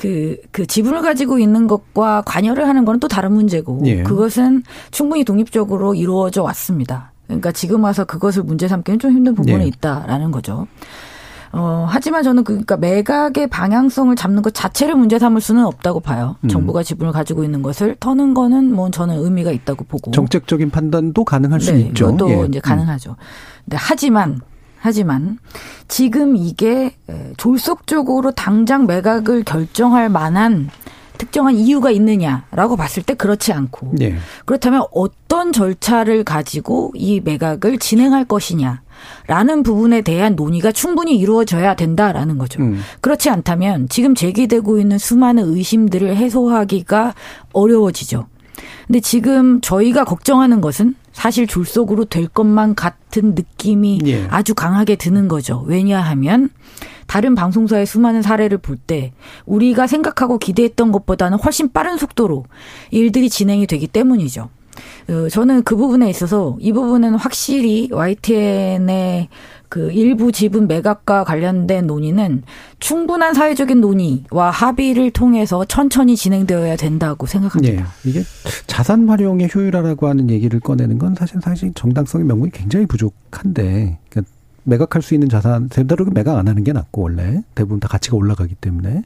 그, 0.00 0.38
그 0.50 0.66
지분을 0.66 1.02
가지고 1.02 1.38
있는 1.38 1.66
것과 1.66 2.22
관여를 2.24 2.66
하는 2.66 2.86
건 2.86 3.00
또 3.00 3.06
다른 3.06 3.32
문제고 3.32 3.80
예. 3.84 4.02
그것은 4.02 4.62
충분히 4.90 5.24
독립적으로 5.24 5.94
이루어져 5.94 6.42
왔습니다. 6.42 7.12
그러니까 7.26 7.52
지금 7.52 7.84
와서 7.84 8.04
그것을 8.04 8.42
문제 8.42 8.66
삼기는 8.66 8.98
좀 8.98 9.12
힘든 9.12 9.34
부분이 9.34 9.62
예. 9.62 9.66
있다라는 9.66 10.30
거죠. 10.30 10.66
어, 11.52 11.86
하지만 11.88 12.22
저는 12.22 12.44
그, 12.44 12.52
그러니까 12.52 12.76
매각의 12.76 13.46
방향성을 13.48 14.14
잡는 14.16 14.42
것 14.42 14.54
자체를 14.54 14.94
문제 14.94 15.18
삼을 15.18 15.40
수는 15.40 15.64
없다고 15.64 16.00
봐요. 16.00 16.36
음. 16.44 16.48
정부가 16.48 16.82
지분을 16.82 17.12
가지고 17.12 17.44
있는 17.44 17.62
것을 17.62 17.96
터는 18.00 18.34
거는 18.34 18.72
뭐 18.74 18.90
저는 18.90 19.16
의미가 19.22 19.50
있다고 19.50 19.84
보고. 19.84 20.10
정책적인 20.10 20.70
판단도 20.70 21.24
가능할 21.24 21.60
수 21.60 21.72
네, 21.72 21.80
있죠. 21.80 22.06
그것도 22.06 22.30
예. 22.30 22.46
이제 22.48 22.60
가능하죠. 22.60 23.16
근데 23.64 23.76
하지만 23.78 24.40
하지만 24.80 25.38
지금 25.88 26.36
이게 26.36 26.94
에, 27.08 27.32
졸속적으로 27.36 28.32
당장 28.32 28.86
매각을 28.86 29.44
결정할 29.44 30.08
만한 30.08 30.70
특정한 31.18 31.54
이유가 31.54 31.90
있느냐라고 31.90 32.76
봤을 32.76 33.02
때 33.02 33.12
그렇지 33.12 33.52
않고 33.52 33.92
예. 34.00 34.16
그렇다면 34.46 34.84
어떤 34.90 35.52
절차를 35.52 36.24
가지고 36.24 36.92
이 36.94 37.20
매각을 37.20 37.78
진행할 37.78 38.24
것이냐 38.24 38.80
라는 39.26 39.62
부분에 39.62 40.00
대한 40.00 40.34
논의가 40.34 40.72
충분히 40.72 41.16
이루어져야 41.18 41.74
된다라는 41.74 42.38
거죠. 42.38 42.62
음. 42.62 42.80
그렇지 43.02 43.28
않다면 43.28 43.90
지금 43.90 44.14
제기되고 44.14 44.78
있는 44.78 44.96
수많은 44.96 45.54
의심들을 45.54 46.16
해소하기가 46.16 47.14
어려워지죠. 47.52 48.26
근데 48.86 49.00
지금 49.00 49.60
저희가 49.60 50.04
걱정하는 50.04 50.60
것은 50.60 50.94
사실 51.20 51.46
졸속으로 51.46 52.06
될 52.06 52.28
것만 52.28 52.74
같은 52.74 53.34
느낌이 53.34 54.00
예. 54.06 54.26
아주 54.30 54.54
강하게 54.54 54.96
드는 54.96 55.28
거죠. 55.28 55.62
왜냐하면 55.66 56.48
다른 57.06 57.34
방송사의 57.34 57.84
수많은 57.84 58.22
사례를 58.22 58.56
볼 58.56 58.78
때 58.78 59.12
우리가 59.44 59.86
생각하고 59.86 60.38
기대했던 60.38 60.92
것보다는 60.92 61.36
훨씬 61.36 61.70
빠른 61.70 61.98
속도로 61.98 62.46
일들이 62.90 63.28
진행이 63.28 63.66
되기 63.66 63.86
때문이죠. 63.86 64.48
어, 65.10 65.28
저는 65.28 65.62
그 65.64 65.76
부분에 65.76 66.08
있어서 66.08 66.56
이 66.58 66.72
부분은 66.72 67.16
확실히 67.16 67.90
YTN의 67.92 69.28
그 69.70 69.92
일부 69.92 70.32
지분 70.32 70.66
매각과 70.66 71.22
관련된 71.22 71.86
논의는 71.86 72.42
충분한 72.80 73.34
사회적인 73.34 73.80
논의와 73.80 74.50
합의를 74.50 75.12
통해서 75.12 75.64
천천히 75.64 76.16
진행되어야 76.16 76.74
된다고 76.74 77.24
생각합니다. 77.26 77.82
예. 77.82 78.08
이게 78.10 78.22
자산 78.66 79.08
활용의 79.08 79.48
효율화라고 79.54 80.08
하는 80.08 80.28
얘기를 80.28 80.58
꺼내는 80.58 80.98
건 80.98 81.14
사실 81.14 81.40
사실 81.40 81.72
정당성의 81.72 82.26
명분이 82.26 82.50
굉장히 82.50 82.86
부족한데 82.86 83.98
그러니까 84.10 84.32
매각할 84.64 85.02
수 85.02 85.14
있는 85.14 85.28
자산 85.28 85.68
제대로 85.70 86.04
매각 86.06 86.38
안 86.38 86.48
하는 86.48 86.64
게 86.64 86.72
낫고 86.72 87.02
원래. 87.02 87.42
대부분 87.54 87.80
다 87.80 87.88
가치가 87.88 88.16
올라가기 88.16 88.54
때문에. 88.56 89.02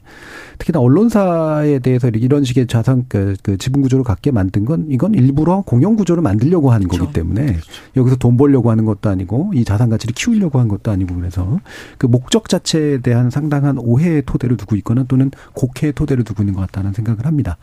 특히나 0.57 0.79
언론사에 0.79 1.79
대해서 1.79 2.09
이런 2.09 2.43
식의 2.43 2.67
자산 2.67 3.05
그, 3.07 3.35
그 3.43 3.57
지분 3.57 3.81
구조를 3.81 4.03
갖게 4.03 4.31
만든 4.31 4.65
건 4.65 4.87
이건 4.89 5.13
일부러 5.13 5.61
공영 5.61 5.95
구조를 5.95 6.21
만들려고 6.21 6.71
하는 6.71 6.87
거기 6.87 7.11
때문에 7.11 7.57
여기서 7.95 8.15
돈 8.17 8.37
벌려고 8.37 8.71
하는 8.71 8.85
것도 8.85 9.09
아니고 9.09 9.51
이 9.53 9.63
자산 9.63 9.89
가치를 9.89 10.13
키우려고 10.13 10.59
한 10.59 10.67
것도 10.67 10.91
아니고 10.91 11.15
그래서 11.15 11.59
그 11.97 12.05
목적 12.05 12.49
자체에 12.49 12.99
대한 12.99 13.29
상당한 13.29 13.77
오해의 13.77 14.23
토대를 14.25 14.57
두고 14.57 14.75
있거나 14.77 15.03
또는 15.07 15.31
곡해의 15.53 15.93
토대를 15.93 16.23
두고 16.23 16.43
있는 16.43 16.53
것 16.53 16.61
같다는 16.61 16.93
생각을 16.93 17.25
합니다. 17.25 17.57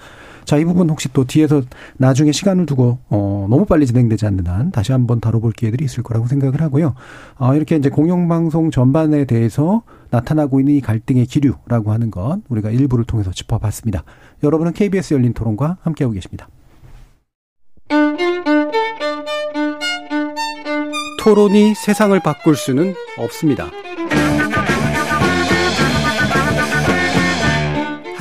자, 0.45 0.57
이 0.59 0.65
부분 0.65 0.91
혹시 0.91 1.09
또 1.13 1.25
뒤에서 1.25 1.63
나중에 1.97 2.33
시간을 2.33 2.67
두고 2.67 2.99
어 3.09 3.47
너무 3.49 3.65
빨리 3.65 3.87
진행되지 3.87 4.27
않는 4.27 4.47
한 4.47 4.71
다시 4.71 4.93
한번 4.93 5.21
다뤄볼 5.21 5.53
기회들이 5.53 5.85
있을 5.85 6.03
거라고 6.03 6.27
생각을 6.27 6.61
하고요. 6.61 6.95
어 7.39 7.55
이렇게 7.55 7.77
이제 7.77 7.89
공영방송 7.89 8.71
전반에 8.71 9.25
대해서 9.25 9.83
나타나고 10.11 10.61
있는 10.61 10.75
이 10.75 10.81
갈등의 10.81 11.27
기류라고 11.27 11.93
하는 11.93 12.11
것 12.11 12.41
우리가 12.49 12.71
일부를 12.71 13.05
통해서 13.05 13.31
짚어봤습니다. 13.31 14.05
여러분은 14.43 14.73
KBS 14.73 15.15
열린 15.15 15.33
토론과 15.33 15.79
함께하고 15.83 16.13
계십니다. 16.15 16.49
토론이 21.23 21.75
세상을 21.77 22.19
바꿀 22.21 22.57
수는 22.57 22.95
없습니다. 23.17 23.71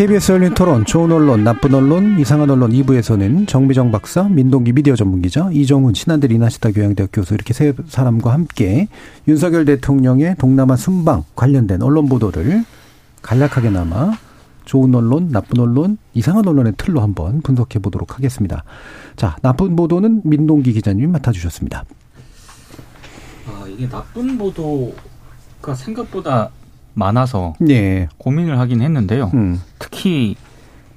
KBS 0.00 0.32
열린 0.32 0.54
토론, 0.54 0.86
좋은 0.86 1.12
언론, 1.12 1.44
나쁜 1.44 1.74
언론, 1.74 2.18
이상한 2.18 2.48
언론 2.48 2.70
2부에서는 2.70 3.46
정비정 3.46 3.90
박사, 3.90 4.22
민동기 4.22 4.72
미디어 4.72 4.96
전문기자, 4.96 5.50
이정훈, 5.52 5.92
신한대 5.92 6.26
리나시타 6.28 6.70
교양대학 6.70 7.10
교수 7.12 7.34
이렇게 7.34 7.52
세 7.52 7.74
사람과 7.86 8.32
함께 8.32 8.88
윤석열 9.28 9.66
대통령의 9.66 10.36
동남아 10.38 10.76
순방 10.76 11.24
관련된 11.36 11.82
언론 11.82 12.08
보도를 12.08 12.64
간략하게나마 13.20 14.12
좋은 14.64 14.94
언론, 14.94 15.28
나쁜 15.28 15.60
언론, 15.60 15.98
이상한 16.14 16.48
언론의 16.48 16.76
틀로 16.78 17.02
한번 17.02 17.42
분석해 17.42 17.78
보도록 17.78 18.16
하겠습니다. 18.16 18.64
자, 19.16 19.36
나쁜 19.42 19.76
보도는 19.76 20.22
민동기 20.24 20.72
기자님이 20.72 21.08
맡아주셨습니다. 21.08 21.84
아, 23.48 23.66
이게 23.68 23.86
나쁜 23.86 24.38
보도가 24.38 25.74
생각보다 25.74 26.48
많아서 26.94 27.54
예. 27.68 28.08
고민을 28.18 28.58
하긴 28.58 28.82
했는데요. 28.82 29.30
음. 29.34 29.60
특히 29.78 30.36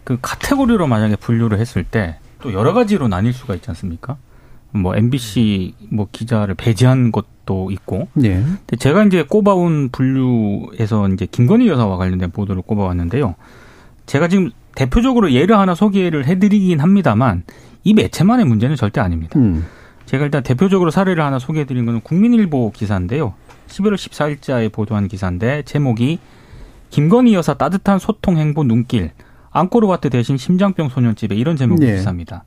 그 0.04 0.18
카테고리로 0.22 0.88
만약에 0.88 1.16
분류를 1.16 1.60
했을 1.60 1.84
때 1.84 2.18
또 2.44 2.52
여러 2.52 2.74
가지로 2.74 3.08
나뉠 3.08 3.32
수가 3.32 3.56
있지 3.56 3.70
않습니까? 3.70 4.18
뭐 4.72 4.96
MBC 4.98 5.76
뭐 5.89 6.10
기자를 6.12 6.56
배제한 6.56 7.14
것도 7.14 7.72
있고. 7.72 8.10
예. 8.24 8.34
근데 8.44 8.76
제가 8.78 9.06
이제 9.06 9.24
꼽아온 9.24 9.89
분류에서 9.89 11.08
이제 11.10 11.26
김건희 11.26 11.70
여사와 11.70 11.96
관련된 11.96 12.32
보도를 12.32 12.62
꼽아왔는데요. 12.64 13.36
제가 14.08 14.28
지금 14.28 14.52
대표적으로 14.76 15.32
예를 15.32 15.58
하나 15.58 15.74
소개를 15.74 16.26
해드리긴 16.26 16.82
합니다만 16.82 17.44
이 17.86 17.94
매체만의 17.94 18.46
문제는 18.46 18.76
절대 18.76 19.00
아닙니다. 19.00 19.39
음. 19.39 19.66
제가 20.06 20.26
일단 20.26 20.44
대표적으로 20.44 20.91
사례를 20.91 21.24
하나 21.24 21.39
소개해드린 21.39 21.86
것은 21.86 22.02
국민일보 22.02 22.72
기사인데요. 22.72 23.36
11월 23.74 23.95
14일자에 23.95 24.71
보도한 24.71 25.07
기사인데 25.07 25.63
제목이 25.63 26.19
김건희 26.89 27.34
여사 27.34 27.55
따뜻한 27.55 27.99
소통 27.99 28.38
행보 28.38 28.63
눈길 28.63 29.11
앙코르와트 29.51 30.09
대신 30.09 30.38
심장병 30.38 30.89
소년 30.89 31.19
집에 31.19 31.36
이런 31.36 31.55
제목의 31.55 31.89
예. 31.89 31.95
기사입니다. 31.95 32.43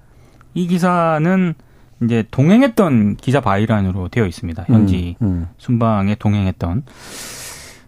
이 0.55 0.67
기사는 0.67 1.55
이제 2.03 2.25
동행했던 2.31 3.17
기자 3.17 3.41
byline으로 3.41 4.09
되어 4.09 4.27
있습니다. 4.27 4.65
현지 4.67 5.17
음. 5.23 5.49
순방에 5.59 6.17
동행했던. 6.17 6.85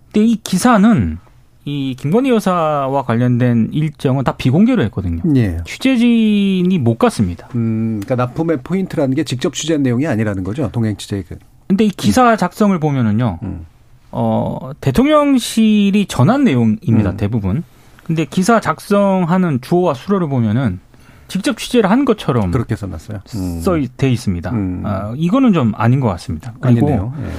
근데 0.06 0.26
이 0.26 0.36
기사는 0.36 1.18
이 1.64 1.94
김건희 1.98 2.30
여사와 2.30 3.02
관련된 3.02 3.70
일정은 3.72 4.24
다 4.24 4.36
비공개로 4.36 4.82
했거든요. 4.84 5.22
음. 5.24 5.36
예. 5.36 5.58
취재진이 5.64 6.78
못 6.78 6.98
갔습니다. 6.98 7.48
음, 7.54 8.00
그러니까 8.02 8.26
납품의 8.26 8.60
포인트라는 8.64 9.14
게 9.14 9.24
직접 9.24 9.52
취재한 9.52 9.82
내용이 9.82 10.06
아니라는 10.06 10.44
거죠. 10.44 10.70
동행 10.72 10.96
취재 10.96 11.22
그. 11.28 11.36
근데 11.68 11.84
이 11.84 11.90
기사 11.90 12.34
작성을 12.36 12.76
보면은요, 12.78 13.38
음. 13.42 13.66
어, 14.10 14.72
대통령실이 14.80 16.06
전한 16.06 16.44
내용입니다, 16.44 17.10
음. 17.10 17.16
대부분. 17.16 17.62
근데 18.04 18.24
기사 18.24 18.58
작성하는 18.58 19.60
주어와 19.60 19.92
수로를 19.94 20.28
보면은 20.28 20.80
직접 21.28 21.58
취재를 21.58 21.90
한 21.90 22.06
것처럼 22.06 22.50
그렇게 22.50 22.74
써놨어요. 22.74 23.20
음. 23.36 23.60
써돼 23.60 24.10
있습니다. 24.10 24.50
음. 24.50 24.82
아, 24.86 25.12
이거는 25.14 25.52
좀 25.52 25.72
아닌 25.76 26.00
것 26.00 26.08
같습니다. 26.08 26.54
그리고. 26.60 26.88
예. 26.90 27.30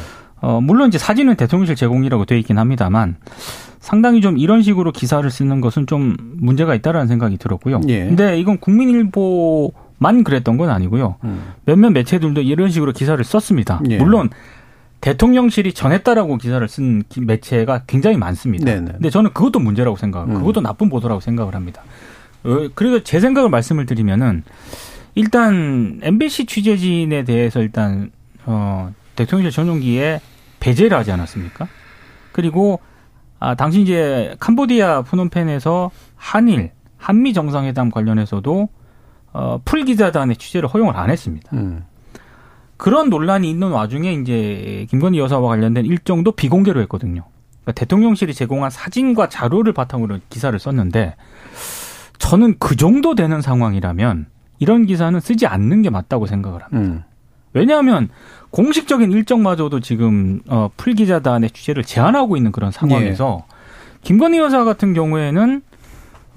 어, 0.42 0.62
물론 0.62 0.88
이제 0.88 0.98
사진은 0.98 1.36
대통령실 1.36 1.76
제공이라고 1.76 2.24
되어 2.24 2.38
있긴 2.38 2.60
합니다만 2.60 3.18
상당히 3.80 4.22
좀 4.22 4.38
이런 4.38 4.62
식으로 4.62 4.92
기사를 4.92 5.30
쓰는 5.30 5.60
것은 5.60 5.86
좀 5.88 6.16
문제가 6.38 6.76
있다라는 6.76 7.08
생각이 7.08 7.38
들었고요. 7.38 7.82
예. 7.90 8.06
근데 8.06 8.40
이건 8.40 8.58
국민일보 8.60 9.74
만 10.00 10.24
그랬던 10.24 10.58
건 10.58 10.70
아니고요. 10.72 11.18
음. 11.26 11.54
몇몇 11.66 11.92
매체들도 11.92 12.42
이런 12.42 12.70
식으로 12.72 12.92
기사를 12.94 13.22
썼습니다. 13.24 13.82
예. 13.90 13.98
물론 13.98 14.30
대통령실이 15.02 15.74
전했다라고 15.74 16.38
기사를 16.38 16.68
쓴 16.68 17.04
기- 17.08 17.22
매체가 17.22 17.84
굉장히 17.86 18.18
많습니다. 18.18 18.66
네네. 18.66 18.92
근데 18.94 19.10
저는 19.10 19.32
그것도 19.34 19.60
문제라고 19.60 19.96
생각하고 19.98 20.32
음. 20.34 20.40
그것도 20.40 20.62
나쁜 20.62 20.90
보도라고 20.90 21.22
생각을 21.22 21.54
합니다. 21.56 21.84
어, 22.44 22.70
그리고 22.76 23.04
제 23.04 23.20
생각을 23.20 23.50
말씀을 23.50 23.86
드리면은 23.86 24.44
일단 25.16 26.00
MBC 26.02 26.46
취재진에 26.46 27.24
대해서 27.24 27.62
일단 27.62 28.12
어, 28.46 28.94
대통령실 29.16 29.52
전용기에 29.52 30.22
배제를 30.60 30.98
하지 30.98 31.12
않았습니까? 31.12 31.68
그리고 32.32 32.80
아, 33.40 33.56
당시 33.56 33.82
이제 33.82 34.36
캄보디아 34.40 35.04
푸놈펜에서 35.04 35.92
한일 36.16 36.72
한미 36.98 37.32
정상회담 37.34 37.90
관련해서도 37.90 38.68
어, 39.40 39.62
풀 39.64 39.86
기자단의 39.86 40.36
취재를 40.36 40.68
허용을 40.68 40.98
안 40.98 41.10
했습니다. 41.10 41.50
음. 41.54 41.86
그런 42.76 43.10
논란이 43.10 43.50
있는 43.50 43.70
와중에 43.70 44.14
이제 44.14 44.86
김건희 44.90 45.18
여사와 45.20 45.48
관련된 45.48 45.86
일정도 45.86 46.32
비공개로 46.34 46.82
했거든요. 46.82 47.24
그러니까 47.62 47.72
대통령실이 47.74 48.34
제공한 48.34 48.70
사진과 48.70 49.30
자료를 49.30 49.74
바탕으로 49.74 50.20
기사를 50.30 50.58
썼는데 50.58 51.16
저는 52.18 52.56
그 52.60 52.76
정도 52.76 53.16
되는 53.16 53.42
상황이라면 53.42 54.28
이런 54.60 54.86
기사는 54.86 55.18
쓰지 55.20 55.48
않는 55.48 55.84
게 55.84 55.90
맞다고 55.90 56.26
생각을 56.26 56.64
합니다. 56.64 56.80
음. 56.80 57.04
왜냐하면 57.54 58.10
공식적인 58.52 59.12
일정마저도 59.12 59.80
지금 59.80 60.42
어, 60.48 60.70
풀기자단의 60.76 61.52
취재를 61.52 61.84
제한하고 61.84 62.36
있는 62.36 62.52
그런 62.52 62.72
상황에서 62.72 63.46
김건희 64.04 64.38
여사 64.38 64.64
같은 64.64 64.94
경우에는 64.94 65.62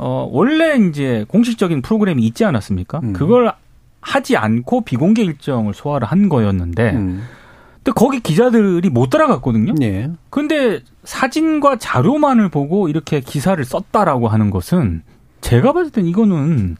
어, 0.02 0.28
원래 0.32 0.76
이제 0.76 1.24
공식적인 1.28 1.80
프로그램이 1.80 2.24
있지 2.24 2.44
않았습니까? 2.44 3.00
음. 3.04 3.12
그걸 3.12 3.52
하지 4.00 4.36
않고 4.36 4.80
비공개 4.80 5.22
일정을 5.22 5.74
소화를 5.74 6.08
한 6.08 6.28
거였는데, 6.28 6.90
음. 6.90 7.22
근데 7.76 7.92
거기 7.94 8.20
기자들이 8.20 8.88
못 8.90 9.10
따라갔거든요. 9.10 9.74
예. 9.82 10.10
근데 10.30 10.80
사진과 11.04 11.76
자료만을 11.76 12.48
보고 12.48 12.88
이렇게 12.88 13.20
기사를 13.20 13.64
썼다라고 13.64 14.28
하는 14.28 14.50
것은 14.50 15.02
제가 15.40 15.72
봤을 15.72 15.90
땐 15.90 16.06
이거는 16.06 16.76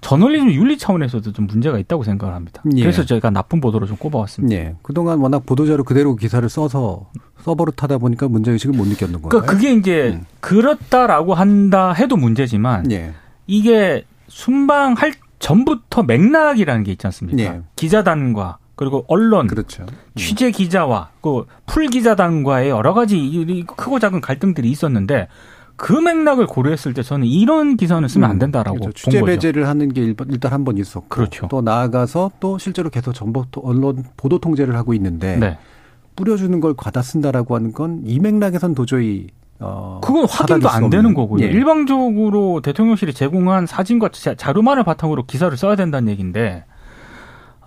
저널리즘 0.00 0.52
윤리 0.52 0.78
차원에서도 0.78 1.32
좀 1.32 1.46
문제가 1.46 1.78
있다고 1.78 2.02
생각을 2.04 2.34
합니다. 2.34 2.62
예. 2.76 2.80
그래서 2.82 3.04
제가 3.04 3.30
나쁜 3.30 3.60
보도로 3.60 3.86
좀 3.86 3.96
꼽아왔습니다. 3.96 4.54
예. 4.56 4.74
그동안 4.82 5.18
워낙 5.18 5.44
보도자료 5.44 5.84
그대로 5.84 6.16
기사를 6.16 6.46
써서 6.48 7.10
서버로 7.42 7.72
타다 7.72 7.98
보니까 7.98 8.28
문제 8.28 8.50
의식을 8.50 8.76
못 8.76 8.86
느꼈는 8.88 9.20
거예요. 9.22 9.28
그러니까 9.28 9.52
그게 9.52 9.72
이제 9.72 10.12
음. 10.14 10.24
그렇다라고 10.40 11.34
한다 11.34 11.92
해도 11.92 12.16
문제지만 12.16 12.90
예. 12.92 13.12
이게 13.46 14.04
순방할 14.28 15.12
전부터 15.38 16.02
맥락이라는 16.04 16.84
게 16.84 16.92
있지 16.92 17.06
않습니까? 17.06 17.42
예. 17.42 17.60
기자단과 17.76 18.58
그리고 18.76 19.04
언론, 19.08 19.46
그렇죠. 19.46 19.84
취재 20.16 20.50
기자와 20.50 21.10
그 21.20 21.44
풀 21.66 21.86
기자단과의 21.88 22.70
여러 22.70 22.94
가지 22.94 23.18
이 23.18 23.64
크고 23.64 23.98
작은 23.98 24.20
갈등들이 24.20 24.70
있었는데 24.70 25.28
그 25.80 25.94
맥락을 25.94 26.46
고려했을 26.46 26.92
때 26.92 27.02
저는 27.02 27.26
이런 27.26 27.76
기사는 27.78 28.06
쓰면 28.06 28.28
안 28.30 28.38
된다라고 28.38 28.78
그렇죠. 28.78 29.04
본 29.10 29.12
취재. 29.12 29.24
배제를 29.24 29.66
하는 29.66 29.92
게 29.92 30.02
일단 30.02 30.52
한 30.52 30.64
번 30.64 30.76
있었고 30.76 31.08
그렇죠. 31.08 31.48
또 31.48 31.62
나아가서 31.62 32.32
또 32.38 32.58
실제로 32.58 32.90
계속 32.90 33.12
정보 33.14 33.46
토- 33.50 33.62
언론 33.64 34.04
보도 34.18 34.38
통제를 34.38 34.76
하고 34.76 34.92
있는데 34.94 35.36
네. 35.38 35.58
뿌려주는 36.16 36.60
걸 36.60 36.74
과다 36.76 37.00
쓴다라고 37.00 37.54
하는 37.56 37.72
건 37.72 38.02
이 38.04 38.20
맥락에선 38.20 38.74
도저히 38.74 39.28
어 39.58 40.00
그건 40.02 40.26
확인도 40.28 40.68
안 40.68 40.84
없는. 40.84 40.90
되는 40.90 41.14
거고요. 41.14 41.44
예. 41.44 41.50
일방적으로 41.50 42.60
대통령실이 42.62 43.14
제공한 43.14 43.66
사진과 43.66 44.10
자- 44.12 44.34
자료만을 44.34 44.84
바탕으로 44.84 45.24
기사를 45.26 45.54
써야 45.56 45.76
된다는 45.76 46.08
얘기인데, 46.12 46.64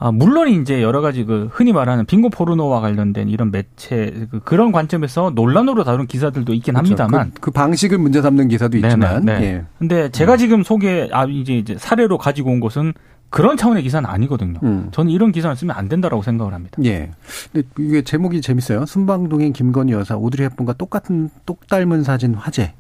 아, 0.04 0.12
물론 0.12 0.50
이제 0.50 0.82
여러 0.82 1.00
가지 1.00 1.24
그 1.24 1.48
흔히 1.54 1.72
말하는 1.72 2.06
빙고 2.06 2.30
포르노와 2.30 2.82
관련된 2.82 3.30
이런 3.30 3.52
매체 3.52 4.28
그 4.30 4.42
그런 4.42 4.74
관점에서 4.74 5.32
논란으로 5.34 5.86
다룬 5.86 6.08
기사들도 6.08 6.54
있긴 6.56 6.74
그렇죠. 6.74 6.92
합니다만, 6.92 7.32
그, 7.36 7.40
그 7.40 7.52
방식을 7.52 8.00
문제 8.00 8.22
삼는 8.22 8.50
기사도 8.50 8.72
네네, 8.72 8.88
있지만 8.88 9.24
네. 9.24 9.34
예. 9.42 9.64
근데 9.80 10.10
제가 10.10 10.36
지금 10.36 10.62
소개 10.62 11.08
아 11.14 11.24
이제 11.24 11.54
이제 11.54 11.78
사례로 11.80 12.18
가지고 12.18 12.50
온 12.52 12.60
것은 12.60 12.92
그런 13.30 13.56
차원의 13.56 13.82
기사는 13.82 14.08
아니거든요. 14.08 14.60
음. 14.64 14.90
저는 14.92 15.10
이런 15.10 15.32
기사를 15.32 15.56
쓰면 15.56 15.74
안 15.74 15.88
된다라고 15.88 16.22
생각을 16.22 16.54
합니다. 16.54 16.78
예. 16.84 17.12
근데 17.54 17.66
이게 17.80 18.02
제목이 18.02 18.42
재밌어요. 18.42 18.86
순방동행 18.86 19.54
김건희 19.54 19.94
여사 19.94 20.18
오드리 20.18 20.44
헵번과 20.44 20.74
똑같은 20.74 21.30
똑 21.46 21.66
닮은 21.68 22.04
사진 22.04 22.34
화제. 22.34 22.74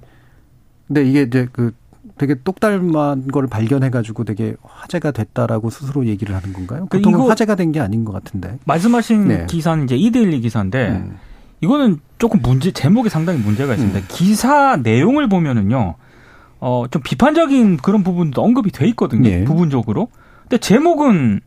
근데 0.88 1.06
이게 1.06 1.22
이제 1.22 1.48
그 1.54 1.72
되게 2.18 2.36
똑 2.44 2.60
닮은 2.60 3.28
걸 3.28 3.48
발견해 3.48 3.90
가지고 3.90 4.24
되게 4.24 4.56
화제가 4.62 5.12
됐다라고 5.12 5.70
스스로 5.70 6.06
얘기를 6.06 6.36
하는 6.36 6.54
건가요? 6.54 6.86
그 6.90 6.98
보통은 6.98 7.20
이거- 7.20 7.30
화제가 7.30 7.56
된 7.56 7.72
게 7.72 7.80
아닌 7.80 8.06
것 8.06 8.12
같은데. 8.12 8.58
말씀하신 8.66 9.28
네. 9.28 9.46
기사는 9.48 9.84
이제 9.86 9.96
이데일리 9.96 10.40
기사인데 10.42 10.90
음. 10.90 11.18
이거는 11.62 12.00
조금 12.20 12.42
문제 12.44 12.72
제목에 12.72 13.10
상당히 13.10 13.40
문제가 13.40 13.74
있습니다. 13.74 14.00
음. 14.00 14.04
기사 14.10 14.76
내용을 14.78 15.28
보면은요, 15.30 15.96
어 16.60 16.86
좀 16.92 17.02
비판적인 17.02 17.78
그런 17.78 18.04
부분도 18.04 18.42
언급이 18.44 18.72
돼 18.72 18.88
있거든요. 18.90 19.28
예. 19.30 19.44
부분적으로. 19.44 20.10
근데 20.44 20.58
제목은 20.60 21.40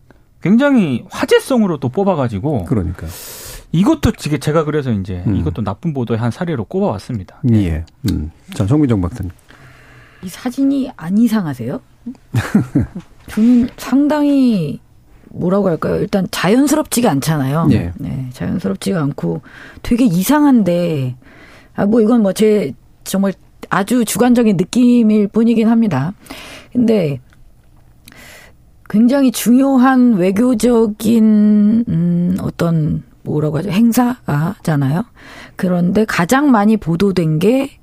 굉장히 0.43 1.05
화제성으로 1.11 1.79
또 1.79 1.89
뽑아가지고 1.91 2.65
그러니까. 2.65 3.07
이것도 3.73 4.13
제가 4.13 4.65
그래서 4.65 4.91
이제 4.93 5.23
음. 5.27 5.37
이것도 5.37 5.63
나쁜 5.63 5.93
보도의 5.95 6.19
한 6.19 6.31
사례로 6.31 6.65
꼽아왔습니다. 6.65 7.41
예. 7.53 7.85
음. 8.11 8.31
자, 8.55 8.67
정민정 8.67 9.01
박사님. 9.01 9.31
이 10.23 10.29
사진이 10.29 10.91
안 10.97 11.19
이상하세요? 11.19 11.81
저는 13.29 13.69
상당히 13.77 14.81
뭐라고 15.31 15.69
할까요? 15.69 15.97
일단 15.97 16.27
자연스럽지가 16.31 17.11
않잖아요. 17.11 17.69
예. 17.73 17.93
네, 17.99 18.29
자연스럽지가 18.33 19.01
않고 19.03 19.43
되게 19.83 20.05
이상한데 20.05 21.17
아 21.75 21.85
뭐 21.87 22.01
이건 22.01 22.23
뭐 22.23 22.33
제 22.33 22.73
정말 23.05 23.35
아주 23.69 24.05
주관적인 24.05 24.57
느낌일 24.57 25.29
뿐이긴 25.29 25.69
합니다. 25.69 26.15
근데 26.73 27.21
굉장히 28.89 29.31
중요한 29.33 30.15
외교적인 30.15 31.85
음 31.89 32.37
어떤 32.41 33.03
뭐라고 33.23 33.59
하죠 33.59 33.71
행사잖아요. 33.71 35.05
그런데 35.57 36.05
가장 36.05 36.51
많이 36.51 36.77
보도된 36.77 37.39
게 37.41 37.79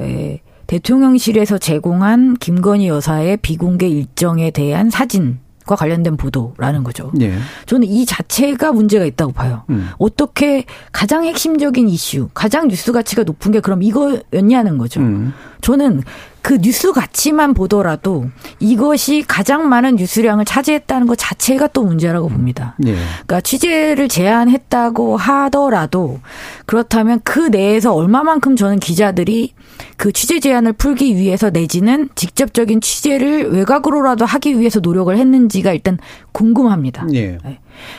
에, 0.00 0.40
대통령실에서 0.68 1.58
제공한 1.58 2.34
김건희 2.34 2.88
여사의 2.88 3.38
비공개 3.38 3.88
일정에 3.88 4.52
대한 4.52 4.90
사진 4.90 5.40
과 5.66 5.76
관련된 5.76 6.16
보도라는 6.16 6.82
거죠. 6.82 7.12
예. 7.20 7.34
저는 7.66 7.86
이 7.88 8.06
자체가 8.06 8.72
문제가 8.72 9.04
있다고 9.04 9.32
봐요. 9.32 9.64
음. 9.68 9.90
어떻게 9.98 10.64
가장 10.92 11.24
핵심적인 11.24 11.90
이슈, 11.90 12.30
가장 12.32 12.68
뉴스 12.68 12.90
가치가 12.90 13.22
높은 13.22 13.52
게 13.52 13.60
그럼 13.60 13.82
이거였냐는 13.82 14.78
거죠. 14.78 15.00
음. 15.00 15.34
저는 15.60 16.02
그 16.48 16.56
뉴스 16.56 16.92
가치만 16.92 17.52
보더라도 17.52 18.24
이것이 18.58 19.22
가장 19.28 19.68
많은 19.68 19.96
뉴스량을 19.96 20.46
차지했다는 20.46 21.06
것 21.06 21.14
자체가 21.18 21.66
또 21.66 21.82
문제라고 21.82 22.30
봅니다. 22.30 22.74
예. 22.86 22.94
그러니까 22.94 23.42
취재를 23.42 24.08
제안했다고 24.08 25.18
하더라도 25.18 26.20
그렇다면 26.64 27.20
그 27.22 27.38
내에서 27.38 27.92
얼마만큼 27.92 28.56
저는 28.56 28.78
기자들이 28.78 29.52
그 29.98 30.10
취재 30.10 30.40
제안을 30.40 30.72
풀기 30.72 31.16
위해서 31.16 31.50
내지는 31.50 32.08
직접적인 32.14 32.80
취재를 32.80 33.50
외곽으로라도 33.50 34.24
하기 34.24 34.58
위해서 34.58 34.80
노력을 34.80 35.14
했는지가 35.14 35.74
일단 35.74 35.98
궁금합니다. 36.32 37.08
예. 37.12 37.36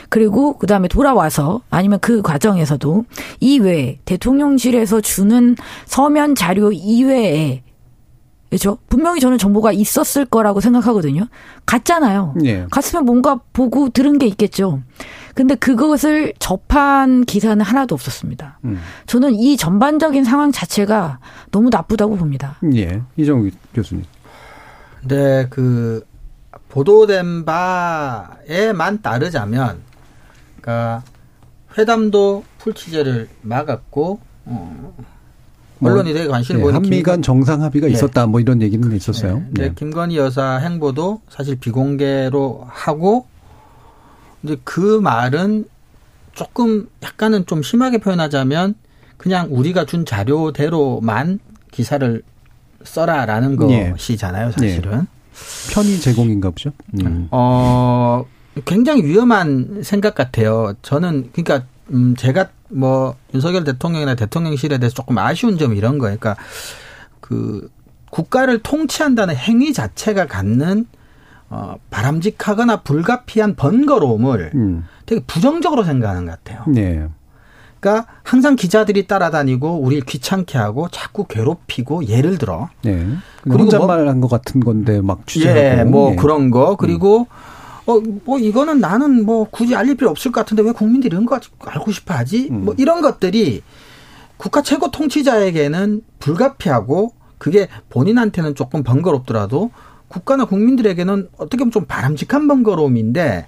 그리고 0.08 0.58
그 0.58 0.66
다음에 0.66 0.88
돌아와서 0.88 1.60
아니면 1.70 2.00
그 2.00 2.20
과정에서도 2.20 3.04
이외에 3.38 4.00
대통령실에서 4.06 5.02
주는 5.02 5.54
서면 5.86 6.34
자료 6.34 6.72
이외에 6.72 7.62
그렇죠? 8.50 8.78
분명히 8.88 9.20
저는 9.20 9.38
정보가 9.38 9.70
있었을 9.70 10.26
거라고 10.26 10.60
생각하거든요. 10.60 11.26
갔잖아요. 11.66 12.34
예. 12.44 12.66
갔으면 12.70 13.04
뭔가 13.04 13.40
보고 13.52 13.88
들은 13.88 14.18
게 14.18 14.26
있겠죠. 14.26 14.82
근데 15.34 15.54
그것을 15.54 16.34
접한 16.40 17.24
기사는 17.24 17.64
하나도 17.64 17.94
없었습니다. 17.94 18.58
음. 18.64 18.80
저는 19.06 19.36
이 19.36 19.56
전반적인 19.56 20.24
상황 20.24 20.50
자체가 20.50 21.20
너무 21.52 21.70
나쁘다고 21.70 22.16
봅니다. 22.16 22.58
예. 22.74 23.00
이정우 23.16 23.50
교수님. 23.72 24.04
근데 25.00 25.46
그 25.48 26.04
보도된 26.68 27.44
바에만 27.44 29.00
따르자면, 29.00 29.80
그러니까 30.60 31.04
회담도 31.78 32.44
풀 32.58 32.74
취재를 32.74 33.28
막았고, 33.42 34.20
어, 34.46 34.94
언론이 35.82 36.12
되게 36.12 36.28
관심을 36.28 36.60
예, 36.60 36.62
보는 36.62 36.76
한미 36.76 37.02
간 37.02 37.22
정상 37.22 37.62
합의가 37.62 37.86
네. 37.86 37.92
있었다 37.92 38.26
뭐 38.26 38.40
이런 38.40 38.60
얘기는 38.62 38.94
있었어요. 38.94 39.42
네. 39.50 39.68
네. 39.68 39.74
김건희 39.74 40.16
여사 40.16 40.56
행보도 40.56 41.22
사실 41.28 41.56
비공개로 41.56 42.66
하고 42.68 43.26
이제 44.42 44.56
그 44.64 45.00
말은 45.00 45.66
조금 46.32 46.88
약간은 47.02 47.46
좀 47.46 47.62
심하게 47.62 47.98
표현하자면 47.98 48.74
그냥 49.16 49.48
우리가 49.50 49.84
준 49.84 50.06
자료대로만 50.06 51.40
기사를 51.70 52.22
써라라는 52.82 53.70
예. 53.70 53.90
것이잖아요, 53.90 54.52
사실은. 54.52 55.06
편의 55.72 56.00
제공인가 56.00 56.50
보죠. 56.50 56.72
음. 56.94 57.28
어, 57.30 58.24
굉장히 58.64 59.04
위험한 59.04 59.82
생각 59.82 60.14
같아요. 60.14 60.74
저는, 60.82 61.30
그러니까, 61.32 61.66
음, 61.92 62.14
제가 62.16 62.48
뭐, 62.68 63.16
윤석열 63.34 63.64
대통령이나 63.64 64.14
대통령실에 64.14 64.78
대해서 64.78 64.94
조금 64.94 65.18
아쉬운 65.18 65.58
점이 65.58 65.76
이런 65.76 65.98
거예요. 65.98 66.16
그러니까, 66.18 66.42
그, 67.20 67.68
국가를 68.10 68.62
통치한다는 68.62 69.34
행위 69.36 69.72
자체가 69.72 70.26
갖는, 70.26 70.86
어, 71.48 71.74
바람직하거나 71.90 72.82
불가피한 72.82 73.56
번거로움을 73.56 74.52
음. 74.54 74.84
되게 75.04 75.20
부정적으로 75.26 75.82
생각하는 75.82 76.24
것 76.24 76.32
같아요. 76.32 76.64
네. 76.68 77.08
그러니까 77.80 78.06
항상 78.22 78.56
기자들이 78.56 79.06
따라다니고 79.06 79.80
우리를 79.80 80.04
귀찮게 80.04 80.58
하고 80.58 80.88
자꾸 80.90 81.24
괴롭히고 81.24 82.06
예를 82.06 82.38
들어 82.38 82.68
네. 82.82 83.06
그리고 83.42 83.64
혼잣말 83.64 84.06
한것 84.06 84.30
같은 84.30 84.60
건데 84.60 85.00
막 85.00 85.26
취재하고. 85.26 85.58
예, 85.58 85.84
뭐 85.84 86.12
예. 86.12 86.16
그런 86.16 86.50
거 86.50 86.76
그리고 86.76 87.26
어 87.96 88.02
뭐 88.24 88.38
이거는 88.38 88.80
나는 88.80 89.24
뭐 89.24 89.48
굳이 89.50 89.74
알릴 89.74 89.96
필요 89.96 90.10
없을 90.10 90.32
것 90.32 90.40
같은데 90.40 90.62
왜 90.62 90.72
국민들이 90.72 91.12
이런 91.12 91.26
거 91.26 91.38
알고 91.60 91.92
싶어 91.92 92.14
하지? 92.14 92.48
음. 92.50 92.64
뭐 92.64 92.74
이런 92.78 93.00
것들이 93.00 93.62
국가 94.36 94.62
최고 94.62 94.90
통치자에게는 94.90 96.02
불가피하고 96.18 97.12
그게 97.38 97.68
본인한테는 97.90 98.54
조금 98.54 98.82
번거롭더라도 98.82 99.70
국가나 100.08 100.44
국민들에게는 100.44 101.28
어떻게 101.36 101.58
보면 101.58 101.70
좀 101.70 101.84
바람직한 101.86 102.48
번거로움인데 102.48 103.46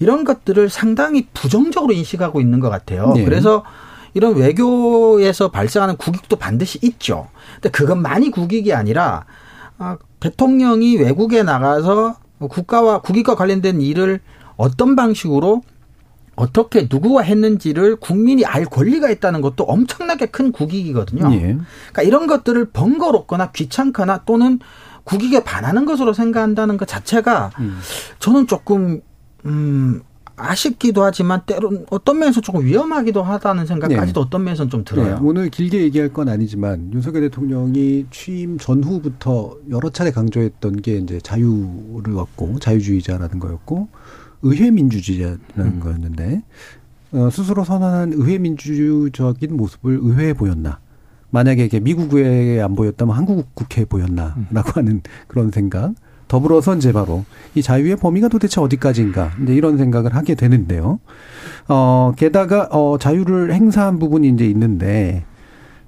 이런 0.00 0.24
것들을 0.24 0.68
상당히 0.70 1.26
부정적으로 1.34 1.92
인식하고 1.92 2.40
있는 2.40 2.60
것 2.60 2.70
같아요. 2.70 3.12
네. 3.14 3.24
그래서 3.24 3.64
이런 4.14 4.36
외교에서 4.36 5.50
발생하는 5.50 5.96
국익도 5.96 6.36
반드시 6.36 6.78
있죠. 6.82 7.28
근데 7.54 7.70
그건 7.70 8.00
많이 8.02 8.30
국익이 8.30 8.72
아니라 8.72 9.24
아, 9.78 9.96
대통령이 10.20 10.96
외국에 10.96 11.42
나가서 11.42 12.16
국가와 12.38 13.00
국익과 13.02 13.34
관련된 13.34 13.80
일을 13.80 14.20
어떤 14.56 14.96
방식으로 14.96 15.62
어떻게 16.36 16.86
누구와 16.88 17.22
했는지를 17.22 17.96
국민이 17.96 18.44
알 18.44 18.64
권리가 18.64 19.10
있다는 19.10 19.40
것도 19.40 19.64
엄청나게 19.64 20.26
큰 20.26 20.52
국익이거든요. 20.52 21.32
예. 21.34 21.38
그러니까 21.40 22.02
이런 22.02 22.28
것들을 22.28 22.66
번거롭거나 22.66 23.50
귀찮거나 23.50 24.22
또는 24.24 24.60
국익에 25.02 25.42
반하는 25.42 25.84
것으로 25.84 26.12
생각한다는 26.12 26.76
것 26.76 26.86
자체가 26.86 27.50
음. 27.58 27.80
저는 28.20 28.46
조금 28.46 29.00
음 29.46 30.02
아쉽기도 30.38 31.02
하지만 31.02 31.42
때론 31.46 31.86
어떤 31.90 32.18
면에서 32.18 32.40
조금 32.40 32.64
위험하기도 32.64 33.22
하다는 33.22 33.66
생각까지도 33.66 34.20
어떤 34.20 34.44
면에서는 34.44 34.70
좀 34.70 34.84
네, 34.84 34.94
들어요. 34.94 35.20
오늘 35.22 35.50
길게 35.50 35.82
얘기할 35.82 36.12
건 36.12 36.28
아니지만 36.28 36.92
윤석열 36.92 37.22
대통령이 37.22 38.06
취임 38.10 38.58
전후부터 38.58 39.56
여러 39.70 39.90
차례 39.90 40.10
강조했던 40.10 40.82
게 40.82 40.96
이제 40.98 41.20
자유를 41.20 42.16
얻고 42.16 42.58
자유주의자라는 42.60 43.38
거였고 43.38 43.88
의회 44.42 44.70
민주주의자라는 44.70 45.40
음. 45.58 45.80
거였는데 45.80 46.42
어, 47.12 47.30
스스로 47.30 47.64
선언한 47.64 48.12
의회 48.14 48.38
민주적인 48.38 49.56
모습을 49.56 49.98
의회에 50.02 50.34
보였나? 50.34 50.78
만약에 51.30 51.64
이게 51.64 51.80
미국 51.80 52.14
의회에 52.14 52.60
안 52.60 52.74
보였다면 52.74 53.14
한국 53.14 53.54
국회에 53.54 53.84
보였나라고 53.84 54.40
음. 54.40 54.72
하는 54.74 55.02
그런 55.26 55.50
생각. 55.50 55.94
더불어서 56.28 56.76
이제 56.76 56.92
바로 56.92 57.24
이 57.54 57.62
자유의 57.62 57.96
범위가 57.96 58.28
도대체 58.28 58.60
어디까지인가 58.60 59.32
이제 59.42 59.54
이런 59.54 59.78
생각을 59.78 60.14
하게 60.14 60.34
되는데요. 60.34 61.00
어 61.68 62.12
게다가 62.16 62.68
어 62.70 62.98
자유를 62.98 63.52
행사한 63.52 63.98
부분이 63.98 64.28
이제 64.28 64.46
있는데 64.46 65.24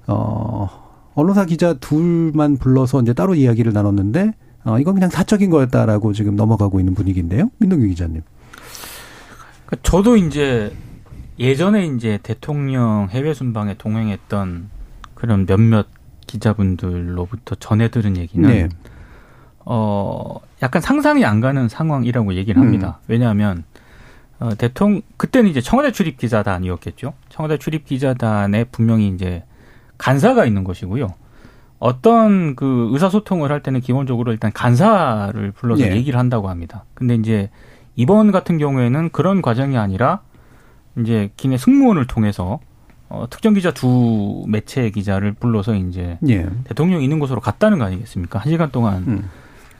어 0.07 0.67
언론사 1.13 1.45
기자 1.45 1.73
둘만 1.75 2.57
불러서 2.57 3.01
이제 3.01 3.13
따로 3.13 3.35
이야기를 3.35 3.71
나눴는데 3.71 4.33
어 4.65 4.79
이건 4.79 4.95
그냥 4.95 5.09
사적인 5.09 5.49
거였다라고 5.49 6.13
지금 6.13 6.35
넘어가고 6.35 6.79
있는 6.79 6.95
분위기인데요. 6.95 7.49
민동규 7.59 7.87
기자님. 7.87 8.21
그러니까 9.65 9.89
저도 9.89 10.17
이제 10.17 10.73
예전에 11.39 11.85
이제 11.85 12.19
대통령 12.21 13.07
해외 13.09 13.33
순방에 13.33 13.75
동행했던 13.77 14.69
그런 15.15 15.45
몇몇 15.45 15.87
기자분들로부터 16.27 17.55
전해 17.55 17.89
들은 17.89 18.17
얘기는 18.17 18.47
네. 18.47 18.69
어 19.65 20.39
약간 20.61 20.81
상상이 20.81 21.25
안 21.25 21.39
가는 21.41 21.67
상황이라고 21.67 22.33
얘기를 22.35 22.61
합니다. 22.61 22.99
왜냐하면 23.07 23.63
어 24.39 24.55
대통령 24.55 25.01
그때는 25.17 25.49
이제 25.49 25.61
청와대 25.61 25.91
출입 25.91 26.17
기자단이었겠죠. 26.17 27.13
청와대 27.29 27.57
출입 27.57 27.85
기자단에 27.85 28.65
분명히 28.65 29.09
이제 29.09 29.43
간사가 29.97 30.45
있는 30.45 30.63
것이고요. 30.63 31.13
어떤 31.79 32.55
그 32.55 32.89
의사소통을 32.91 33.51
할 33.51 33.63
때는 33.63 33.81
기본적으로 33.81 34.31
일단 34.31 34.51
간사를 34.53 35.51
불러서 35.51 35.83
예. 35.83 35.95
얘기를 35.95 36.19
한다고 36.19 36.49
합니다. 36.49 36.85
근데 36.93 37.15
이제 37.15 37.49
이번 37.95 38.31
같은 38.31 38.57
경우에는 38.57 39.09
그런 39.09 39.41
과정이 39.41 39.77
아니라 39.77 40.21
이제 40.99 41.31
기내 41.37 41.57
승무원을 41.57 42.05
통해서 42.05 42.59
어, 43.09 43.25
특정 43.29 43.53
기자 43.53 43.71
두 43.71 44.45
매체 44.47 44.89
기자를 44.89 45.33
불러서 45.33 45.75
이제 45.75 46.17
예. 46.29 46.47
대통령이 46.65 47.03
있는 47.03 47.19
곳으로 47.19 47.41
갔다는 47.41 47.79
거 47.79 47.85
아니겠습니까? 47.85 48.39
한 48.39 48.51
시간 48.51 48.71
동안 48.71 49.03
음. 49.07 49.29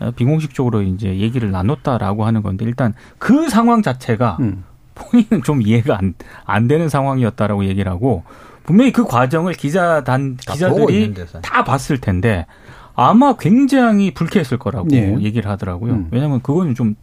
어, 0.01 0.11
비공식적으로 0.11 0.81
이제 0.81 1.17
얘기를 1.19 1.51
나눴다라고 1.51 2.25
하는 2.25 2.41
건데 2.41 2.65
일단 2.65 2.93
그 3.17 3.49
상황 3.49 3.81
자체가 3.81 4.37
음. 4.41 4.63
본인은 4.95 5.43
좀 5.43 5.61
이해가 5.61 5.97
안, 5.97 6.13
안 6.45 6.67
되는 6.67 6.89
상황이었다라고 6.89 7.65
얘기를 7.65 7.91
하고 7.91 8.23
분명히 8.63 8.91
그 8.91 9.05
과정을 9.05 9.53
기자단 9.53 10.37
기자들이. 10.37 11.13
다 11.41 11.63
봤을 11.63 11.99
텐데 11.99 12.45
아마 12.93 13.35
굉장히 13.37 14.13
불쾌했을 14.13 14.59
거라고 14.59 14.89
예. 14.91 15.15
얘기를 15.19 15.49
하더라고요. 15.49 15.93
음. 15.93 16.07
왜냐하면 16.11 16.41
그거는 16.41 16.75
좀 16.75 16.95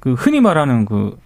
그 0.00 0.14
흔히 0.14 0.40
말하는 0.40 0.86
그 0.86 1.16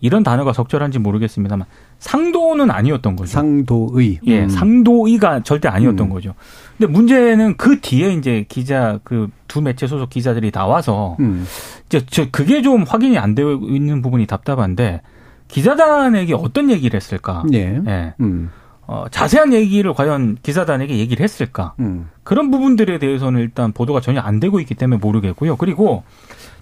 이런 0.00 0.22
단어가 0.22 0.52
적절한지 0.52 1.00
모르겠습니다만 1.00 1.66
상도는 1.98 2.70
아니었던 2.70 3.16
거죠. 3.16 3.30
상도의. 3.30 4.20
예, 4.26 4.44
음. 4.44 4.48
상도의가 4.48 5.42
절대 5.42 5.68
아니었던 5.68 6.06
음. 6.06 6.10
거죠. 6.10 6.34
근데 6.76 6.92
문제는 6.92 7.56
그 7.56 7.80
뒤에 7.80 8.12
이제 8.12 8.44
기자 8.48 8.98
그 9.04 9.28
두 9.48 9.62
매체 9.62 9.86
소속 9.86 10.10
기자들이 10.10 10.52
나와서 10.52 11.16
음. 11.18 11.44
이제 11.86 12.04
저 12.08 12.26
그게 12.30 12.62
좀 12.62 12.84
확인이 12.84 13.18
안 13.18 13.34
되어 13.34 13.58
있는 13.62 14.02
부분이 14.02 14.26
답답한데 14.26 15.00
기자단에게 15.48 16.34
어떤 16.34 16.70
얘기를 16.70 16.96
했을까? 16.96 17.42
예. 17.54 17.80
예. 17.86 18.14
음. 18.20 18.50
어, 18.86 19.06
자세한 19.10 19.52
얘기를 19.52 19.92
과연 19.94 20.38
기자단에게 20.42 20.98
얘기를 20.98 21.24
했을까? 21.24 21.74
음. 21.80 22.08
그런 22.22 22.50
부분들에 22.50 22.98
대해서는 22.98 23.40
일단 23.40 23.72
보도가 23.72 24.00
전혀 24.00 24.20
안 24.20 24.38
되고 24.38 24.60
있기 24.60 24.74
때문에 24.74 24.98
모르겠고요. 25.00 25.56
그리고 25.56 26.04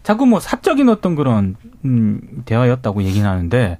자꾸 0.02 0.24
뭐 0.24 0.38
사적인 0.38 0.88
어떤 0.88 1.16
그런 1.16 1.56
음, 1.84 2.20
대화였다고 2.44 3.02
얘기는 3.02 3.28
하는데 3.28 3.78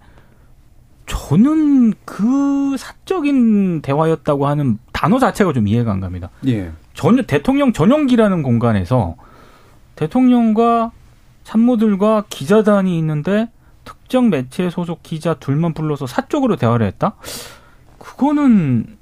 저는 1.06 1.94
그 2.04 2.76
사적인 2.78 3.82
대화였다고 3.82 4.46
하는 4.46 4.78
단어 4.92 5.18
자체가 5.18 5.52
좀 5.52 5.68
이해가 5.68 5.92
안 5.92 6.00
갑니다. 6.00 6.30
예. 6.46 6.72
전혀 6.94 7.22
대통령 7.22 7.72
전용기라는 7.72 8.42
공간에서 8.42 9.16
대통령과 9.94 10.92
참모들과 11.44 12.24
기자단이 12.28 12.98
있는데 12.98 13.48
특정 13.84 14.30
매체 14.30 14.68
소속 14.68 15.02
기자 15.02 15.34
둘만 15.34 15.74
불러서 15.74 16.06
사적으로 16.06 16.56
대화를 16.56 16.86
했다? 16.86 17.14
그거는 17.98 18.96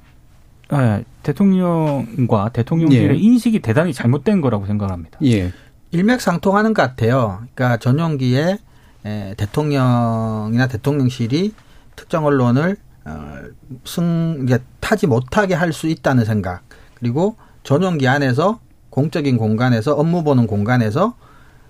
예, 0.72 1.04
대통령과 1.22 2.50
대통령실의 2.50 3.16
예. 3.16 3.20
인식이 3.20 3.60
대단히 3.60 3.92
잘못된 3.92 4.40
거라고 4.40 4.66
생각합니다. 4.66 5.18
예. 5.24 5.52
일맥상통하는 5.90 6.74
것 6.74 6.82
같아요. 6.82 7.42
그러니까 7.54 7.78
전용기에 7.78 8.58
에, 9.06 9.34
대통령이나 9.36 10.66
대통령실이 10.66 11.54
특정 11.96 12.24
언론을 12.26 12.76
어, 13.04 13.38
승 13.84 14.40
이게 14.42 14.58
타지 14.80 15.06
못하게 15.06 15.54
할 15.54 15.72
수 15.72 15.88
있다는 15.88 16.24
생각. 16.24 16.62
그리고 16.94 17.36
전용기 17.62 18.08
안에서 18.08 18.60
공적인 18.90 19.36
공간에서 19.36 19.94
업무 19.94 20.22
보는 20.22 20.46
공간에서 20.46 21.14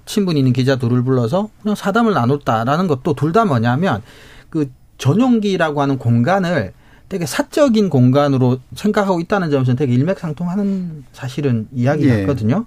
친분 0.07 0.37
있는 0.37 0.53
기자 0.53 0.77
둘을 0.77 1.03
불러서 1.03 1.49
그냥 1.63 1.75
사담을 1.75 2.13
나눴다라는 2.13 2.87
것도 2.89 3.15
둘 3.15 3.33
다 3.33 3.45
뭐냐면 3.45 4.03
그 4.51 4.71
전용기라고 4.99 5.81
하는 5.83 5.99
공간을 5.99 6.73
되게 7.09 7.27
사적인 7.27 7.91
공간으로 7.91 8.59
생각하고 8.75 9.21
있다는 9.21 9.51
점에서는 9.51 9.77
되게 9.77 9.93
일맥상통하는 9.95 11.05
사실은 11.13 11.69
이야기 11.73 12.09
예. 12.09 12.21
같거든요. 12.21 12.65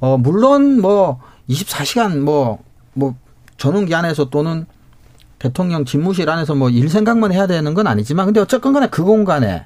어, 0.00 0.16
물론 0.16 0.80
뭐 0.80 1.20
24시간 1.48 2.18
뭐, 2.20 2.58
뭐 2.94 3.14
전용기 3.58 3.94
안에서 3.94 4.30
또는 4.30 4.66
대통령 5.40 5.84
집무실 5.84 6.30
안에서 6.30 6.54
뭐 6.54 6.70
일 6.70 6.88
생각만 6.88 7.32
해야 7.32 7.46
되는 7.48 7.74
건 7.74 7.86
아니지만 7.88 8.26
근데 8.26 8.40
어쨌건 8.40 8.72
간에 8.72 8.86
그 8.88 9.02
공간에 9.02 9.64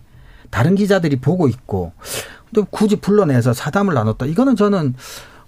다른 0.51 0.75
기자들이 0.75 1.17
보고 1.17 1.49
있고 1.49 1.93
근데 2.53 2.67
굳이 2.71 2.97
불러내서 2.97 3.53
사담을 3.53 3.93
나눴다. 3.95 4.27
이거는 4.27 4.57
저는 4.57 4.95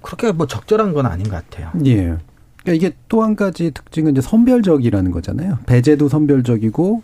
그렇게 0.02 0.32
뭐 0.32 0.46
적절한 0.46 0.92
건 0.92 1.06
아닌 1.06 1.28
것 1.28 1.36
같아요. 1.48 1.70
예. 1.86 2.16
그러니까 2.62 2.72
이게 2.74 2.96
또 3.08 3.22
한 3.22 3.36
가지 3.36 3.70
특징은 3.70 4.12
이제 4.12 4.20
선별적이라는 4.20 5.10
거잖아요. 5.12 5.58
배제도 5.66 6.08
선별적이고 6.08 7.02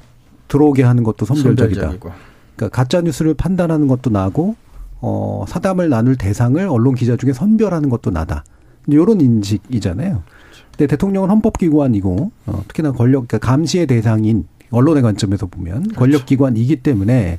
들어오게 0.49 0.83
하는 0.83 1.05
것도 1.05 1.25
선별적이다. 1.25 1.81
선별적이고. 1.81 2.11
그러니까 2.57 2.77
가짜 2.77 3.01
뉴스를 3.01 3.35
판단하는 3.35 3.87
것도 3.87 4.11
나고 4.11 4.57
어 5.01 5.45
사담을 5.49 5.89
나눌 5.89 6.17
대상을 6.17 6.61
언론 6.69 6.95
기자 6.97 7.17
중에 7.17 7.33
선별하는 7.33 7.89
것도 7.89 8.11
나다. 8.11 8.45
이런 8.89 9.21
인식이잖아요. 9.21 10.23
근데 10.77 10.87
대통령은 10.87 11.29
헌법기관이고 11.31 12.31
어, 12.47 12.63
특히나 12.69 12.93
권력 12.93 13.29
그러니까 13.29 13.39
감시의 13.39 13.87
대상인 13.87 14.47
언론의 14.71 15.03
관점에서 15.03 15.47
보면 15.47 15.93
권력기관이기 15.95 16.77
때문에 16.77 17.39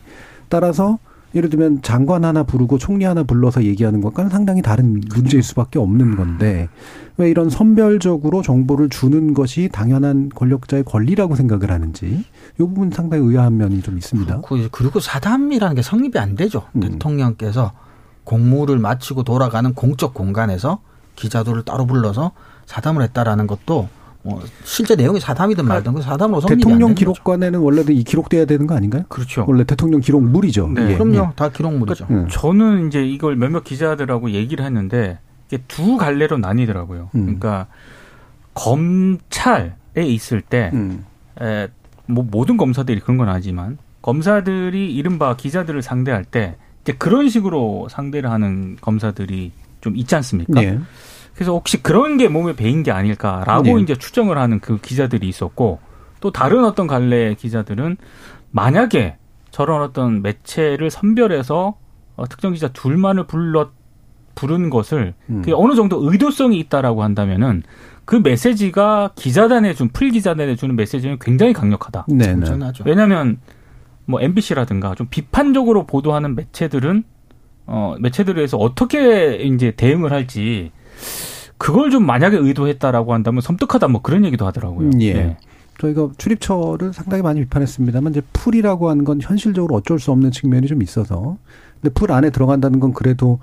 따라서 0.49 0.99
예를 1.35 1.49
들면 1.49 1.81
장관 1.81 2.25
하나 2.25 2.43
부르고 2.43 2.77
총리 2.77 3.05
하나 3.05 3.23
불러서 3.23 3.63
얘기하는 3.63 4.01
것과는 4.01 4.29
상당히 4.29 4.61
다른 4.61 5.01
문제일 5.15 5.41
수밖에 5.41 5.79
없는 5.79 6.15
건데 6.15 6.69
왜 7.17 7.27
이런 7.27 7.49
선별적으로 7.49 8.43
정보를 8.43 8.89
주는 8.89 9.33
것이 9.33 9.67
당연한 9.71 10.29
권력자의 10.29 10.83
권리라고 10.83 11.35
생각을 11.35 11.71
하는지 11.71 12.05
이 12.05 12.57
부분 12.57 12.91
상당히 12.91 13.23
의아한 13.27 13.57
면이 13.57 13.81
좀 13.81 13.97
있습니다. 13.97 14.41
그- 14.41 14.69
그리고 14.71 14.99
사담이라는 14.99 15.75
게 15.75 15.81
성립이 15.81 16.19
안 16.19 16.35
되죠. 16.35 16.67
음. 16.75 16.81
대통령께서 16.81 17.71
공무를 18.25 18.77
마치고 18.77 19.23
돌아가는 19.23 19.73
공적 19.73 20.13
공간에서 20.13 20.81
기자들을 21.15 21.63
따로 21.63 21.87
불러서 21.87 22.31
사담을 22.65 23.03
했다라는 23.03 23.47
것도 23.47 23.89
뭐 24.25 24.41
실제 24.63 24.95
내용이 24.95 25.19
사담이든 25.19 25.65
말든 25.65 25.93
그 25.93 26.01
사담으로 26.01 26.39
성립이 26.41 26.61
안 26.63 26.77
대통령. 26.77 26.95
기록관에는 26.95 27.59
원래도 27.59 27.91
이 27.91 28.03
기록돼야 28.03 28.45
되는 28.45 28.67
거 28.67 28.75
아닌가요? 28.75 29.03
그렇죠. 29.09 29.43
원래 29.47 29.65
대통령 29.65 29.99
기록물이죠. 29.99 30.69
네. 30.69 30.85
이게. 30.85 30.97
그럼요. 30.97 31.33
다 31.35 31.49
기록물이죠. 31.49 32.07
예. 32.09 32.27
저는 32.31 32.87
이제 32.87 33.05
이걸 33.05 33.35
몇몇 33.35 33.63
기자들하고 33.65 34.31
얘기를 34.31 34.63
했는데 34.63 35.19
이게 35.47 35.61
두 35.67 35.97
갈래로 35.97 36.37
나뉘더라고요. 36.37 37.09
음. 37.15 37.21
그러니까 37.25 37.67
검찰에 38.53 39.73
있을 39.97 40.41
때 40.41 40.71
음. 40.73 41.05
에, 41.41 41.67
뭐 42.05 42.25
모든 42.29 42.55
검사들이 42.57 43.01
그런 43.01 43.17
건 43.17 43.29
아니지만 43.29 43.77
검사들이 44.01 44.93
이른바 44.93 45.35
기자들을 45.35 45.81
상대할 45.81 46.23
때 46.23 46.55
이제 46.83 46.93
그런 46.93 47.29
식으로 47.29 47.87
상대를 47.89 48.29
하는 48.29 48.77
검사들이 48.79 49.51
좀 49.81 49.97
있지 49.97 50.15
않습니까? 50.15 50.63
예. 50.63 50.79
그래서 51.35 51.51
혹시 51.53 51.81
그런 51.81 52.17
게 52.17 52.27
몸에 52.27 52.55
배인 52.55 52.83
게 52.83 52.91
아닐까라고 52.91 53.63
네. 53.63 53.81
이제 53.81 53.95
추정을 53.95 54.37
하는 54.37 54.59
그 54.59 54.79
기자들이 54.79 55.27
있었고 55.27 55.79
또 56.19 56.31
다른 56.31 56.63
어떤 56.63 56.87
갈래의 56.87 57.35
기자들은 57.35 57.97
만약에 58.51 59.17
저런 59.51 59.81
어떤 59.81 60.21
매체를 60.21 60.89
선별해서 60.89 61.75
어, 62.15 62.27
특정 62.27 62.53
기자 62.53 62.67
둘만을 62.69 63.25
불러 63.27 63.71
부른 64.35 64.69
것을 64.69 65.13
음. 65.29 65.41
그게 65.41 65.53
어느 65.55 65.75
정도 65.75 65.99
의도성이 66.11 66.59
있다라고 66.59 67.03
한다면은 67.03 67.63
그 68.05 68.15
메시지가 68.15 69.11
기자단에 69.15 69.73
준 69.73 69.89
풀 69.93 70.09
기자단에 70.09 70.55
주는 70.55 70.75
메시지는 70.75 71.17
굉장히 71.19 71.53
강력하다. 71.53 72.05
네, 72.09 72.27
네. 72.27 72.33
엄청나죠. 72.33 72.83
왜냐하면 72.85 73.39
뭐 74.05 74.21
MBC라든가 74.21 74.95
좀 74.95 75.07
비판적으로 75.09 75.85
보도하는 75.85 76.35
매체들은 76.35 77.03
어 77.67 77.95
매체들에 77.99 78.35
의해서 78.39 78.57
어떻게 78.57 79.35
이제 79.35 79.71
대응을 79.71 80.11
할지 80.11 80.71
그걸 81.57 81.91
좀 81.91 82.05
만약에 82.05 82.37
의도했다라고 82.37 83.13
한다면 83.13 83.41
섬뜩하다 83.41 83.87
뭐 83.87 84.01
그런 84.01 84.25
얘기도 84.25 84.45
하더라고요. 84.45 84.87
음, 84.87 85.01
예. 85.01 85.13
네. 85.13 85.37
저희가 85.79 86.09
출입처를 86.17 86.93
상당히 86.93 87.23
많이 87.23 87.41
비판했습니다만 87.41 88.11
이제 88.11 88.21
풀이라고 88.33 88.89
하는 88.89 89.03
건 89.03 89.19
현실적으로 89.21 89.75
어쩔 89.75 89.99
수 89.99 90.11
없는 90.11 90.31
측면이 90.31 90.67
좀 90.67 90.81
있어서 90.81 91.37
근데 91.81 91.93
풀 91.93 92.11
안에 92.11 92.29
들어간다는 92.29 92.79
건 92.79 92.93
그래도 92.93 93.39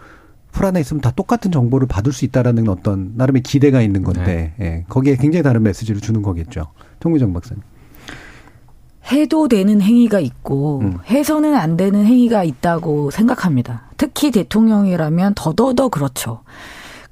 풀 0.53 0.67
안에 0.67 0.81
있으면 0.81 1.01
다 1.01 1.11
똑같은 1.11 1.51
정보를 1.51 1.87
받을 1.87 2.13
수 2.13 2.25
있다라는 2.25 2.69
어떤 2.69 3.13
나름의 3.17 3.43
기대가 3.43 3.81
있는 3.83 4.03
건데 4.03 4.55
예. 4.61 4.85
거기에 4.89 5.17
굉장히 5.17 5.43
다른 5.43 5.63
메시지를 5.63 6.01
주는 6.01 6.23
거겠죠. 6.23 6.67
정미정 7.01 7.33
박사님. 7.33 7.63
해도 9.13 9.49
되는 9.49 9.81
행위가 9.81 10.21
있고 10.21 10.81
음. 10.81 10.99
해서는 11.09 11.55
안 11.55 11.77
되는 11.77 12.05
행위가 12.05 12.45
있다고 12.45 13.11
생각합니다. 13.11 13.91
특히 13.97 14.31
대통령이라면 14.31 15.35
더더더 15.35 15.89
그렇죠. 15.89 16.43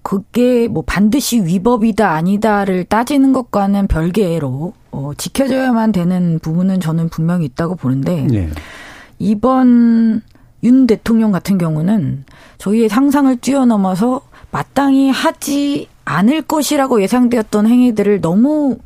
그게 0.02 0.68
뭐 0.68 0.82
반드시 0.86 1.40
위법이다 1.44 2.10
아니다를 2.10 2.84
따지는 2.84 3.32
것과는 3.32 3.88
별개로 3.88 4.72
어, 4.90 5.12
지켜져야만 5.16 5.92
되는 5.92 6.38
부분은 6.40 6.80
저는 6.80 7.08
분명히 7.08 7.44
있다고 7.46 7.76
보는데 7.76 8.26
예. 8.32 8.48
이번 9.18 10.22
윤 10.62 10.86
대통령 10.86 11.30
같은 11.30 11.58
경우는 11.58 12.24
저희의 12.58 12.88
상상을 12.88 13.36
뛰어넘어서 13.36 14.22
마땅히 14.50 15.10
하지 15.10 15.88
않을 16.04 16.42
것이라고 16.42 17.02
예상되었던 17.02 17.66
행위들을 17.66 18.20
너무 18.20 18.78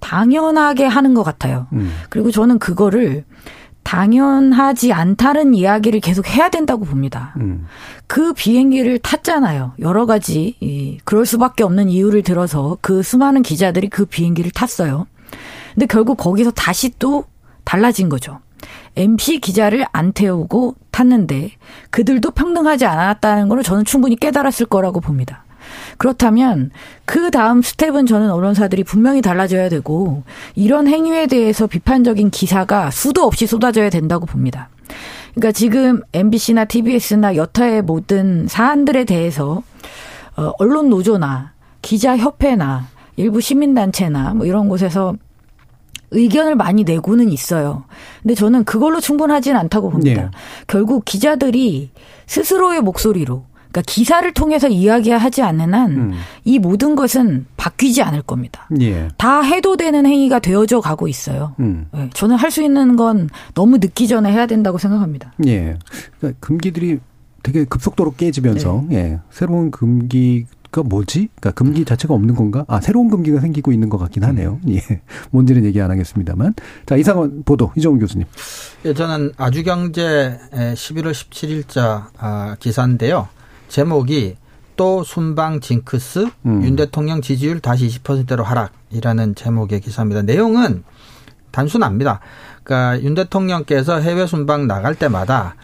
당연하게 0.00 0.86
하는 0.86 1.14
것 1.14 1.22
같아요. 1.22 1.66
음. 1.72 1.92
그리고 2.10 2.30
저는 2.30 2.58
그거를 2.58 3.24
당연하지 3.84 4.92
않다는 4.92 5.54
이야기를 5.54 6.00
계속 6.00 6.28
해야 6.28 6.48
된다고 6.48 6.84
봅니다. 6.84 7.34
음. 7.36 7.66
그 8.06 8.32
비행기를 8.32 8.98
탔잖아요. 8.98 9.74
여러 9.78 10.06
가지 10.06 10.56
이 10.60 10.98
그럴 11.04 11.26
수밖에 11.26 11.62
없는 11.62 11.88
이유를 11.88 12.22
들어서 12.22 12.78
그 12.80 13.02
수많은 13.02 13.42
기자들이 13.42 13.88
그 13.88 14.06
비행기를 14.06 14.50
탔어요. 14.50 15.06
근데 15.74 15.86
결국 15.86 16.16
거기서 16.16 16.50
다시 16.50 16.92
또 16.98 17.24
달라진 17.64 18.08
거죠. 18.08 18.40
MC 18.96 19.40
기자를 19.40 19.84
안 19.92 20.12
태우고 20.12 20.76
탔는데 20.90 21.50
그들도 21.90 22.30
평등하지 22.30 22.86
않았다는 22.86 23.48
걸 23.48 23.62
저는 23.62 23.84
충분히 23.84 24.16
깨달았을 24.16 24.66
거라고 24.66 25.00
봅니다. 25.00 25.43
그렇다면 25.98 26.70
그 27.04 27.30
다음 27.30 27.62
스텝은 27.62 28.06
저는 28.06 28.30
언론사들이 28.30 28.84
분명히 28.84 29.22
달라져야 29.22 29.68
되고 29.68 30.22
이런 30.54 30.86
행위에 30.86 31.26
대해서 31.26 31.66
비판적인 31.66 32.30
기사가 32.30 32.90
수도 32.90 33.24
없이 33.24 33.46
쏟아져야 33.46 33.90
된다고 33.90 34.26
봅니다. 34.26 34.68
그러니까 35.34 35.52
지금 35.52 36.00
MBC나 36.12 36.64
TBS나 36.66 37.36
여타의 37.36 37.82
모든 37.82 38.46
사안들에 38.46 39.04
대해서 39.04 39.62
어, 40.36 40.52
언론 40.58 40.90
노조나 40.90 41.52
기자 41.82 42.16
협회나 42.16 42.88
일부 43.16 43.40
시민단체나 43.40 44.34
뭐 44.34 44.46
이런 44.46 44.68
곳에서 44.68 45.14
의견을 46.10 46.54
많이 46.54 46.84
내고는 46.84 47.30
있어요. 47.30 47.84
근데 48.22 48.34
저는 48.34 48.64
그걸로 48.64 49.00
충분하진 49.00 49.56
않다고 49.56 49.90
봅니다. 49.90 50.22
예. 50.22 50.30
결국 50.66 51.04
기자들이 51.04 51.90
스스로의 52.26 52.80
목소리로 52.80 53.44
그러니까 53.74 53.82
기사를 53.86 54.32
통해서 54.34 54.68
이야기하지 54.68 55.42
않는 55.42 55.74
한 55.74 55.90
음. 55.90 56.12
이 56.44 56.60
모든 56.60 56.94
것은 56.94 57.46
바뀌지 57.56 58.02
않을 58.02 58.22
겁니다. 58.22 58.68
예. 58.80 59.08
다 59.18 59.42
해도 59.42 59.76
되는 59.76 60.06
행위가 60.06 60.38
되어져 60.38 60.80
가고 60.80 61.08
있어요. 61.08 61.56
음. 61.58 61.88
네, 61.92 62.08
저는 62.14 62.36
할 62.36 62.54
수 62.54 62.62
있는 62.62 62.94
건 62.94 63.28
너무 63.54 63.78
늦기 63.78 64.06
전에 64.06 64.30
해야 64.30 64.46
된다고 64.46 64.78
생각합니다. 64.78 65.32
예. 65.48 65.76
그러니까 66.20 66.38
금기들이 66.38 67.00
되게 67.42 67.64
급속도로 67.64 68.14
깨지면서 68.16 68.84
예. 68.92 69.18
새로운 69.30 69.72
금기 69.72 70.46
가 70.70 70.84
뭐지? 70.84 71.30
그러니까 71.40 71.50
금기 71.52 71.84
자체가 71.84 72.14
없는 72.14 72.36
건가? 72.36 72.64
아, 72.68 72.80
새로운 72.80 73.08
금기가 73.10 73.40
생기고 73.40 73.72
있는 73.72 73.88
것 73.88 73.98
같긴 73.98 74.22
하네요. 74.22 74.60
예. 74.68 74.78
뭔지는 75.32 75.64
얘기 75.64 75.80
안 75.80 75.90
하겠습니다만. 75.90 76.54
자, 76.86 76.94
이상원 76.94 77.42
보도 77.44 77.72
이정훈 77.76 77.98
교수님. 77.98 78.24
예, 78.84 78.94
저는 78.94 79.32
아주경제 79.36 80.38
11월 80.52 81.10
17일자 81.10 82.06
아, 82.18 82.54
기사인데요. 82.60 83.28
제목이 83.74 84.36
또 84.76 85.02
순방 85.02 85.58
징크스 85.58 86.28
음. 86.46 86.64
윤 86.64 86.76
대통령 86.76 87.20
지지율 87.20 87.58
다시 87.58 87.88
20%로 87.88 88.44
하락이라는 88.44 89.34
제목의 89.34 89.80
기사입니다. 89.80 90.22
내용은 90.22 90.84
단순합니다. 91.50 92.20
그러니까 92.62 93.02
윤 93.02 93.14
대통령께서 93.16 93.98
해외 93.98 94.28
순방 94.28 94.68
나갈 94.68 94.94
때마다 94.94 95.56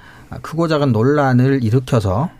크고 0.42 0.66
작은 0.66 0.90
논란을 0.90 1.62
일으켜서 1.62 2.30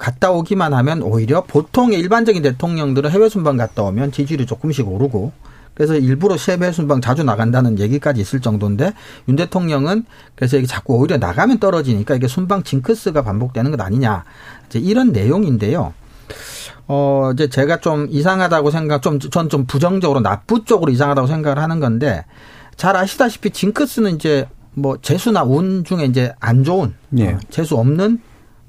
갔다 0.00 0.32
오기만 0.32 0.74
하면 0.74 1.02
오히려 1.02 1.44
보통의 1.44 2.00
일반적인 2.00 2.42
대통령들은 2.42 3.08
해외 3.12 3.28
순방 3.28 3.56
갔다 3.56 3.84
오면 3.84 4.10
지지율이 4.10 4.44
조금씩 4.44 4.88
오르고 4.88 5.30
그래서 5.76 5.94
일부러 5.94 6.36
해외 6.36 6.72
순방 6.72 7.02
자주 7.02 7.22
나간다는 7.22 7.78
얘기까지 7.78 8.22
있을 8.22 8.40
정도인데 8.40 8.94
윤 9.28 9.36
대통령은 9.36 10.06
그래서 10.34 10.56
이게 10.56 10.66
자꾸 10.66 10.94
오히려 10.94 11.18
나가면 11.18 11.58
떨어지니까 11.58 12.14
이게 12.14 12.26
순방 12.26 12.62
징크스가 12.62 13.22
반복되는 13.22 13.70
것 13.70 13.80
아니냐 13.80 14.24
이제 14.66 14.78
이런 14.78 15.12
내용인데요. 15.12 15.92
어 16.88 17.30
이제 17.34 17.48
제가 17.48 17.80
좀 17.80 18.06
이상하다고 18.08 18.70
생각 18.70 19.02
좀 19.02 19.18
전좀 19.20 19.66
부정적으로 19.66 20.20
나쁘 20.20 20.64
쪽으로 20.64 20.90
이상하다고 20.90 21.28
생각을 21.28 21.58
하는 21.58 21.78
건데 21.78 22.24
잘 22.76 22.96
아시다시피 22.96 23.50
징크스는 23.50 24.14
이제 24.14 24.48
뭐 24.72 24.96
재수나 25.02 25.42
운 25.42 25.84
중에 25.84 26.04
이제 26.04 26.32
안 26.40 26.64
좋은 26.64 26.94
예. 27.18 27.32
어, 27.32 27.38
재수 27.50 27.76
없는 27.76 28.20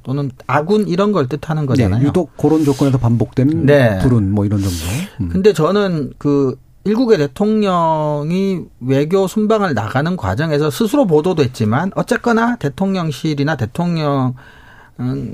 또는 0.04 0.32
아군 0.46 0.88
이런 0.90 1.14
걸 1.14 1.28
뜻하는 1.28 1.66
거잖아요. 1.66 2.02
네, 2.02 2.08
유독 2.08 2.36
그런 2.36 2.66
조건에서 2.66 2.98
반복되는 2.98 3.66
네. 3.66 4.00
불운 4.00 4.32
뭐 4.32 4.46
이런 4.46 4.62
정도. 4.62 4.78
음. 5.22 5.30
근데 5.30 5.54
저는 5.54 6.14
그 6.18 6.58
일국의 6.88 7.18
대통령이 7.18 8.62
외교 8.80 9.28
순방을 9.28 9.74
나가는 9.74 10.16
과정에서 10.16 10.70
스스로 10.70 11.06
보도도 11.06 11.44
했지만 11.44 11.92
어쨌거나 11.96 12.56
대통령실이나 12.56 13.58
대통령 13.58 14.36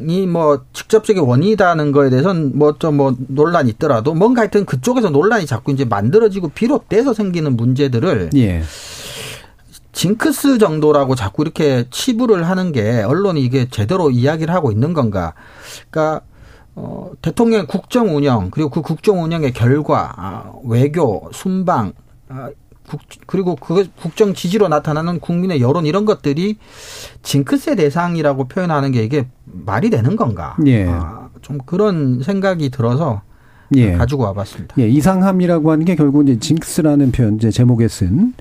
이 0.09 0.25
뭐 0.27 0.65
직접적인 0.73 1.23
원인이다는 1.23 1.93
거에 1.93 2.09
대해서는 2.09 2.57
뭐좀뭐 2.57 3.15
논란이 3.27 3.69
있더라도 3.71 4.13
뭔가 4.13 4.41
하여튼 4.41 4.65
그쪽에서 4.65 5.09
논란이 5.09 5.45
자꾸 5.45 5.71
이제 5.71 5.85
만들어지고 5.85 6.49
비롯돼서 6.49 7.13
생기는 7.13 7.55
문제들을 7.55 8.31
예. 8.35 8.63
징크스 9.93 10.57
정도라고 10.57 11.15
자꾸 11.15 11.43
이렇게 11.43 11.85
치부를 11.91 12.49
하는 12.49 12.71
게 12.71 13.03
언론이 13.03 13.41
이게 13.41 13.69
제대로 13.69 14.09
이야기를 14.09 14.53
하고 14.53 14.71
있는 14.71 14.93
건가? 14.93 15.33
그러니까 15.89 16.25
어, 16.75 17.11
대통령 17.21 17.67
국정 17.67 18.15
운영 18.15 18.49
그리고 18.51 18.69
그 18.69 18.81
국정 18.81 19.23
운영의 19.23 19.53
결과 19.53 20.13
아, 20.17 20.51
외교 20.63 21.29
순방 21.31 21.93
아, 22.29 22.49
국, 22.87 23.01
그리고 23.27 23.55
그 23.55 23.87
국정 24.01 24.33
지지로 24.33 24.67
나타나는 24.67 25.19
국민의 25.19 25.61
여론 25.61 25.85
이런 25.85 26.05
것들이 26.05 26.57
징크스의 27.21 27.75
대상이라고 27.75 28.47
표현하는 28.47 28.91
게 28.91 29.03
이게 29.03 29.27
말이 29.45 29.89
되는 29.89 30.15
건가? 30.15 30.57
예. 30.65 30.87
아, 30.87 31.29
좀 31.41 31.59
그런 31.65 32.21
생각이 32.23 32.69
들어서 32.69 33.21
예. 33.75 33.93
가지고 33.93 34.23
와봤습니다. 34.23 34.75
예, 34.79 34.87
이상함이라고 34.87 35.71
하는 35.71 35.85
게 35.85 35.95
결국 35.95 36.27
이제 36.27 36.39
징크스라는 36.39 37.11
표현 37.11 37.35
이제 37.35 37.51
제목에 37.51 37.87
쓴 37.87 38.33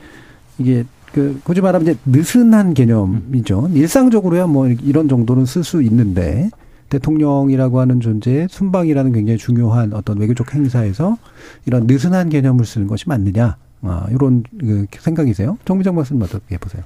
이게 0.59 0.85
그 1.12 1.41
굳이 1.45 1.61
말하면 1.61 1.89
이제 1.89 1.99
느슨한 2.07 2.74
개념이죠. 2.74 3.70
일상적으로야 3.72 4.47
뭐 4.47 4.68
이런 4.68 5.09
정도는 5.09 5.45
쓸 5.45 5.62
수 5.62 5.83
있는데 5.83 6.51
대통령이라고 6.93 7.80
하는 7.80 8.01
존재의 8.01 8.49
순방이라는 8.51 9.12
굉장히 9.12 9.38
중요한 9.38 9.95
어떤 9.95 10.18
외교적 10.18 10.55
행사에서 10.55 11.16
이런 11.64 11.86
느슨한 11.86 12.28
개념을 12.28 12.66
쓰는 12.66 12.86
것이 12.86 13.09
맞느냐. 13.09 13.57
아, 13.82 14.07
이런 14.11 14.45
그 14.61 14.86
생각이세요? 14.99 15.59
정비정 15.64 15.95
말씀 15.95 16.20
어떻게 16.20 16.59
보세요? 16.59 16.82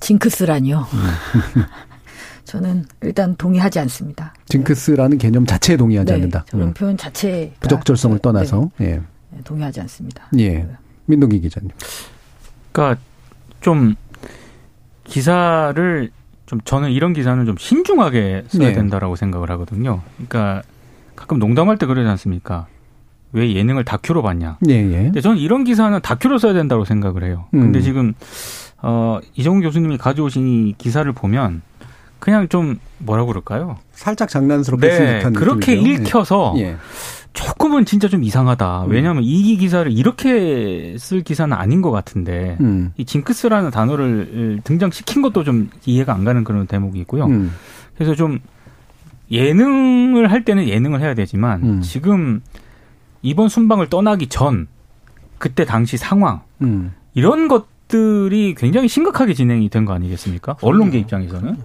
징크스라니요. 0.00 0.86
저는 2.44 2.84
일단 3.02 3.34
동의하지 3.36 3.78
않습니다. 3.80 4.34
징크스라는 4.46 5.18
개념 5.18 5.44
자체에 5.46 5.76
동의하지 5.76 6.06
네, 6.06 6.14
않는다. 6.14 6.44
저는 6.48 6.68
음. 6.68 6.74
표현 6.74 6.96
자체 6.96 7.52
부적절성을 7.60 8.18
떠나서 8.18 8.70
예, 8.80 9.00
네, 9.30 9.40
동의하지 9.44 9.80
않습니다. 9.82 10.28
예. 10.38 10.66
민동기 11.06 11.40
기자님. 11.40 11.70
그러니까 12.72 13.00
좀 13.60 13.94
기사를 15.04 16.10
좀 16.46 16.60
저는 16.64 16.90
이런 16.90 17.12
기사는 17.12 17.44
좀 17.46 17.56
신중하게 17.58 18.44
써야 18.48 18.68
네. 18.68 18.72
된다라고 18.74 19.16
생각을 19.16 19.50
하거든요. 19.52 20.02
그러니까 20.16 20.62
가끔 21.16 21.38
농담할 21.38 21.78
때 21.78 21.86
그러지 21.86 22.08
않습니까? 22.08 22.66
왜 23.32 23.54
예능을 23.54 23.84
다큐로 23.84 24.22
봤냐? 24.22 24.58
예, 24.68 24.74
예. 24.74 25.02
근데 25.04 25.20
저는 25.20 25.38
이런 25.38 25.64
기사는 25.64 25.98
다큐로 26.00 26.38
써야 26.38 26.52
된다고 26.52 26.84
생각을 26.84 27.24
해요. 27.24 27.46
근데 27.50 27.78
음. 27.78 27.82
지금 27.82 28.14
어 28.82 29.20
이정훈 29.34 29.62
교수님이 29.62 29.96
가져오신 29.96 30.46
이 30.46 30.74
기사를 30.76 31.10
보면 31.12 31.62
그냥 32.18 32.48
좀 32.48 32.78
뭐라고 32.98 33.28
그럴까요? 33.28 33.78
살짝 33.92 34.28
장난스럽게 34.28 34.90
쓴 34.90 35.04
네, 35.04 35.18
듯한 35.18 35.32
그렇게 35.32 35.76
느낌이죠. 35.76 36.02
읽혀서 36.02 36.54
예. 36.58 36.76
조금은 37.32 37.84
진짜 37.84 38.08
좀 38.08 38.22
이상하다. 38.24 38.84
음. 38.84 38.90
왜냐하면 38.90 39.22
이 39.24 39.56
기사를 39.56 39.90
이렇게 39.90 40.96
쓸 40.98 41.22
기사는 41.22 41.54
아닌 41.56 41.80
것 41.82 41.90
같은데 41.90 42.56
음. 42.60 42.92
이 42.96 43.04
징크스라는 43.04 43.70
단어를 43.70 44.60
등장시킨 44.64 45.22
것도 45.22 45.44
좀 45.44 45.70
이해가 45.86 46.14
안 46.14 46.24
가는 46.24 46.44
그런 46.44 46.66
대목이 46.66 46.98
있고요. 47.00 47.26
음. 47.26 47.52
그래서 47.94 48.14
좀 48.14 48.40
예능을 49.30 50.30
할 50.30 50.44
때는 50.44 50.68
예능을 50.68 51.00
해야 51.00 51.14
되지만 51.14 51.62
음. 51.62 51.80
지금 51.80 52.42
이번 53.22 53.48
순방을 53.48 53.88
떠나기 53.88 54.26
전 54.26 54.66
그때 55.38 55.64
당시 55.64 55.96
상황 55.96 56.42
음. 56.60 56.92
이런 57.14 57.48
것들이 57.48 58.54
굉장히 58.56 58.88
심각하게 58.88 59.34
진행이 59.34 59.68
된 59.68 59.84
거 59.84 59.92
아니겠습니까? 59.94 60.56
언론계 60.62 60.98
입장에서는. 60.98 61.56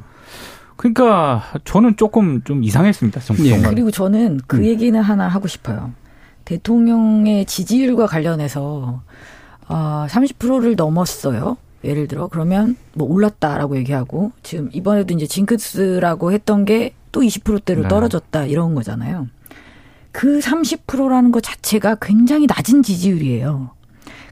그러니까 0.78 1.44
저는 1.66 1.98
조금 1.98 2.42
좀 2.44 2.64
이상했습니다. 2.64 3.20
정- 3.22 3.38
예. 3.40 3.50
정말. 3.50 3.72
그리고 3.74 3.92
저는 3.92 4.40
그 4.48 4.58
음. 4.58 4.66
얘기는 4.66 5.00
하나 5.00 5.28
하고 5.28 5.48
싶어요. 5.48 5.92
대통령의 6.46 7.46
지지율과 7.46 8.06
관련해서 8.08 9.02
어, 9.68 10.06
30%를 10.10 10.76
넘었어요. 10.76 11.58
예를 11.84 12.08
들어 12.08 12.28
그러면 12.28 12.76
뭐 12.94 13.08
올랐다라고 13.12 13.78
얘기하고 13.78 14.32
지금 14.44 14.70
이번에도 14.74 15.14
이제 15.14 15.28
징크스라고 15.28 16.32
했던 16.32 16.64
게 16.66 16.94
또 17.14 17.22
20%대로 17.22 17.84
네. 17.84 17.88
떨어졌다 17.88 18.46
이런 18.46 18.76
거잖아요. 18.76 19.28
그 20.12 20.40
30%라는 20.40 21.32
것 21.32 21.42
자체가 21.42 21.96
굉장히 22.02 22.46
낮은 22.48 22.84
지지율이에요. 22.84 23.72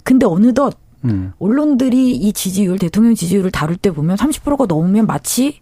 근데 0.04 0.26
어느덧 0.28 0.78
음. 1.06 1.32
언론들이 1.40 2.12
이 2.16 2.34
지지율, 2.34 2.78
대통령 2.78 3.16
지지율을 3.16 3.50
다룰 3.52 3.76
때 3.78 3.90
보면 3.92 4.18
30%가 4.18 4.66
넘으면 4.68 5.08
마치 5.08 5.62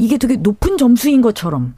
이게 0.00 0.16
되게 0.16 0.36
높은 0.36 0.78
점수인 0.78 1.20
것처럼 1.20 1.74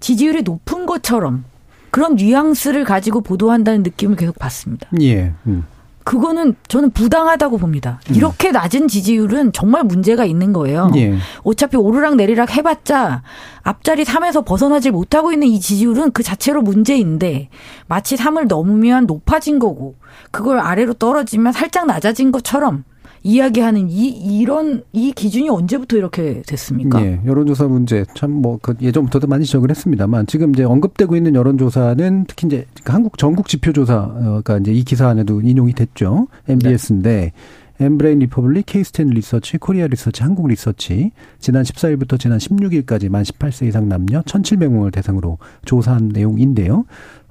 지지율이 0.00 0.42
높은 0.42 0.86
것처럼 0.86 1.44
그런 1.90 2.16
뉘앙스를 2.16 2.84
가지고 2.84 3.20
보도한다는 3.20 3.84
느낌을 3.84 4.16
계속 4.16 4.36
받습니다. 4.38 4.88
예. 5.00 5.32
음. 5.46 5.64
그거는 6.02 6.56
저는 6.66 6.90
부당하다고 6.90 7.56
봅니다. 7.58 8.00
이렇게 8.10 8.50
낮은 8.50 8.88
지지율은 8.88 9.52
정말 9.52 9.84
문제가 9.84 10.24
있는 10.24 10.52
거예요. 10.52 10.90
예. 10.96 11.16
어차피 11.44 11.76
오르락 11.76 12.16
내리락 12.16 12.54
해봤자 12.56 13.22
앞자리 13.62 14.04
3에서 14.04 14.44
벗어나질 14.44 14.90
못하고 14.92 15.32
있는 15.32 15.46
이 15.46 15.60
지지율은 15.60 16.10
그 16.10 16.22
자체로 16.22 16.60
문제인데 16.60 17.48
마치 17.86 18.16
3을 18.16 18.48
넘으면 18.48 19.06
높아진 19.06 19.58
거고 19.58 19.94
그걸 20.32 20.58
아래로 20.58 20.94
떨어지면 20.94 21.52
살짝 21.52 21.86
낮아진 21.86 22.32
것처럼 22.32 22.84
이야기하는 23.26 23.88
이 23.88 24.06
이런 24.40 24.82
이 24.92 25.10
기준이 25.12 25.48
언제부터 25.48 25.96
이렇게 25.96 26.42
됐습니까? 26.46 27.02
예, 27.04 27.18
여론조사 27.24 27.66
문제 27.68 28.04
참 28.14 28.30
뭐 28.32 28.58
그 28.60 28.74
예전부터도 28.80 29.26
많이 29.26 29.44
지적을 29.46 29.70
했습니다만 29.70 30.26
지금 30.26 30.50
이제 30.54 30.62
언급되고 30.64 31.16
있는 31.16 31.34
여론조사는 31.34 32.26
특히 32.28 32.46
이제 32.46 32.66
한국 32.84 33.16
전국 33.18 33.48
지표조사가 33.48 34.58
이제 34.60 34.72
이 34.72 34.84
기사 34.84 35.08
안에도 35.08 35.40
인용이 35.40 35.72
됐죠. 35.72 36.28
NBS인데 36.48 37.32
엠브레인 37.80 38.20
퍼블릭, 38.20 38.66
케이스탯 38.66 39.08
리서치, 39.08 39.58
코리아 39.58 39.86
리서치, 39.86 40.22
한국 40.22 40.46
리서치 40.46 41.10
지난 41.40 41.64
14일부터 41.64 42.18
지난 42.20 42.38
16일까지 42.38 43.08
만 43.08 43.24
18세 43.24 43.66
이상 43.66 43.88
남녀 43.88 44.22
1,700명을 44.22 44.92
대상으로 44.92 45.38
조사한 45.64 46.08
내용인데요. 46.08 46.84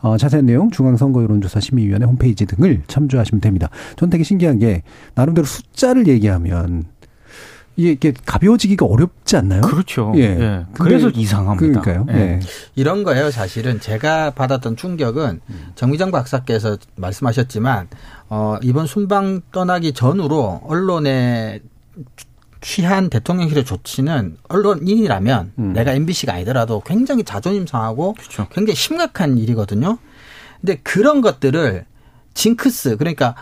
어, 0.04 0.18
자세한 0.18 0.46
내용 0.46 0.70
중앙선거 0.70 1.24
여론조사 1.24 1.62
심의위원회 1.62 2.06
홈페이지 2.06 2.46
등을 2.46 2.84
참조하시면 2.88 3.40
됩니다. 3.40 3.70
전 3.96 4.10
되게 4.10 4.26
신기한 4.26 4.60
게 4.60 4.84
나름대로 5.16 5.46
숫자를 5.46 6.08
얘기하면 6.08 6.84
이게 7.76 7.92
이게 7.92 8.14
가벼워지기가 8.26 8.86
어렵지 8.86 9.36
않나요? 9.38 9.62
그렇죠. 9.62 10.12
예. 10.16 10.22
예. 10.22 10.66
그래서 10.74 11.10
이상합니다. 11.10 11.82
그러니까요. 11.82 12.06
예. 12.16 12.22
예. 12.22 12.40
이런 12.76 13.04
거예요, 13.04 13.32
사실은. 13.32 13.80
제가 13.80 14.32
받았던 14.32 14.76
충격은 14.76 15.42
정미정 15.76 16.12
박사께서 16.12 16.78
말씀하셨지만, 16.96 17.88
어, 18.30 18.58
이번 18.62 18.86
순방 18.86 19.42
떠나기 19.52 19.94
전으로 19.94 20.62
언론에 20.68 21.62
취한 22.62 23.10
대통령실의 23.10 23.66
조치는 23.66 24.38
언론인이라면 24.48 25.52
음. 25.60 25.74
내가 25.74 25.92
MBC가 25.94 26.34
아니더라도 26.34 26.82
굉장히 26.86 27.24
자존심 27.24 27.68
상하고 27.68 28.14
그렇죠. 28.14 28.48
굉장히 28.52 28.76
심각한 28.76 29.38
일이거든요. 29.38 29.98
근데 30.62 30.78
그런 30.82 31.22
것들을 31.22 31.86
징크스, 32.34 32.98
그러니까, 32.98 33.36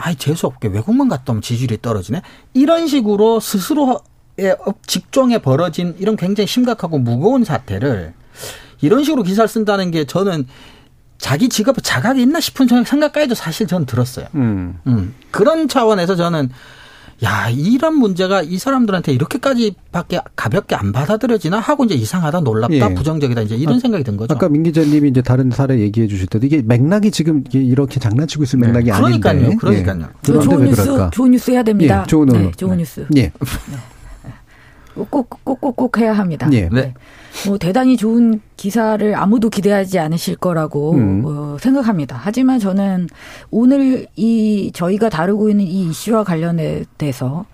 아이, 0.00 0.14
재수 0.16 0.46
없게 0.46 0.68
외국만 0.68 1.08
갔다 1.08 1.32
오면 1.32 1.42
지지율이 1.42 1.78
떨어지네? 1.82 2.22
이런 2.54 2.86
식으로 2.86 3.40
스스로의 3.40 4.56
업- 4.64 4.86
직종에 4.86 5.38
벌어진 5.38 5.94
이런 5.98 6.16
굉장히 6.16 6.46
심각하고 6.46 6.98
무거운 6.98 7.44
사태를 7.44 8.14
이런 8.80 9.02
식으로 9.04 9.22
기사를 9.24 9.48
쓴다는 9.48 9.90
게 9.90 10.04
저는 10.04 10.46
자기 11.18 11.48
직업에 11.48 11.80
자각이 11.82 12.22
있나 12.22 12.38
싶은 12.38 12.68
생각까지도 12.68 13.34
사실 13.34 13.66
저는 13.66 13.86
들었어요. 13.86 14.26
음. 14.36 14.78
음. 14.86 15.14
그런 15.32 15.66
차원에서 15.66 16.14
저는 16.14 16.50
야, 17.24 17.48
이런 17.50 17.96
문제가 17.96 18.42
이 18.42 18.58
사람들한테 18.58 19.12
이렇게까지밖에 19.12 20.20
가볍게 20.36 20.76
안 20.76 20.92
받아들여지나 20.92 21.58
하고 21.58 21.84
이제 21.84 21.94
이상하다, 21.94 22.40
놀랍다, 22.40 22.74
예. 22.74 22.94
부정적이다 22.94 23.42
이제 23.42 23.56
이런 23.56 23.76
아, 23.76 23.78
생각이 23.80 24.04
든 24.04 24.16
거죠. 24.16 24.32
아까 24.32 24.48
민 24.48 24.62
기자님이 24.62 25.08
이제 25.08 25.20
다른 25.20 25.50
사례 25.50 25.80
얘기해 25.80 26.06
주실 26.06 26.28
때도 26.28 26.46
이게 26.46 26.62
맥락이 26.62 27.10
지금 27.10 27.42
이렇게 27.52 27.98
장난치고 27.98 28.44
있을 28.44 28.60
네. 28.60 28.68
맥락이 28.68 28.90
그러니까요, 28.92 29.38
아닌데. 29.38 29.56
그러니까요. 29.56 30.00
예. 30.00 30.06
저 30.22 30.32
그런데 30.32 30.44
좋은 30.48 30.60
왜 30.60 30.68
뉴스, 30.68 30.82
그럴까? 30.84 31.10
좋은 31.10 31.30
뉴스 31.32 31.50
해야 31.50 31.62
됩니다. 31.64 32.02
예, 32.02 32.06
좋은. 32.06 32.26
네, 32.28 32.50
좋은 32.52 32.76
뉴스. 32.76 33.06
예. 33.16 33.32
꼭꼭꼭꼭꼭 34.94 35.98
해야 35.98 36.12
합니다. 36.12 36.48
예. 36.52 36.68
네. 36.70 36.94
뭐 37.46 37.58
대단히 37.58 37.96
좋은 37.96 38.40
기사를 38.56 39.14
아무도 39.14 39.50
기대하지 39.50 39.98
않으실 39.98 40.36
거라고 40.36 40.94
음. 40.94 41.22
어, 41.24 41.56
생각합니다. 41.60 42.18
하지만 42.20 42.58
저는 42.58 43.08
오늘 43.50 44.06
이 44.16 44.70
저희가 44.74 45.08
다루고 45.08 45.50
있는 45.50 45.64
이 45.66 45.88
이슈와 45.90 46.24
관련돼서 46.24 47.46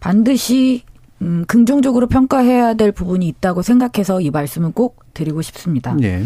반드시 0.00 0.82
음, 1.20 1.44
긍정적으로 1.46 2.06
평가해야 2.06 2.74
될 2.74 2.92
부분이 2.92 3.26
있다고 3.28 3.62
생각해서 3.62 4.20
이 4.20 4.30
말씀을 4.30 4.72
꼭 4.72 5.04
드리고 5.14 5.42
싶습니다. 5.42 5.96
예. 6.02 6.22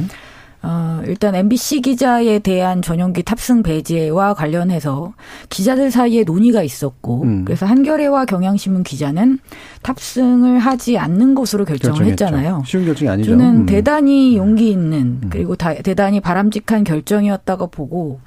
어, 0.65 1.03
일단 1.07 1.35
MBC 1.35 1.81
기자에 1.81 2.39
대한 2.39 2.83
전용기 2.83 3.25
탑승 3.25 3.63
배제와 3.65 4.35
관련해서 4.35 5.13
기자들 5.49 5.91
사이에 5.91 6.23
논의가 6.25 6.63
있었고 6.63 7.23
음. 7.23 7.45
그래서 7.45 7.67
한겨레와 7.67 8.27
경향신문 8.27 8.85
기자는 8.85 9.41
탑승을 9.83 10.59
하지 10.61 10.99
않는 10.99 11.35
것으로 11.35 11.65
결정을 11.65 11.97
결정했죠. 11.99 12.25
했잖아요. 12.27 12.63
쉬운 12.67 12.85
결정이 12.85 13.09
아니죠. 13.09 13.31
저는 13.33 13.57
음. 13.63 13.67
대단히 13.67 14.37
용기 14.37 14.71
있는 14.71 15.21
그리고 15.31 15.57
다- 15.57 15.75
대단히 15.75 16.21
바람직한 16.21 16.85
결정이었다고 16.85 17.67
보고 17.69 18.21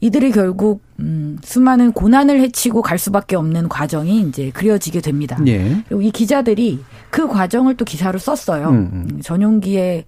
이들이 0.00 0.32
결국 0.32 0.82
음, 1.00 1.38
수많은 1.42 1.92
고난을 1.92 2.40
헤치고 2.40 2.82
갈 2.82 2.98
수밖에 2.98 3.36
없는 3.36 3.68
과정이 3.68 4.20
이제 4.22 4.50
그려지게 4.50 5.00
됩니다. 5.00 5.38
예. 5.46 5.82
그리고 5.88 6.02
이 6.02 6.10
기자들이 6.10 6.80
그 7.10 7.26
과정을 7.26 7.76
또 7.76 7.84
기사로 7.84 8.18
썼어요. 8.18 8.68
음, 8.68 8.74
음. 8.74 9.08
음, 9.12 9.20
전용기에 9.22 10.04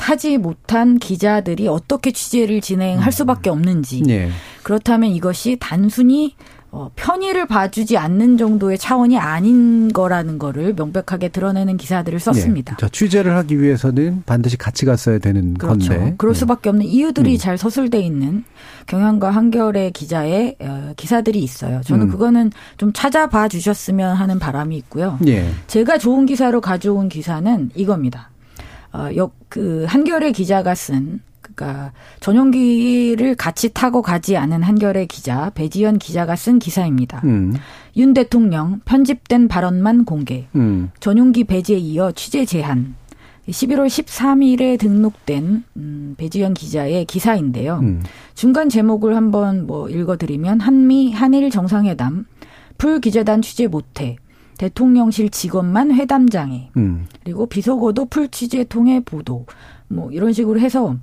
타지 0.00 0.38
못한 0.38 0.98
기자들이 0.98 1.68
어떻게 1.68 2.10
취재를 2.10 2.62
진행할 2.62 3.12
수밖에 3.12 3.50
없는지 3.50 4.02
예. 4.08 4.30
그렇다면 4.62 5.10
이것이 5.10 5.58
단순히 5.60 6.34
어, 6.72 6.90
편의를 6.96 7.46
봐주지 7.46 7.98
않는 7.98 8.38
정도의 8.38 8.78
차원이 8.78 9.18
아닌 9.18 9.92
거라는 9.92 10.38
거를 10.38 10.72
명백하게 10.72 11.28
드러내는 11.28 11.76
기사들을 11.76 12.18
썼습니다. 12.18 12.76
예. 12.78 12.80
자, 12.80 12.88
취재를 12.90 13.36
하기 13.36 13.60
위해서는 13.60 14.22
반드시 14.24 14.56
같이 14.56 14.86
갔어야 14.86 15.18
되는 15.18 15.54
그렇죠. 15.54 15.90
건데. 15.90 16.14
그럴 16.16 16.34
예. 16.34 16.38
수밖에 16.38 16.70
없는 16.70 16.86
이유들이 16.86 17.34
음. 17.34 17.38
잘 17.38 17.58
서술돼 17.58 18.00
있는 18.00 18.44
경향과 18.86 19.30
한겨레 19.30 19.90
기자의 19.90 20.56
어, 20.60 20.92
기사들이 20.96 21.40
있어요. 21.40 21.82
저는 21.84 22.06
음. 22.06 22.10
그거는 22.10 22.52
좀 22.78 22.92
찾아봐 22.94 23.48
주셨으면 23.48 24.16
하는 24.16 24.38
바람이 24.38 24.76
있고요. 24.78 25.18
예. 25.26 25.50
제가 25.66 25.98
좋은 25.98 26.24
기사로 26.24 26.62
가져온 26.62 27.10
기사는 27.10 27.70
이겁니다. 27.74 28.30
어, 28.92 29.08
역, 29.16 29.34
그, 29.48 29.84
한겨레 29.88 30.32
기자가 30.32 30.74
쓴, 30.74 31.20
그니까, 31.40 31.92
전용기를 32.20 33.34
같이 33.34 33.72
타고 33.72 34.02
가지 34.02 34.36
않은 34.36 34.62
한겨레 34.62 35.06
기자, 35.06 35.50
배지연 35.54 35.98
기자가 35.98 36.36
쓴 36.36 36.58
기사입니다. 36.58 37.20
음. 37.24 37.54
윤 37.96 38.14
대통령 38.14 38.80
편집된 38.84 39.48
발언만 39.48 40.04
공개. 40.04 40.46
음. 40.54 40.90
전용기 41.00 41.44
배제에 41.44 41.76
이어 41.78 42.12
취재 42.12 42.44
제한. 42.44 42.94
11월 43.48 43.86
13일에 43.86 44.78
등록된 44.78 45.64
음, 45.76 46.14
배지연 46.16 46.54
기자의 46.54 47.04
기사인데요. 47.04 47.80
음. 47.82 48.02
중간 48.34 48.68
제목을 48.68 49.16
한번 49.16 49.66
뭐 49.66 49.88
읽어드리면 49.88 50.60
한미 50.60 51.12
한일 51.12 51.50
정상회담 51.50 52.26
풀 52.78 53.00
기자단 53.00 53.42
취재 53.42 53.66
못해 53.66 54.16
대통령실 54.60 55.30
직원만 55.30 55.90
회담장에 55.90 56.70
음. 56.76 57.06
그리고 57.24 57.46
비속어도 57.46 58.04
풀 58.04 58.28
취재 58.28 58.62
통해 58.64 59.00
보도 59.02 59.46
뭐 59.88 60.10
이런 60.12 60.34
식으로 60.34 60.60
해서 60.60 60.96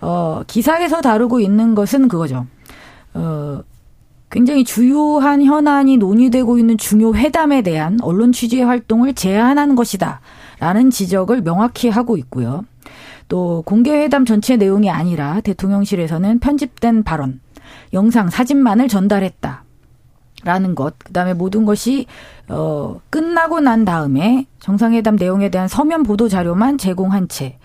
어 0.00 0.42
기사에서 0.46 1.02
다루고 1.02 1.40
있는 1.40 1.74
것은 1.74 2.08
그거죠. 2.08 2.46
어 3.12 3.60
굉장히 4.30 4.64
주요한 4.64 5.44
현안이 5.44 5.98
논의되고 5.98 6.58
있는 6.58 6.78
중요 6.78 7.14
회담에 7.14 7.60
대한 7.60 7.98
언론 8.00 8.32
취재 8.32 8.62
활동을 8.62 9.12
제한한 9.12 9.74
것이다 9.74 10.22
라는 10.58 10.88
지적을 10.88 11.42
명확히 11.42 11.90
하고 11.90 12.16
있고요. 12.16 12.64
또 13.28 13.62
공개 13.66 13.92
회담 13.92 14.24
전체 14.24 14.56
내용이 14.56 14.88
아니라 14.88 15.40
대통령실에서는 15.40 16.38
편집된 16.38 17.02
발언, 17.02 17.40
영상, 17.92 18.30
사진만을 18.30 18.88
전달했다. 18.88 19.64
라는 20.44 20.74
것, 20.74 20.94
그 20.98 21.12
다음에 21.12 21.34
모든 21.34 21.64
것이, 21.64 22.06
어, 22.48 23.00
끝나고 23.10 23.60
난 23.60 23.84
다음에 23.84 24.46
정상회담 24.60 25.16
내용에 25.16 25.50
대한 25.50 25.68
서면 25.68 26.02
보도 26.02 26.28
자료만 26.28 26.78
제공한 26.78 27.28
채, 27.28 27.58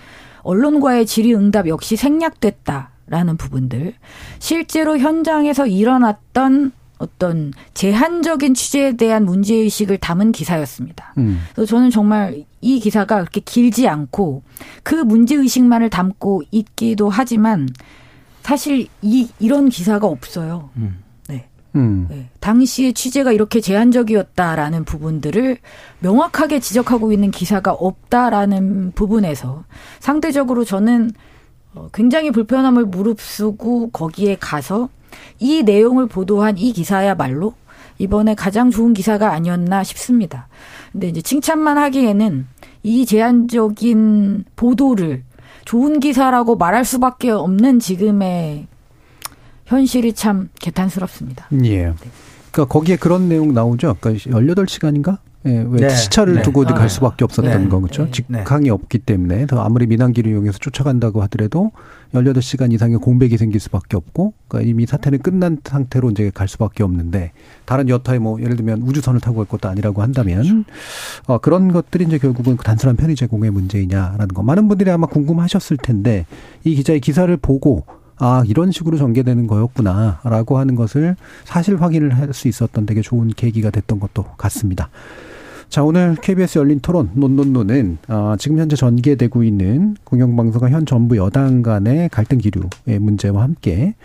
언론과의 0.44 1.06
질의 1.06 1.36
응답 1.36 1.68
역시 1.68 1.96
생략됐다. 1.96 2.92
라는 3.10 3.38
부분들. 3.38 3.94
실제로 4.40 4.98
현장에서 4.98 5.66
일어났던 5.66 6.74
어떤 6.98 7.54
제한적인 7.74 8.54
취재에 8.54 8.98
대한 8.98 9.24
문제의식을 9.26 9.98
담은 10.00 10.32
기사였습니다. 10.34 11.14
음. 11.18 11.40
그래서 11.54 11.70
저는 11.70 11.90
정말 11.90 12.44
이 12.60 12.80
기사가 12.80 13.20
그렇게 13.20 13.40
길지 13.40 13.88
않고 13.88 14.44
그 14.84 14.96
문제의식만을 14.96 15.90
담고 15.90 16.44
있기도 16.52 17.10
하지만 17.10 17.70
사실 18.42 18.88
이, 19.02 19.30
이런 19.40 19.70
기사가 19.70 20.08
없어요. 20.08 20.70
네. 20.74 20.90
음. 21.78 22.08
네. 22.10 22.30
당시의 22.40 22.94
취재가 22.94 23.32
이렇게 23.32 23.62
제한적이었다라는 23.62 24.84
부분들을 24.84 25.58
명확하게 26.00 26.60
지적하고 26.60 27.12
있는 27.12 27.32
기사가 27.32 27.72
없다라는 27.72 28.94
부분에서 28.94 29.64
상대적으로 30.00 30.66
저는 30.66 31.12
어, 31.76 31.90
굉장히 31.94 32.32
불편함을 32.32 32.86
무릅쓰고 32.86 33.92
거기에 33.92 34.38
가서 34.40 34.90
이 35.40 35.64
내용을 35.64 36.08
보도한 36.08 36.58
이 36.58 36.74
기사야말로 36.74 37.54
이번에 38.00 38.36
가장 38.36 38.72
좋은 38.72 38.94
기사가 38.94 39.32
아니었나 39.32 39.84
싶습니다. 39.84 40.48
근데 40.92 41.10
이제 41.10 41.22
칭찬만 41.22 41.78
하기에는 41.78 42.48
이 42.84 43.06
제한적인 43.06 44.46
보도를 44.56 45.24
좋은 45.66 46.00
기사라고 46.00 46.56
말할 46.56 46.86
수밖에 46.86 47.30
없는 47.30 47.80
지금의 47.80 48.68
현실이 49.68 50.14
참 50.14 50.50
개탄스럽습니다. 50.60 51.48
예. 51.66 51.94
그러니까 52.52 52.74
거기에 52.74 52.96
그런 52.96 53.30
내용 53.30 53.54
나오죠. 53.54 53.90
아까 53.90 54.12
18시간인가? 54.12 55.20
예, 55.46 55.64
왜 55.70 55.88
네. 55.88 55.90
시차를 55.90 56.36
네. 56.36 56.42
두고 56.42 56.64
아, 56.68 56.74
갈 56.74 56.90
수밖에 56.90 57.24
없었던 57.24 57.64
네. 57.64 57.70
거 57.70 57.80
그렇죠? 57.80 58.06
네. 58.06 58.12
직항이 58.12 58.70
없기 58.70 59.00
때문에 59.00 59.46
더 59.46 59.62
아무리 59.62 59.86
민항기를 59.86 60.32
이용해서 60.32 60.58
쫓아간다고 60.58 61.22
하더라도 61.24 61.72
18시간 62.14 62.74
이상의 62.74 62.98
공백이 62.98 63.38
생길 63.38 63.60
수밖에 63.60 63.96
없고 63.96 64.34
그러니까 64.48 64.70
이미 64.70 64.86
사태는 64.86 65.20
끝난 65.20 65.58
상태로 65.64 66.12
이제 66.12 66.32
갈 66.34 66.48
수밖에 66.48 66.84
없는데 66.84 67.32
다른 67.66 67.88
여타의 67.88 68.20
뭐 68.20 68.42
예를 68.42 68.56
들면 68.56 68.82
우주선을 68.82 69.22
타고 69.22 69.38
갈 69.38 69.46
것도 69.46 69.70
아니라고 69.70 70.02
한다면 70.02 70.66
어, 71.28 71.38
그런 71.38 71.72
것들이 71.72 72.06
이제 72.06 72.18
결국은 72.18 72.58
그 72.58 72.64
단순한 72.64 72.98
편의 72.98 73.16
제공의 73.16 73.52
문제이냐라는 73.52 74.30
거 74.30 74.44
많은 74.44 74.68
분들이 74.68 74.90
아마 74.90 75.08
궁금하셨을 75.08 75.78
텐데 75.78 76.26
이 76.64 76.76
기자의 76.76 77.00
기사를 77.00 77.36
보고 77.38 77.86
아, 78.20 78.44
이런 78.48 78.72
식으로 78.72 78.98
전개되는 78.98 79.48
거였구나, 79.48 80.22
라고 80.24 80.58
하는 80.58 80.76
것을 80.76 81.16
사실 81.46 81.80
확인을 81.82 82.16
할 82.18 82.34
수 82.34 82.48
있었던 82.48 82.86
되게 82.86 83.02
좋은 83.02 83.30
계기가 83.30 83.70
됐던 83.70 84.00
것도 84.00 84.24
같습니다. 84.38 84.90
자, 85.70 85.84
오늘 85.84 86.16
KBS 86.16 86.60
열린 86.60 86.80
토론, 86.80 87.10
논논논은, 87.14 87.98
아, 88.08 88.36
지금 88.40 88.58
현재 88.58 88.76
전개되고 88.76 89.44
있는 89.44 89.96
공영방송과 90.04 90.70
현 90.70 90.86
정부 90.86 91.18
여당 91.18 91.62
간의 91.62 92.10
갈등 92.10 92.38
기류의 92.38 93.00
문제와 93.00 93.44
함께, 93.44 93.96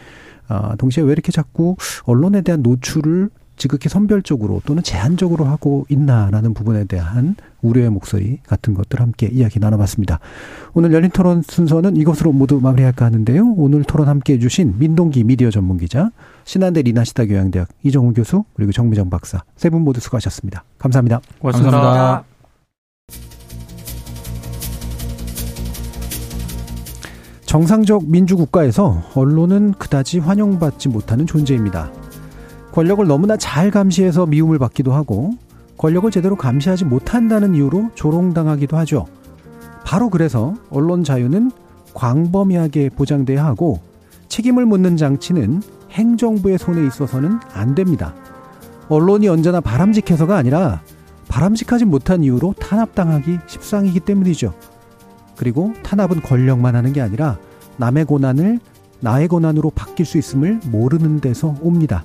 아, 0.49 0.75
동시에 0.77 1.03
왜 1.05 1.13
이렇게 1.13 1.31
자꾸 1.33 1.77
언론에 2.05 2.43
대한 2.43 2.63
노출을 2.63 3.31
지극히 3.57 3.89
선별적으로 3.89 4.61
또는 4.67 4.83
제한적으로 4.83 5.45
하고 5.45 5.87
있나라는 5.89 6.55
부분에 6.55 6.85
대한 6.85 7.37
우려의 7.61 7.91
목소리 7.91 8.39
같은 8.47 8.75
것들 8.75 9.01
함께 9.01 9.29
이야기 9.31 9.61
나눠봤습니다. 9.61 10.19
오늘 10.75 10.93
열린 10.93 11.11
토론 11.11 11.43
순서는 11.43 11.97
이것으로 11.97 12.33
모두 12.33 12.61
마무리할까 12.61 13.05
하는데요. 13.05 13.55
오늘 13.57 13.85
토론 13.85 14.09
함께 14.09 14.35
해주신 14.35 14.79
민동기 14.79 15.25
미디어 15.25 15.51
전문 15.51 15.79
기자, 15.79 16.11
신한대 16.45 16.83
리나시다 16.83 17.27
교양대학 17.27 17.69
이정훈 17.83 18.15
교수, 18.15 18.45
그리고 18.55 18.73
정미정 18.73 19.11
박사 19.11 19.43
세 19.57 19.71
분 19.71 19.83
모두 19.83 20.01
수고하셨습니다. 20.01 20.65
감사합니다. 20.79 21.21
고맙습니다. 21.39 21.81
감사합니다. 21.81 22.25
정상적 27.47 28.09
민주국가에서 28.09 29.03
언론은 29.15 29.73
그다지 29.73 30.21
환영받지 30.21 30.89
못하는 30.89 31.27
존재입니다. 31.27 31.91
권력을 32.73 33.07
너무나 33.07 33.37
잘 33.37 33.71
감시해서 33.71 34.27
미움을 34.27 34.59
받기도 34.59 34.93
하고 34.93 35.33
권력을 35.77 36.11
제대로 36.11 36.37
감시하지 36.37 36.87
못한다는 36.87 37.55
이유로 37.55 37.91
조롱당하기도 37.95 38.77
하죠. 38.79 39.07
바로 39.85 40.09
그래서 40.09 40.55
언론 40.71 41.05
자유는 41.05 41.51
광범위하게 41.93 42.91
보장돼야 42.91 43.45
하고 43.45 43.81
책임을 44.29 44.65
묻는 44.65 44.97
장치는 44.97 45.63
행정부의 45.91 46.57
손에 46.59 46.87
있어서는 46.87 47.41
안 47.53 47.75
됩니다. 47.75 48.15
언론이 48.89 49.29
언제나 49.29 49.61
바람직해서가 49.61 50.37
아니라 50.37 50.81
바람직하지 51.29 51.85
못한 51.85 52.25
이유로 52.25 52.55
탄압당하기 52.59 53.39
십상이기 53.47 54.01
때문이죠. 54.01 54.55
그리고 55.37 55.75
탄압은 55.83 56.23
권력만 56.23 56.75
하는 56.75 56.93
게 56.93 57.01
아니라 57.03 57.39
남의 57.77 58.07
고난을 58.07 58.61
나의 59.01 59.29
고난으로 59.29 59.71
바뀔 59.71 60.07
수 60.07 60.17
있음을 60.17 60.61
모르는 60.67 61.21
데서 61.21 61.57
옵니다. 61.61 62.05